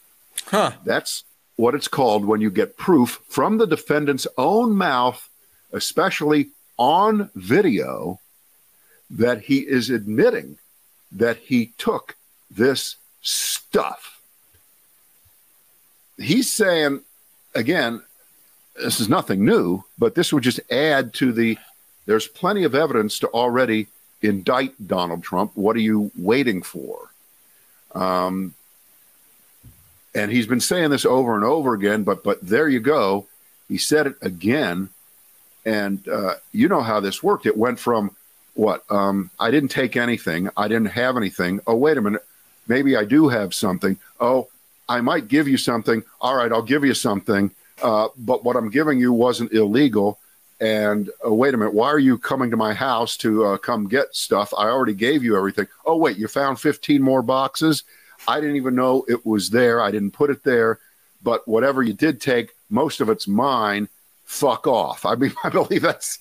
Huh. 0.46 0.72
That's 0.86 1.26
what 1.58 1.76
it's 1.76 1.90
called 1.90 2.24
when 2.24 2.40
you 2.40 2.50
get 2.50 2.78
proof 2.78 3.22
from 3.28 3.58
the 3.58 3.68
defendant's 3.68 4.28
own 4.38 4.76
mouth, 4.76 5.28
especially 5.72 6.50
on 6.78 7.30
video, 7.36 8.20
that 9.10 9.42
he 9.42 9.60
is 9.60 9.90
admitting 9.90 10.58
that 11.12 11.38
he 11.38 11.72
took 11.78 12.16
this 12.52 12.98
stuff. 13.22 14.20
He's 16.18 16.52
saying, 16.52 17.02
again, 17.56 18.02
this 18.76 19.00
is 19.00 19.10
nothing 19.10 19.46
new, 19.46 19.84
but 19.98 20.16
this 20.16 20.32
would 20.32 20.44
just 20.44 20.60
add 20.72 21.14
to 21.16 21.32
the 21.32 21.58
there's 22.06 22.28
plenty 22.28 22.64
of 22.64 22.74
evidence 22.74 23.20
to 23.20 23.28
already 23.28 23.88
indict 24.22 24.88
Donald 24.88 25.24
Trump. 25.24 25.52
What 25.56 25.76
are 25.76 25.82
you 25.82 26.10
waiting 26.18 26.62
for? 26.62 27.12
Um, 27.94 28.54
and 30.16 30.32
he's 30.32 30.48
been 30.48 30.62
saying 30.62 30.90
this 30.90 31.06
over 31.06 31.36
and 31.36 31.44
over 31.44 31.74
again, 31.74 32.04
but 32.04 32.24
but 32.24 32.40
there 32.42 32.68
you 32.70 32.80
go. 32.80 33.28
He 33.68 33.78
said 33.78 34.08
it 34.08 34.16
again, 34.22 34.90
and 35.68 36.08
uh, 36.08 36.36
you 36.54 36.70
know 36.70 36.82
how 36.82 37.00
this 37.02 37.22
worked. 37.22 37.46
It 37.46 37.58
went 37.58 37.78
from 37.78 38.16
what 38.54 38.90
um, 38.90 39.30
I 39.40 39.52
didn't 39.52 39.70
take 39.70 39.98
anything, 39.98 40.50
I 40.56 40.68
didn't 40.68 40.88
have 40.88 41.18
anything. 41.18 41.60
Oh 41.68 41.76
wait 41.76 41.98
a 41.98 42.02
minute, 42.02 42.26
maybe 42.68 42.96
I 42.96 43.04
do 43.04 43.28
have 43.28 43.54
something. 43.54 44.00
Oh, 44.20 44.48
I 44.90 45.02
might 45.02 45.28
give 45.28 45.48
you 45.48 45.58
something. 45.58 46.04
All 46.22 46.36
right, 46.36 46.52
I'll 46.52 46.62
give 46.62 46.86
you 46.86 46.94
something. 46.94 47.52
Uh, 47.84 48.08
but 48.18 48.44
what 48.44 48.56
I'm 48.56 48.70
giving 48.70 48.98
you 48.98 49.12
wasn't 49.12 49.52
illegal. 49.52 50.18
And 50.60 51.10
uh, 51.24 51.32
wait 51.32 51.54
a 51.54 51.58
minute, 51.58 51.74
why 51.74 51.90
are 51.90 52.00
you 52.00 52.18
coming 52.18 52.50
to 52.50 52.58
my 52.58 52.74
house 52.74 53.18
to 53.18 53.46
uh, 53.46 53.58
come 53.58 53.88
get 53.88 54.16
stuff? 54.16 54.54
I 54.58 54.70
already 54.70 54.94
gave 54.94 55.24
you 55.24 55.38
everything. 55.38 55.68
Oh, 55.86 55.98
wait, 55.98 56.18
you 56.18 56.28
found 56.28 56.60
15 56.60 57.02
more 57.02 57.22
boxes? 57.22 57.84
I 58.28 58.40
didn't 58.40 58.56
even 58.56 58.74
know 58.74 59.06
it 59.08 59.24
was 59.26 59.52
there. 59.52 59.82
I 59.82 59.92
didn't 59.92 60.12
put 60.12 60.32
it 60.32 60.44
there. 60.44 60.80
But 61.22 61.48
whatever 61.48 61.84
you 61.84 61.94
did 61.94 62.20
take, 62.20 62.56
most 62.70 63.02
of 63.02 63.10
it's 63.10 63.28
mine. 63.28 63.88
Fuck 64.28 64.68
off. 64.68 65.06
I 65.06 65.16
mean, 65.16 65.34
I 65.46 65.50
believe 65.50 65.82
that's 65.82 66.20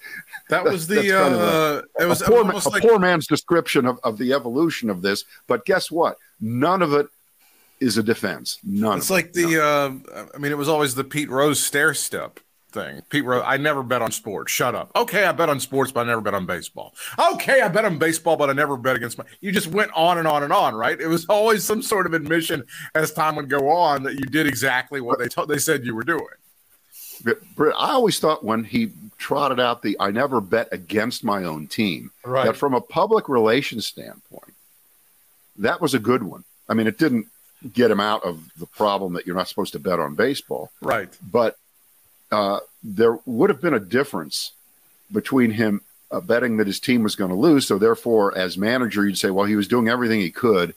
That 0.48 0.62
was 0.62 0.86
that's 0.86 1.02
the. 1.02 1.10
kind 1.10 1.34
of 1.34 1.40
Uh, 1.40 1.82
it 1.98 2.06
was 2.06 2.22
a 2.22 2.26
poor, 2.26 2.48
a 2.48 2.68
like 2.68 2.82
poor 2.82 3.00
man's 3.00 3.26
description 3.26 3.84
of, 3.84 3.98
of 4.04 4.16
the 4.16 4.32
evolution 4.32 4.88
of 4.90 5.02
this. 5.02 5.24
But 5.48 5.66
guess 5.66 5.90
what? 5.90 6.16
None 6.40 6.82
of 6.82 6.92
it 6.92 7.08
is 7.80 7.98
a 7.98 8.04
defense. 8.04 8.58
None. 8.62 8.98
It's 8.98 9.10
like 9.10 9.26
it. 9.26 9.34
the. 9.34 9.62
Uh, 9.62 10.26
I 10.32 10.38
mean, 10.38 10.52
it 10.52 10.56
was 10.56 10.68
always 10.68 10.94
the 10.94 11.02
Pete 11.02 11.28
Rose 11.28 11.60
stair 11.60 11.94
step 11.94 12.38
thing. 12.70 13.02
Pete 13.10 13.24
Rose. 13.24 13.42
I 13.44 13.56
never 13.56 13.82
bet 13.82 14.02
on 14.02 14.12
sports. 14.12 14.52
Shut 14.52 14.76
up. 14.76 14.92
Okay, 14.94 15.24
I 15.24 15.32
bet 15.32 15.48
on 15.48 15.58
sports, 15.58 15.90
but 15.90 16.02
I 16.02 16.04
never 16.04 16.20
bet 16.20 16.34
on 16.34 16.46
baseball. 16.46 16.94
Okay, 17.32 17.60
I 17.60 17.66
bet 17.66 17.84
on 17.84 17.98
baseball, 17.98 18.36
but 18.36 18.48
I 18.50 18.52
never 18.52 18.76
bet 18.76 18.94
against 18.94 19.18
my. 19.18 19.24
You 19.40 19.50
just 19.50 19.66
went 19.66 19.90
on 19.96 20.18
and 20.18 20.28
on 20.28 20.44
and 20.44 20.52
on, 20.52 20.76
right? 20.76 20.98
It 21.00 21.08
was 21.08 21.26
always 21.26 21.64
some 21.64 21.82
sort 21.82 22.06
of 22.06 22.14
admission 22.14 22.62
as 22.94 23.12
time 23.12 23.34
would 23.34 23.50
go 23.50 23.68
on 23.68 24.04
that 24.04 24.14
you 24.14 24.26
did 24.26 24.46
exactly 24.46 25.00
what 25.00 25.18
they 25.18 25.26
told 25.26 25.48
they 25.48 25.58
said 25.58 25.84
you 25.84 25.96
were 25.96 26.04
doing. 26.04 26.22
I 27.26 27.92
always 27.92 28.18
thought 28.18 28.44
when 28.44 28.64
he 28.64 28.92
trotted 29.18 29.58
out 29.58 29.82
the 29.82 29.96
I 29.98 30.10
never 30.10 30.40
bet 30.40 30.68
against 30.72 31.24
my 31.24 31.44
own 31.44 31.66
team, 31.66 32.10
Right. 32.24 32.46
that 32.46 32.56
from 32.56 32.74
a 32.74 32.80
public 32.80 33.28
relations 33.28 33.86
standpoint, 33.86 34.54
that 35.58 35.80
was 35.80 35.94
a 35.94 35.98
good 35.98 36.22
one. 36.22 36.44
I 36.68 36.74
mean, 36.74 36.86
it 36.86 36.98
didn't 36.98 37.26
get 37.72 37.90
him 37.90 38.00
out 38.00 38.22
of 38.24 38.50
the 38.58 38.66
problem 38.66 39.14
that 39.14 39.26
you're 39.26 39.36
not 39.36 39.48
supposed 39.48 39.72
to 39.72 39.78
bet 39.78 39.98
on 39.98 40.14
baseball, 40.14 40.70
Right. 40.80 41.08
but 41.32 41.56
uh, 42.30 42.60
there 42.82 43.18
would 43.24 43.50
have 43.50 43.60
been 43.60 43.74
a 43.74 43.80
difference 43.80 44.52
between 45.12 45.52
him 45.52 45.80
uh, 46.10 46.20
betting 46.20 46.56
that 46.58 46.66
his 46.66 46.78
team 46.80 47.02
was 47.02 47.16
going 47.16 47.30
to 47.30 47.36
lose. 47.36 47.66
So 47.66 47.78
therefore, 47.78 48.36
as 48.36 48.58
manager, 48.58 49.06
you'd 49.06 49.18
say, 49.18 49.30
well, 49.30 49.46
he 49.46 49.56
was 49.56 49.68
doing 49.68 49.88
everything 49.88 50.20
he 50.20 50.30
could 50.30 50.74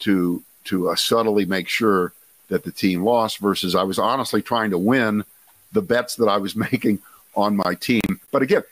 to 0.00 0.42
to 0.64 0.90
uh, 0.90 0.94
subtly 0.94 1.44
make 1.44 1.68
sure 1.68 2.12
that 2.48 2.62
the 2.62 2.70
team 2.70 3.02
lost. 3.02 3.38
Versus, 3.38 3.74
I 3.74 3.82
was 3.82 3.98
honestly 3.98 4.40
trying 4.42 4.70
to 4.70 4.78
win 4.78 5.24
the 5.72 5.82
bets 5.82 6.16
that 6.16 6.26
I 6.26 6.36
was 6.38 6.54
making 6.70 7.00
on 7.34 7.56
my 7.56 7.74
team. 7.74 8.02
But 8.30 8.42
again, 8.42 8.62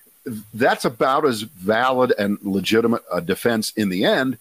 that's 0.54 0.84
about 0.84 1.24
as 1.26 1.42
valid 1.42 2.12
and 2.18 2.38
legitimate 2.42 3.02
a 3.12 3.20
defense 3.20 3.72
in 3.76 3.88
the 3.88 4.04
end 4.04 4.36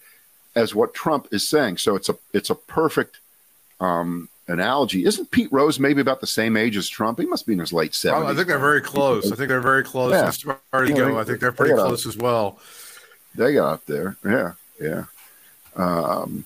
as 0.54 0.74
what 0.74 0.92
Trump 0.94 1.28
is 1.32 1.48
saying. 1.48 1.78
So 1.78 1.96
it's 1.96 2.08
a 2.08 2.16
it's 2.32 2.50
a 2.50 2.54
perfect 2.54 3.18
um, 3.80 4.28
analogy. 4.46 5.06
Isn't 5.06 5.30
Pete 5.30 5.50
Rose 5.50 5.80
maybe 5.80 6.00
about 6.02 6.20
the 6.20 6.26
same 6.26 6.56
age 6.56 6.76
as 6.76 6.88
Trump? 6.88 7.18
He 7.18 7.24
must 7.26 7.46
be 7.46 7.54
in 7.54 7.58
his 7.60 7.72
late 7.72 7.94
seventies. 7.94 8.30
I 8.30 8.34
think 8.34 8.48
they're 8.48 8.58
very 8.58 8.82
close. 8.82 9.32
I 9.32 9.36
think 9.36 9.48
they're 9.48 9.60
very 9.60 9.84
close. 9.84 10.12
Yeah. 10.12 10.28
As 10.28 10.36
far 10.42 10.58
as 10.72 10.90
go, 10.90 11.14
they- 11.14 11.18
I 11.18 11.24
think 11.24 11.40
they're 11.40 11.52
pretty 11.52 11.72
a- 11.72 11.76
close 11.76 12.06
as 12.06 12.16
well. 12.16 12.58
they 13.34 13.54
got 13.54 13.72
up 13.74 13.86
there. 13.86 14.16
Yeah, 14.24 14.52
yeah. 14.80 15.04
Um, 15.76 16.44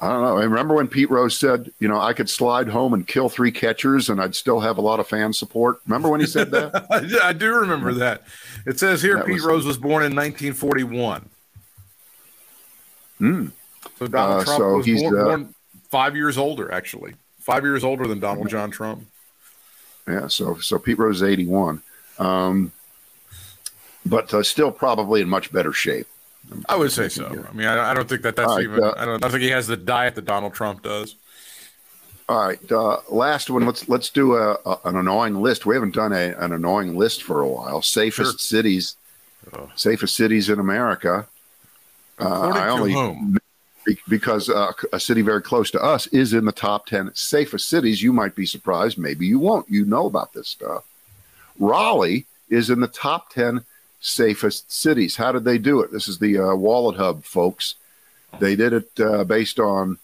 I 0.00 0.08
don't 0.10 0.22
know. 0.22 0.38
I 0.38 0.44
remember 0.44 0.74
when 0.74 0.86
Pete 0.86 1.10
Rose 1.10 1.36
said, 1.36 1.72
you 1.80 1.88
know, 1.88 1.98
I 2.00 2.12
could 2.12 2.30
slide 2.30 2.68
home 2.68 2.94
and 2.94 3.04
kill 3.06 3.28
three 3.28 3.50
catchers 3.50 4.08
and 4.10 4.20
I'd 4.20 4.34
still 4.36 4.60
have 4.60 4.78
a 4.78 4.80
lot 4.80 5.00
of 5.00 5.08
fan 5.08 5.32
support. 5.32 5.80
Remember 5.86 6.08
when 6.08 6.20
he 6.20 6.26
said 6.26 6.52
that? 6.52 6.86
I 7.24 7.32
do- 7.32 7.52
remember 7.54 7.92
that. 7.94 8.22
It 8.64 8.78
says 8.78 9.02
here 9.02 9.16
That 9.16 9.26
Pete 9.26 9.34
was- 9.34 9.44
Rose 9.44 9.66
was 9.66 9.76
born 9.76 10.04
in 10.04 10.14
1941. 10.14 11.28
Hmm. 13.18 13.46
So 13.98 14.06
Donald 14.06 14.42
Uh, 14.42 14.44
Trump 14.44 14.58
so 14.60 14.76
was 14.76 14.86
he's, 14.86 15.02
born, 15.02 15.18
uh, 15.18 15.24
born 15.24 15.54
five 15.90 16.14
years 16.14 16.38
older, 16.38 16.70
actually. 16.72 17.14
Five 17.40 17.64
years 17.64 17.82
older 17.82 18.06
than 18.06 18.20
Donald 18.20 18.48
John 18.48 18.70
Trump. 18.70 19.04
Yeah. 20.06 20.28
So, 20.28 20.58
so 20.58 20.78
Pete 20.78 20.98
Rose 20.98 21.16
is 21.16 21.22
81. 21.28 21.82
Um, 22.20 22.70
but 24.06 24.32
uh, 24.32 24.42
still 24.44 24.70
probably 24.70 25.22
in 25.22 25.28
much 25.28 25.50
better 25.52 25.72
shape. 25.72 26.06
I 26.68 26.76
would 26.76 26.92
say 26.92 27.08
so. 27.08 27.26
I 27.26 27.52
mean, 27.54 27.66
I, 27.66 27.90
I 27.90 27.94
don't 27.94 28.08
think 28.08 28.22
that 28.22 28.36
that's 28.36 28.48
right, 28.48 28.62
even. 28.64 28.82
uh, 28.82 28.94
I 28.96 29.04
don't. 29.04 29.24
I 29.24 29.28
think 29.28 29.42
he 29.42 29.50
has 29.50 29.66
the 29.66 29.76
diet 29.76 30.14
that 30.14 30.24
Donald 30.24 30.54
Trump 30.54 30.82
does. 30.82 31.14
All 32.28 32.46
right, 32.46 32.72
uh, 32.72 32.98
last 33.10 33.48
one. 33.50 33.64
Let's 33.64 33.88
let's 33.88 34.10
do 34.10 34.34
a, 34.36 34.52
a 34.66 34.78
an 34.84 34.96
annoying 34.96 35.40
list. 35.40 35.64
We 35.66 35.74
haven't 35.74 35.94
done 35.94 36.12
a, 36.12 36.34
an 36.38 36.52
annoying 36.52 36.96
list 36.96 37.22
for 37.22 37.40
a 37.40 37.48
while. 37.48 37.80
Safest 37.82 38.32
Sure. 38.32 38.38
cities, 38.38 38.96
Oh. 39.52 39.70
safest 39.76 40.14
cities 40.16 40.50
in 40.50 40.58
America. 40.58 41.26
Uh, 42.18 42.48
I 42.50 42.68
only 42.68 42.92
whom? 42.92 43.38
because 44.08 44.50
uh, 44.50 44.72
a 44.92 45.00
city 45.00 45.22
very 45.22 45.40
close 45.40 45.70
to 45.70 45.82
us 45.82 46.06
is 46.08 46.34
in 46.34 46.44
the 46.44 46.52
top 46.52 46.84
ten 46.86 47.10
safest 47.14 47.68
cities. 47.68 48.02
You 48.02 48.12
might 48.12 48.34
be 48.34 48.44
surprised. 48.44 48.98
Maybe 48.98 49.26
you 49.26 49.38
won't. 49.38 49.68
You 49.70 49.84
know 49.86 50.06
about 50.06 50.34
this 50.34 50.48
stuff. 50.48 50.84
Raleigh 51.58 52.26
is 52.50 52.68
in 52.70 52.80
the 52.80 52.88
top 52.88 53.30
ten 53.32 53.64
safest 54.00 54.70
cities. 54.70 55.16
How 55.16 55.32
did 55.32 55.44
they 55.44 55.58
do 55.58 55.80
it? 55.80 55.90
This 55.90 56.08
is 56.08 56.18
the 56.18 56.38
uh, 56.38 56.42
WalletHub 56.54 57.24
folks. 57.24 57.74
They 58.38 58.56
did 58.56 58.72
it 58.72 58.90
uh, 59.00 59.24
based 59.24 59.58
on 59.58 59.98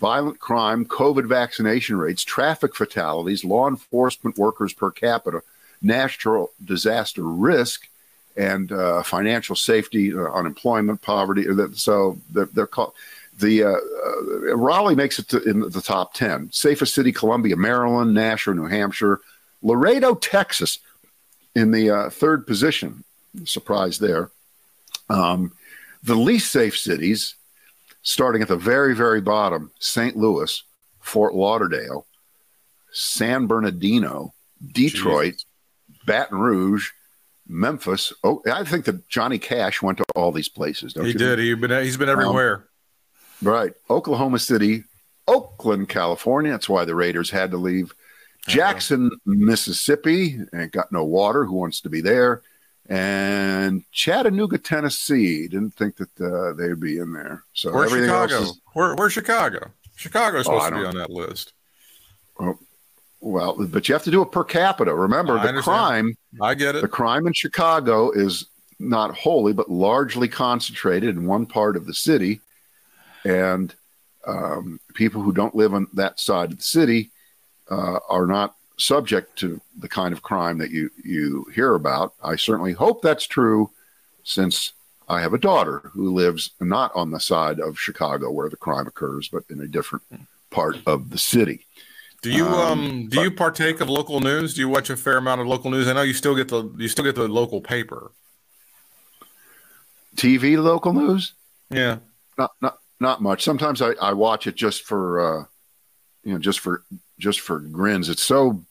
violent 0.00 0.38
crime, 0.38 0.84
COVID 0.84 1.26
vaccination 1.26 1.96
rates, 1.98 2.24
traffic 2.24 2.74
fatalities, 2.74 3.44
law 3.44 3.68
enforcement 3.68 4.38
workers 4.38 4.72
per 4.72 4.90
capita, 4.90 5.42
natural 5.82 6.52
disaster 6.64 7.22
risk, 7.22 7.88
and 8.36 8.70
uh, 8.70 9.02
financial 9.02 9.56
safety, 9.56 10.14
uh, 10.14 10.30
unemployment, 10.32 11.00
poverty. 11.02 11.48
uh, 11.48 11.68
So 11.74 12.18
they're, 12.30 12.46
they're 12.46 12.66
called. 12.66 12.92
The 13.38 13.64
uh, 13.64 14.56
Raleigh 14.56 14.94
makes 14.94 15.18
it 15.18 15.28
to, 15.28 15.42
in 15.42 15.60
the 15.60 15.82
top 15.82 16.14
ten. 16.14 16.50
Safest 16.52 16.94
city: 16.94 17.12
Columbia, 17.12 17.56
Maryland, 17.56 18.14
Nashua, 18.14 18.54
New 18.54 18.66
Hampshire, 18.66 19.20
Laredo, 19.62 20.14
Texas, 20.14 20.78
in 21.54 21.70
the 21.70 22.08
third 22.10 22.46
position. 22.46 23.04
Surprise 23.44 23.98
there. 23.98 24.30
Um, 25.08 25.52
the 26.02 26.14
least 26.14 26.50
safe 26.52 26.76
cities, 26.76 27.34
starting 28.02 28.42
at 28.42 28.48
the 28.48 28.56
very, 28.56 28.94
very 28.94 29.20
bottom: 29.20 29.70
St. 29.78 30.16
Louis, 30.16 30.62
Fort 31.00 31.34
Lauderdale, 31.34 32.06
San 32.92 33.46
Bernardino, 33.46 34.34
Detroit, 34.72 35.34
Baton 36.06 36.38
Rouge, 36.38 36.90
Memphis. 37.46 38.12
Oh, 38.24 38.42
I 38.50 38.64
think 38.64 38.84
that 38.86 39.08
Johnny 39.08 39.38
Cash 39.38 39.82
went 39.82 39.98
to 39.98 40.04
all 40.14 40.32
these 40.32 40.48
places. 40.48 40.92
Don't 40.92 41.04
He 41.04 41.12
you? 41.12 41.18
did. 41.18 41.38
He 41.38 41.54
been. 41.54 41.70
He's 41.84 41.96
been 41.96 42.08
everywhere. 42.08 42.66
Right. 43.42 43.72
Oklahoma 43.90 44.38
City, 44.38 44.84
Oakland, 45.28 45.88
California. 45.88 46.52
That's 46.52 46.68
why 46.68 46.84
the 46.84 46.94
Raiders 46.94 47.30
had 47.30 47.50
to 47.50 47.56
leave. 47.58 47.92
Jackson, 48.48 49.10
Mississippi, 49.26 50.38
and 50.52 50.70
got 50.70 50.92
no 50.92 51.04
water. 51.04 51.44
Who 51.44 51.54
wants 51.54 51.80
to 51.82 51.90
be 51.90 52.00
there? 52.00 52.42
And 52.88 53.82
Chattanooga, 53.90 54.58
Tennessee. 54.58 55.48
Didn't 55.48 55.72
think 55.74 55.96
that 55.96 56.20
uh, 56.20 56.52
they'd 56.54 56.78
be 56.80 56.98
in 56.98 57.12
there. 57.12 57.42
So 57.52 57.72
Where's 57.72 57.86
everything 57.92 58.08
Chicago? 58.10 58.34
else 58.34 58.50
is 58.50 58.60
Where, 58.74 58.94
where's 58.94 59.12
Chicago? 59.12 59.70
Chicago's 59.96 60.46
Oh, 60.46 60.58
supposed 60.58 60.72
to 60.74 60.80
be 60.80 60.86
on 60.86 60.94
that 60.96 61.10
list. 61.10 61.52
well, 63.20 63.56
but 63.66 63.88
you 63.88 63.94
have 63.94 64.04
to 64.04 64.10
do 64.10 64.22
it 64.22 64.30
per 64.30 64.44
capita. 64.44 64.94
Remember, 64.94 65.38
I 65.38 65.42
the 65.42 65.48
understand. 65.48 65.64
crime 65.64 66.16
I 66.40 66.54
get 66.54 66.76
it. 66.76 66.82
The 66.82 66.88
crime 66.88 67.26
in 67.26 67.32
Chicago 67.32 68.10
is 68.12 68.46
not 68.78 69.16
wholly, 69.16 69.52
but 69.52 69.70
largely 69.70 70.28
concentrated 70.28 71.16
in 71.16 71.26
one 71.26 71.46
part 71.46 71.76
of 71.76 71.86
the 71.86 71.94
city. 71.94 72.40
And 73.24 73.74
um, 74.26 74.78
people 74.94 75.22
who 75.22 75.32
don't 75.32 75.54
live 75.54 75.74
on 75.74 75.88
that 75.94 76.20
side 76.20 76.52
of 76.52 76.58
the 76.58 76.64
city 76.64 77.10
uh, 77.70 77.98
are 78.08 78.26
not 78.26 78.54
subject 78.78 79.38
to 79.38 79.60
the 79.78 79.88
kind 79.88 80.12
of 80.12 80.22
crime 80.22 80.58
that 80.58 80.70
you, 80.70 80.90
you 81.02 81.46
hear 81.54 81.74
about. 81.74 82.14
I 82.22 82.36
certainly 82.36 82.72
hope 82.72 83.02
that's 83.02 83.26
true. 83.26 83.70
since 84.24 84.72
I 85.08 85.20
have 85.20 85.32
a 85.34 85.38
daughter 85.38 85.90
who 85.94 86.12
lives 86.12 86.50
not 86.60 86.90
on 86.94 87.10
the 87.12 87.20
side 87.20 87.60
of 87.60 87.78
Chicago 87.78 88.30
where 88.30 88.48
the 88.48 88.56
crime 88.56 88.86
occurs, 88.88 89.28
but 89.28 89.44
in 89.48 89.60
a 89.60 89.68
different 89.68 90.02
part 90.50 90.78
of 90.86 91.10
the 91.10 91.18
city. 91.18 91.64
Do 92.22 92.32
you 92.32 92.44
um, 92.46 92.80
Um, 92.80 93.08
do 93.08 93.20
you 93.22 93.30
partake 93.30 93.80
of 93.80 93.88
local 93.88 94.20
news? 94.20 94.54
Do 94.54 94.60
you 94.60 94.68
watch 94.68 94.90
a 94.90 94.96
fair 94.96 95.18
amount 95.18 95.40
of 95.40 95.46
local 95.46 95.70
news? 95.70 95.86
I 95.86 95.92
know 95.92 96.02
you 96.02 96.12
still 96.14 96.34
get 96.34 96.48
the 96.48 96.68
you 96.76 96.88
still 96.88 97.04
get 97.04 97.14
the 97.14 97.28
local 97.28 97.60
paper. 97.60 98.10
TV 100.16 100.60
local 100.62 100.92
news? 100.92 101.34
Yeah. 101.70 101.98
Not 102.38 102.52
not 102.60 102.78
not 102.98 103.22
much. 103.22 103.44
Sometimes 103.44 103.80
I, 103.82 103.90
I 104.00 104.12
watch 104.14 104.46
it 104.46 104.56
just 104.56 104.82
for 104.82 105.20
uh, 105.20 105.44
you 106.24 106.32
know 106.32 106.38
just 106.38 106.60
for 106.60 106.82
just 107.18 107.40
for 107.40 107.60
grins. 107.60 108.08
It's 108.08 108.22
so 108.22 108.64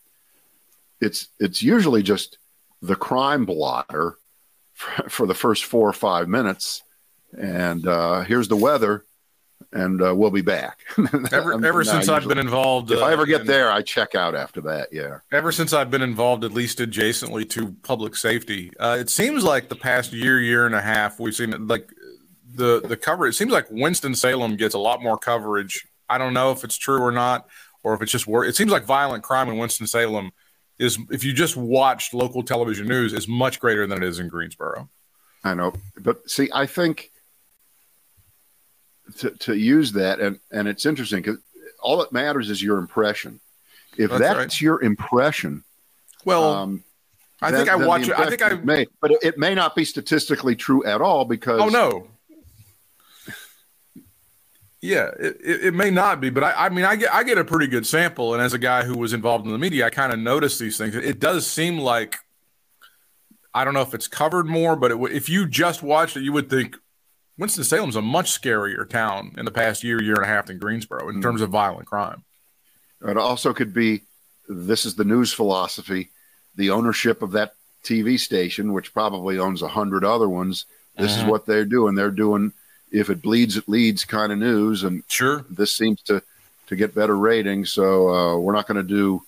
it's 1.01 1.27
it's 1.39 1.61
usually 1.61 2.03
just 2.03 2.37
the 2.81 2.95
crime 2.95 3.45
blotter 3.45 4.17
for, 4.73 5.09
for 5.09 5.27
the 5.27 5.33
first 5.33 5.65
four 5.65 5.87
or 5.87 5.93
five 5.93 6.27
minutes, 6.27 6.83
and 7.37 7.87
uh, 7.87 8.21
here's 8.21 8.47
the 8.47 8.55
weather, 8.55 9.03
and 9.71 10.01
uh, 10.01 10.15
we'll 10.15 10.31
be 10.31 10.41
back. 10.41 10.79
Ever, 11.31 11.53
ever 11.53 11.81
I 11.81 11.83
since 11.83 12.09
I've 12.09 12.27
been 12.27 12.37
involved, 12.37 12.91
if 12.91 13.01
I 13.01 13.07
uh, 13.09 13.13
ever 13.13 13.25
get 13.25 13.41
in- 13.41 13.47
there, 13.47 13.71
I 13.71 13.81
check 13.81 14.15
out 14.15 14.35
after 14.35 14.61
that. 14.61 14.89
Yeah. 14.91 15.19
ever 15.31 15.51
since 15.51 15.73
I've 15.73 15.91
been 15.91 16.01
involved, 16.01 16.43
at 16.43 16.51
least 16.51 16.79
adjacently 16.79 17.49
to 17.51 17.75
public 17.83 18.15
safety, 18.15 18.71
uh, 18.79 18.97
it 18.99 19.09
seems 19.09 19.43
like 19.43 19.69
the 19.69 19.75
past 19.75 20.13
year, 20.13 20.39
year 20.39 20.65
and 20.65 20.75
a 20.75 20.81
half, 20.81 21.19
we've 21.19 21.35
seen 21.35 21.67
like 21.67 21.89
the 22.53 22.81
the 22.81 22.97
cover. 22.97 23.27
It 23.27 23.33
seems 23.33 23.51
like 23.51 23.67
Winston 23.69 24.15
Salem 24.15 24.55
gets 24.55 24.75
a 24.75 24.79
lot 24.79 25.01
more 25.01 25.17
coverage. 25.17 25.85
I 26.07 26.17
don't 26.17 26.33
know 26.33 26.51
if 26.51 26.63
it's 26.63 26.77
true 26.77 27.01
or 27.01 27.11
not, 27.11 27.47
or 27.85 27.93
if 27.93 28.01
it's 28.01 28.11
just 28.11 28.25
wor 28.25 28.43
It 28.43 28.55
seems 28.55 28.71
like 28.71 28.83
violent 28.83 29.23
crime 29.23 29.47
in 29.47 29.57
Winston 29.57 29.85
Salem 29.85 30.31
is, 30.79 30.97
if 31.11 31.23
you 31.23 31.33
just 31.33 31.55
watched 31.55 32.15
local 32.15 32.41
television 32.41 32.87
news, 32.87 33.13
is 33.13 33.27
much 33.27 33.59
greater 33.59 33.85
than 33.85 34.01
it 34.01 34.07
is 34.07 34.17
in 34.19 34.27
Greensboro. 34.27 34.89
I 35.43 35.53
know, 35.53 35.71
but 36.01 36.27
see, 36.27 36.49
I 36.51 36.65
think 36.65 37.11
to, 39.19 39.29
to 39.29 39.53
use 39.53 39.91
that, 39.91 40.19
and 40.19 40.39
and 40.51 40.67
it's 40.67 40.87
interesting 40.87 41.21
because 41.21 41.37
all 41.79 41.97
that 41.97 42.11
matters 42.11 42.49
is 42.49 42.61
your 42.61 42.79
impression. 42.79 43.39
If 43.97 44.09
That's 44.09 44.21
that's, 44.21 44.37
right. 44.39 44.61
your 44.61 44.83
impression, 44.83 45.63
Well, 46.25 46.51
um, 46.51 46.83
I 47.39 47.51
think 47.51 47.69
I 47.69 47.77
then 47.77 47.87
watch. 47.87 48.09
it. 48.09 48.17
I 48.19 48.27
think 48.29 48.41
I. 48.41 48.55
may, 48.55 48.87
but 48.99 49.11
it 49.21 49.37
may 49.37 49.53
not 49.53 49.75
be 49.75 49.85
statistically 49.85 50.55
true 50.55 50.83
at 50.85 51.01
all 51.01 51.23
because 51.23 51.61
Oh 51.61 51.69
no. 51.69 52.07
Yeah, 54.85 55.09
it, 55.19 55.37
it, 55.43 55.65
it 55.65 55.73
may 55.73 55.89
not 55.89 56.21
be, 56.21 56.29
but 56.29 56.43
I, 56.43 56.65
I 56.65 56.69
mean, 56.69 56.85
I 56.85 56.95
get 56.95 57.11
I 57.13 57.23
get 57.23 57.37
a 57.39 57.43
pretty 57.43 57.65
good 57.67 57.87
sample, 57.87 58.33
and 58.33 58.41
as 58.43 58.53
a 58.53 58.59
guy 58.59 58.83
who 58.83 58.95
was 58.97 59.13
involved 59.13 59.45
in 59.45 59.51
the 59.51 59.57
media, 59.57 59.87
I 59.87 59.89
kind 59.89 60.13
of 60.13 60.19
notice 60.19 60.59
these 60.59 60.77
things. 60.77 60.93
It 60.95 61.19
does 61.19 61.47
seem 61.47 61.79
like 61.79 62.17
I 63.53 63.63
don't 63.63 63.73
know 63.73 63.81
if 63.81 63.93
it's 63.93 64.07
covered 64.07 64.45
more, 64.45 64.75
but 64.75 64.91
it, 64.91 64.97
if 65.11 65.27
you 65.27 65.47
just 65.47 65.81
watched 65.81 66.17
it, 66.17 66.21
you 66.23 66.31
would 66.33 66.49
think 66.49 66.75
Winston 67.37 67.63
Salem's 67.63 67.95
a 67.95 68.01
much 68.01 68.27
scarier 68.39 68.87
town 68.87 69.33
in 69.37 69.45
the 69.45 69.51
past 69.51 69.83
year, 69.83 70.01
year 70.01 70.15
and 70.15 70.23
a 70.23 70.27
half 70.27 70.45
than 70.45 70.59
Greensboro 70.59 71.09
in 71.09 71.21
terms 71.21 71.41
of 71.41 71.49
violent 71.49 71.87
crime. 71.87 72.23
It 73.01 73.17
also 73.17 73.53
could 73.53 73.73
be 73.73 74.01
this 74.47 74.85
is 74.85 74.95
the 74.95 75.03
news 75.03 75.33
philosophy, 75.33 76.11
the 76.55 76.69
ownership 76.69 77.23
of 77.23 77.31
that 77.31 77.53
TV 77.83 78.19
station, 78.19 78.71
which 78.73 78.93
probably 78.93 79.39
owns 79.39 79.61
a 79.61 79.67
hundred 79.67 80.05
other 80.05 80.29
ones. 80.29 80.65
This 80.97 81.17
is 81.17 81.23
Mhm. 81.23 81.27
what 81.29 81.45
they're 81.45 81.65
doing. 81.65 81.95
They're 81.95 82.11
doing 82.11 82.53
if 82.91 83.09
it 83.09 83.21
bleeds, 83.21 83.57
it 83.57 83.67
leads 83.67 84.05
kind 84.05 84.31
of 84.31 84.37
news, 84.37 84.83
and 84.83 85.03
Sure, 85.07 85.45
this 85.49 85.71
seems 85.71 86.01
to 86.03 86.21
to 86.67 86.75
get 86.75 86.95
better 86.95 87.15
ratings. 87.15 87.71
So 87.71 88.09
uh, 88.09 88.37
we're 88.37 88.53
not 88.53 88.67
going 88.67 88.77
to 88.77 88.83
do 88.83 89.21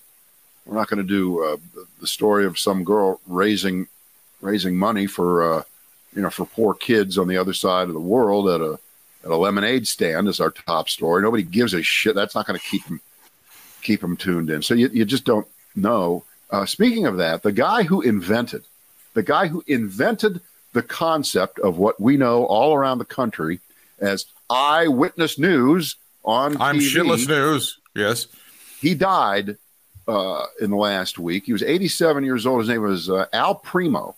we're 0.66 0.76
not 0.76 0.88
going 0.88 1.00
to 1.00 1.08
do 1.08 1.42
uh, 1.44 1.56
the- 1.74 1.86
the 2.00 2.06
story 2.06 2.44
of 2.46 2.58
some 2.58 2.84
girl 2.84 3.20
raising 3.26 3.86
raising 4.40 4.76
money 4.76 5.06
for 5.06 5.42
uh, 5.58 5.62
you 6.14 6.22
know 6.22 6.30
for 6.30 6.46
poor 6.46 6.74
kids 6.74 7.18
on 7.18 7.28
the 7.28 7.36
other 7.36 7.52
side 7.52 7.88
of 7.88 7.94
the 7.94 8.00
world 8.00 8.48
at 8.48 8.60
a 8.60 8.78
at 9.24 9.30
a 9.30 9.36
lemonade 9.36 9.86
stand 9.88 10.28
is 10.28 10.40
our 10.40 10.50
top 10.52 10.88
story. 10.88 11.22
Nobody 11.22 11.42
gives 11.42 11.74
a 11.74 11.82
shit. 11.82 12.14
That's 12.14 12.34
not 12.34 12.46
going 12.46 12.58
to 12.58 12.66
keep 12.66 12.84
them 12.86 13.00
keep 13.82 14.00
them 14.00 14.16
tuned 14.16 14.50
in. 14.50 14.62
So 14.62 14.74
you 14.74 14.88
you 14.92 15.04
just 15.04 15.24
don't 15.24 15.46
know. 15.74 16.24
Uh, 16.50 16.64
speaking 16.66 17.06
of 17.06 17.16
that, 17.18 17.42
the 17.42 17.52
guy 17.52 17.82
who 17.82 18.00
invented 18.00 18.62
the 19.14 19.22
guy 19.22 19.48
who 19.48 19.62
invented 19.66 20.40
the 20.72 20.82
concept 20.82 21.58
of 21.58 21.78
what 21.78 22.00
we 22.00 22.16
know 22.16 22.44
all 22.44 22.74
around 22.74 22.98
the 22.98 23.04
country 23.04 23.60
as 23.98 24.26
eyewitness 24.50 25.38
news 25.38 25.96
on 26.24 26.60
I'm 26.60 26.78
TV, 26.78 26.94
shitless 26.94 27.28
news. 27.28 27.78
Yes, 27.94 28.26
he 28.80 28.94
died 28.94 29.56
uh, 30.06 30.46
in 30.60 30.70
the 30.70 30.76
last 30.76 31.18
week. 31.18 31.46
He 31.46 31.52
was 31.52 31.62
87 31.62 32.24
years 32.24 32.46
old. 32.46 32.60
His 32.60 32.68
name 32.68 32.82
was 32.82 33.10
uh, 33.10 33.26
Al 33.32 33.54
Primo, 33.54 34.16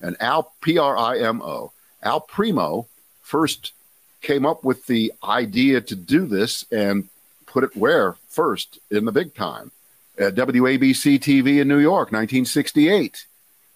and 0.00 0.16
Al 0.20 0.52
P 0.60 0.78
R 0.78 0.96
I 0.96 1.18
M 1.18 1.42
O. 1.42 1.72
Al 2.02 2.20
Primo 2.20 2.86
first 3.20 3.72
came 4.20 4.46
up 4.46 4.64
with 4.64 4.86
the 4.86 5.12
idea 5.24 5.80
to 5.80 5.96
do 5.96 6.26
this 6.26 6.64
and 6.70 7.08
put 7.46 7.64
it 7.64 7.76
where 7.76 8.16
first 8.28 8.78
in 8.90 9.04
the 9.04 9.12
big 9.12 9.34
time 9.34 9.72
at 10.18 10.34
WABC 10.34 11.18
TV 11.18 11.60
in 11.60 11.68
New 11.68 11.78
York, 11.78 12.12
1968. 12.12 13.26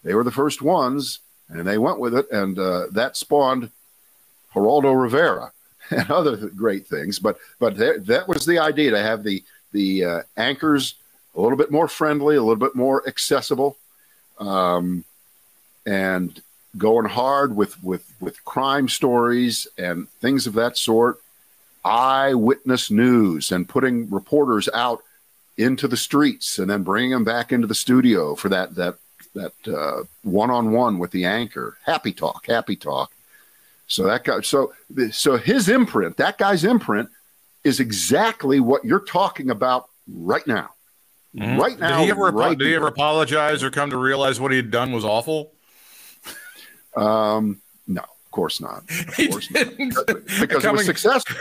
They 0.03 0.15
were 0.15 0.25
the 0.25 0.31
first 0.31 0.63
ones, 0.63 1.21
and 1.49 1.67
they 1.67 1.79
went 1.79 1.99
with 1.99 2.15
it, 2.15 2.31
and 2.31 2.59
uh, 2.59 2.87
that 2.93 3.17
spawned 3.17 3.71
Geraldo 4.55 5.01
Rivera 5.01 5.53
and 5.91 6.11
other 6.11 6.37
great 6.37 6.87
things. 6.87 7.19
But 7.19 7.39
but 7.59 7.77
there, 7.77 7.99
that 8.01 8.29
was 8.29 8.47
the 8.47 8.59
idea 8.59 8.91
to 8.93 9.03
have 9.03 9.23
the 9.23 9.45
the 9.73 10.05
uh, 10.05 10.23
anchors 10.37 10.95
a 11.35 11.41
little 11.41 11.59
bit 11.59 11.71
more 11.71 11.89
friendly, 11.89 12.37
a 12.37 12.43
little 12.43 12.57
bit 12.57 12.75
more 12.75 13.07
accessible, 13.07 13.77
um, 14.39 15.05
and 15.85 16.41
going 16.77 17.07
hard 17.07 17.55
with 17.55 17.83
with 17.83 18.13
with 18.21 18.45
crime 18.45 18.89
stories 18.89 19.67
and 19.79 20.09
things 20.21 20.47
of 20.47 20.55
that 20.55 20.77
sort. 20.77 21.21
Eyewitness 21.85 22.91
news 22.91 23.53
and 23.53 23.69
putting 23.69 24.11
reporters 24.11 24.69
out 24.75 25.05
into 25.57 25.87
the 25.87 25.97
streets 25.97 26.59
and 26.59 26.69
then 26.69 26.83
bringing 26.83 27.13
them 27.13 27.23
back 27.23 27.53
into 27.53 27.69
the 27.69 27.77
studio 27.77 28.35
for 28.35 28.49
that 28.49 28.75
that 28.75 28.97
that 29.37 29.53
uh, 29.73 30.03
one-on-one 30.23 30.99
with 30.99 31.11
the 31.13 31.25
anchor. 31.25 31.77
Happy 31.85 32.13
talk, 32.13 32.47
happy 32.47 32.75
talk. 32.77 33.13
So 33.87 34.03
that 34.05 34.25
guy, 34.25 34.41
so 34.41 34.73
so 35.13 35.37
his 35.37 35.69
imprint, 35.69 36.17
that 36.17 36.39
guy's 36.39 36.65
imprint, 36.65 37.09
is 37.63 37.79
exactly 37.79 38.59
what 38.61 38.85
you're 38.85 38.99
talking 39.05 39.51
about 39.51 39.89
right 40.09 40.47
now. 40.47 40.71
Right 41.35 41.79
now, 41.79 41.89
Mm-hmm. 41.91 41.99
did 41.99 42.05
he 42.05 42.11
ever 42.11 42.23
right 42.33 42.59
did 42.59 42.67
he 42.67 42.75
ever 42.75 42.87
apologize 42.89 43.63
or 43.63 43.71
come 43.71 43.91
to 43.91 43.99
realize 43.99 44.41
what 44.41 44.51
he 44.51 44.57
had 44.57 44.71
done 44.71 44.91
was 44.93 45.05
awful? 45.05 45.53
Um, 46.97 47.61
no, 47.87 48.01
of 48.01 48.31
course 48.31 48.61
not. 48.61 48.83
Of 49.09 49.15
He 49.15 49.29
course 49.29 49.51
not. 49.51 49.69
didn't. 49.77 49.97
Because 50.07 50.41
it 50.41 50.49
Coming- 50.63 50.77
was 50.79 50.87
successful. 50.87 51.37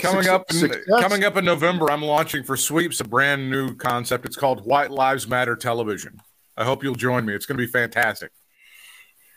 Coming 0.00 0.22
suc- 0.22 0.32
up 0.32 0.44
in, 0.50 0.56
success- 0.56 0.84
coming 1.00 1.24
up 1.24 1.36
in 1.36 1.44
November, 1.44 1.90
I'm 1.90 2.02
launching 2.02 2.42
for 2.44 2.56
Sweeps 2.56 3.00
a 3.00 3.04
brand 3.04 3.50
new 3.50 3.74
concept. 3.74 4.24
It's 4.26 4.36
called 4.36 4.64
White 4.64 4.90
Lives 4.90 5.26
Matter 5.26 5.56
Television. 5.56 6.20
I 6.56 6.64
hope 6.64 6.82
you'll 6.82 6.94
join 6.94 7.24
me. 7.24 7.34
It's 7.34 7.46
going 7.46 7.58
to 7.58 7.64
be 7.64 7.70
fantastic. 7.70 8.30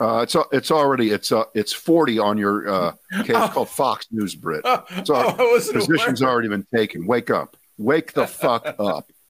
Uh, 0.02 0.22
it's 0.24 0.36
it's 0.54 0.72
already 0.72 1.10
it's 1.12 1.32
uh, 1.32 1.44
it's 1.54 1.74
forty 1.74 2.20
on 2.20 2.38
your 2.38 2.70
uh, 2.70 2.92
case 3.24 3.30
It's 3.36 3.54
called 3.54 3.68
Fox 3.70 4.08
News, 4.12 4.34
Britt. 4.34 4.64
So 4.64 5.14
Oh, 5.16 5.60
position's 5.74 6.22
aware. 6.22 6.32
already 6.32 6.48
been 6.48 6.66
taken. 6.74 7.06
Wake 7.06 7.30
up, 7.30 7.58
wake 7.78 8.14
the 8.14 8.26
fuck 8.44 8.66
up. 8.80 9.12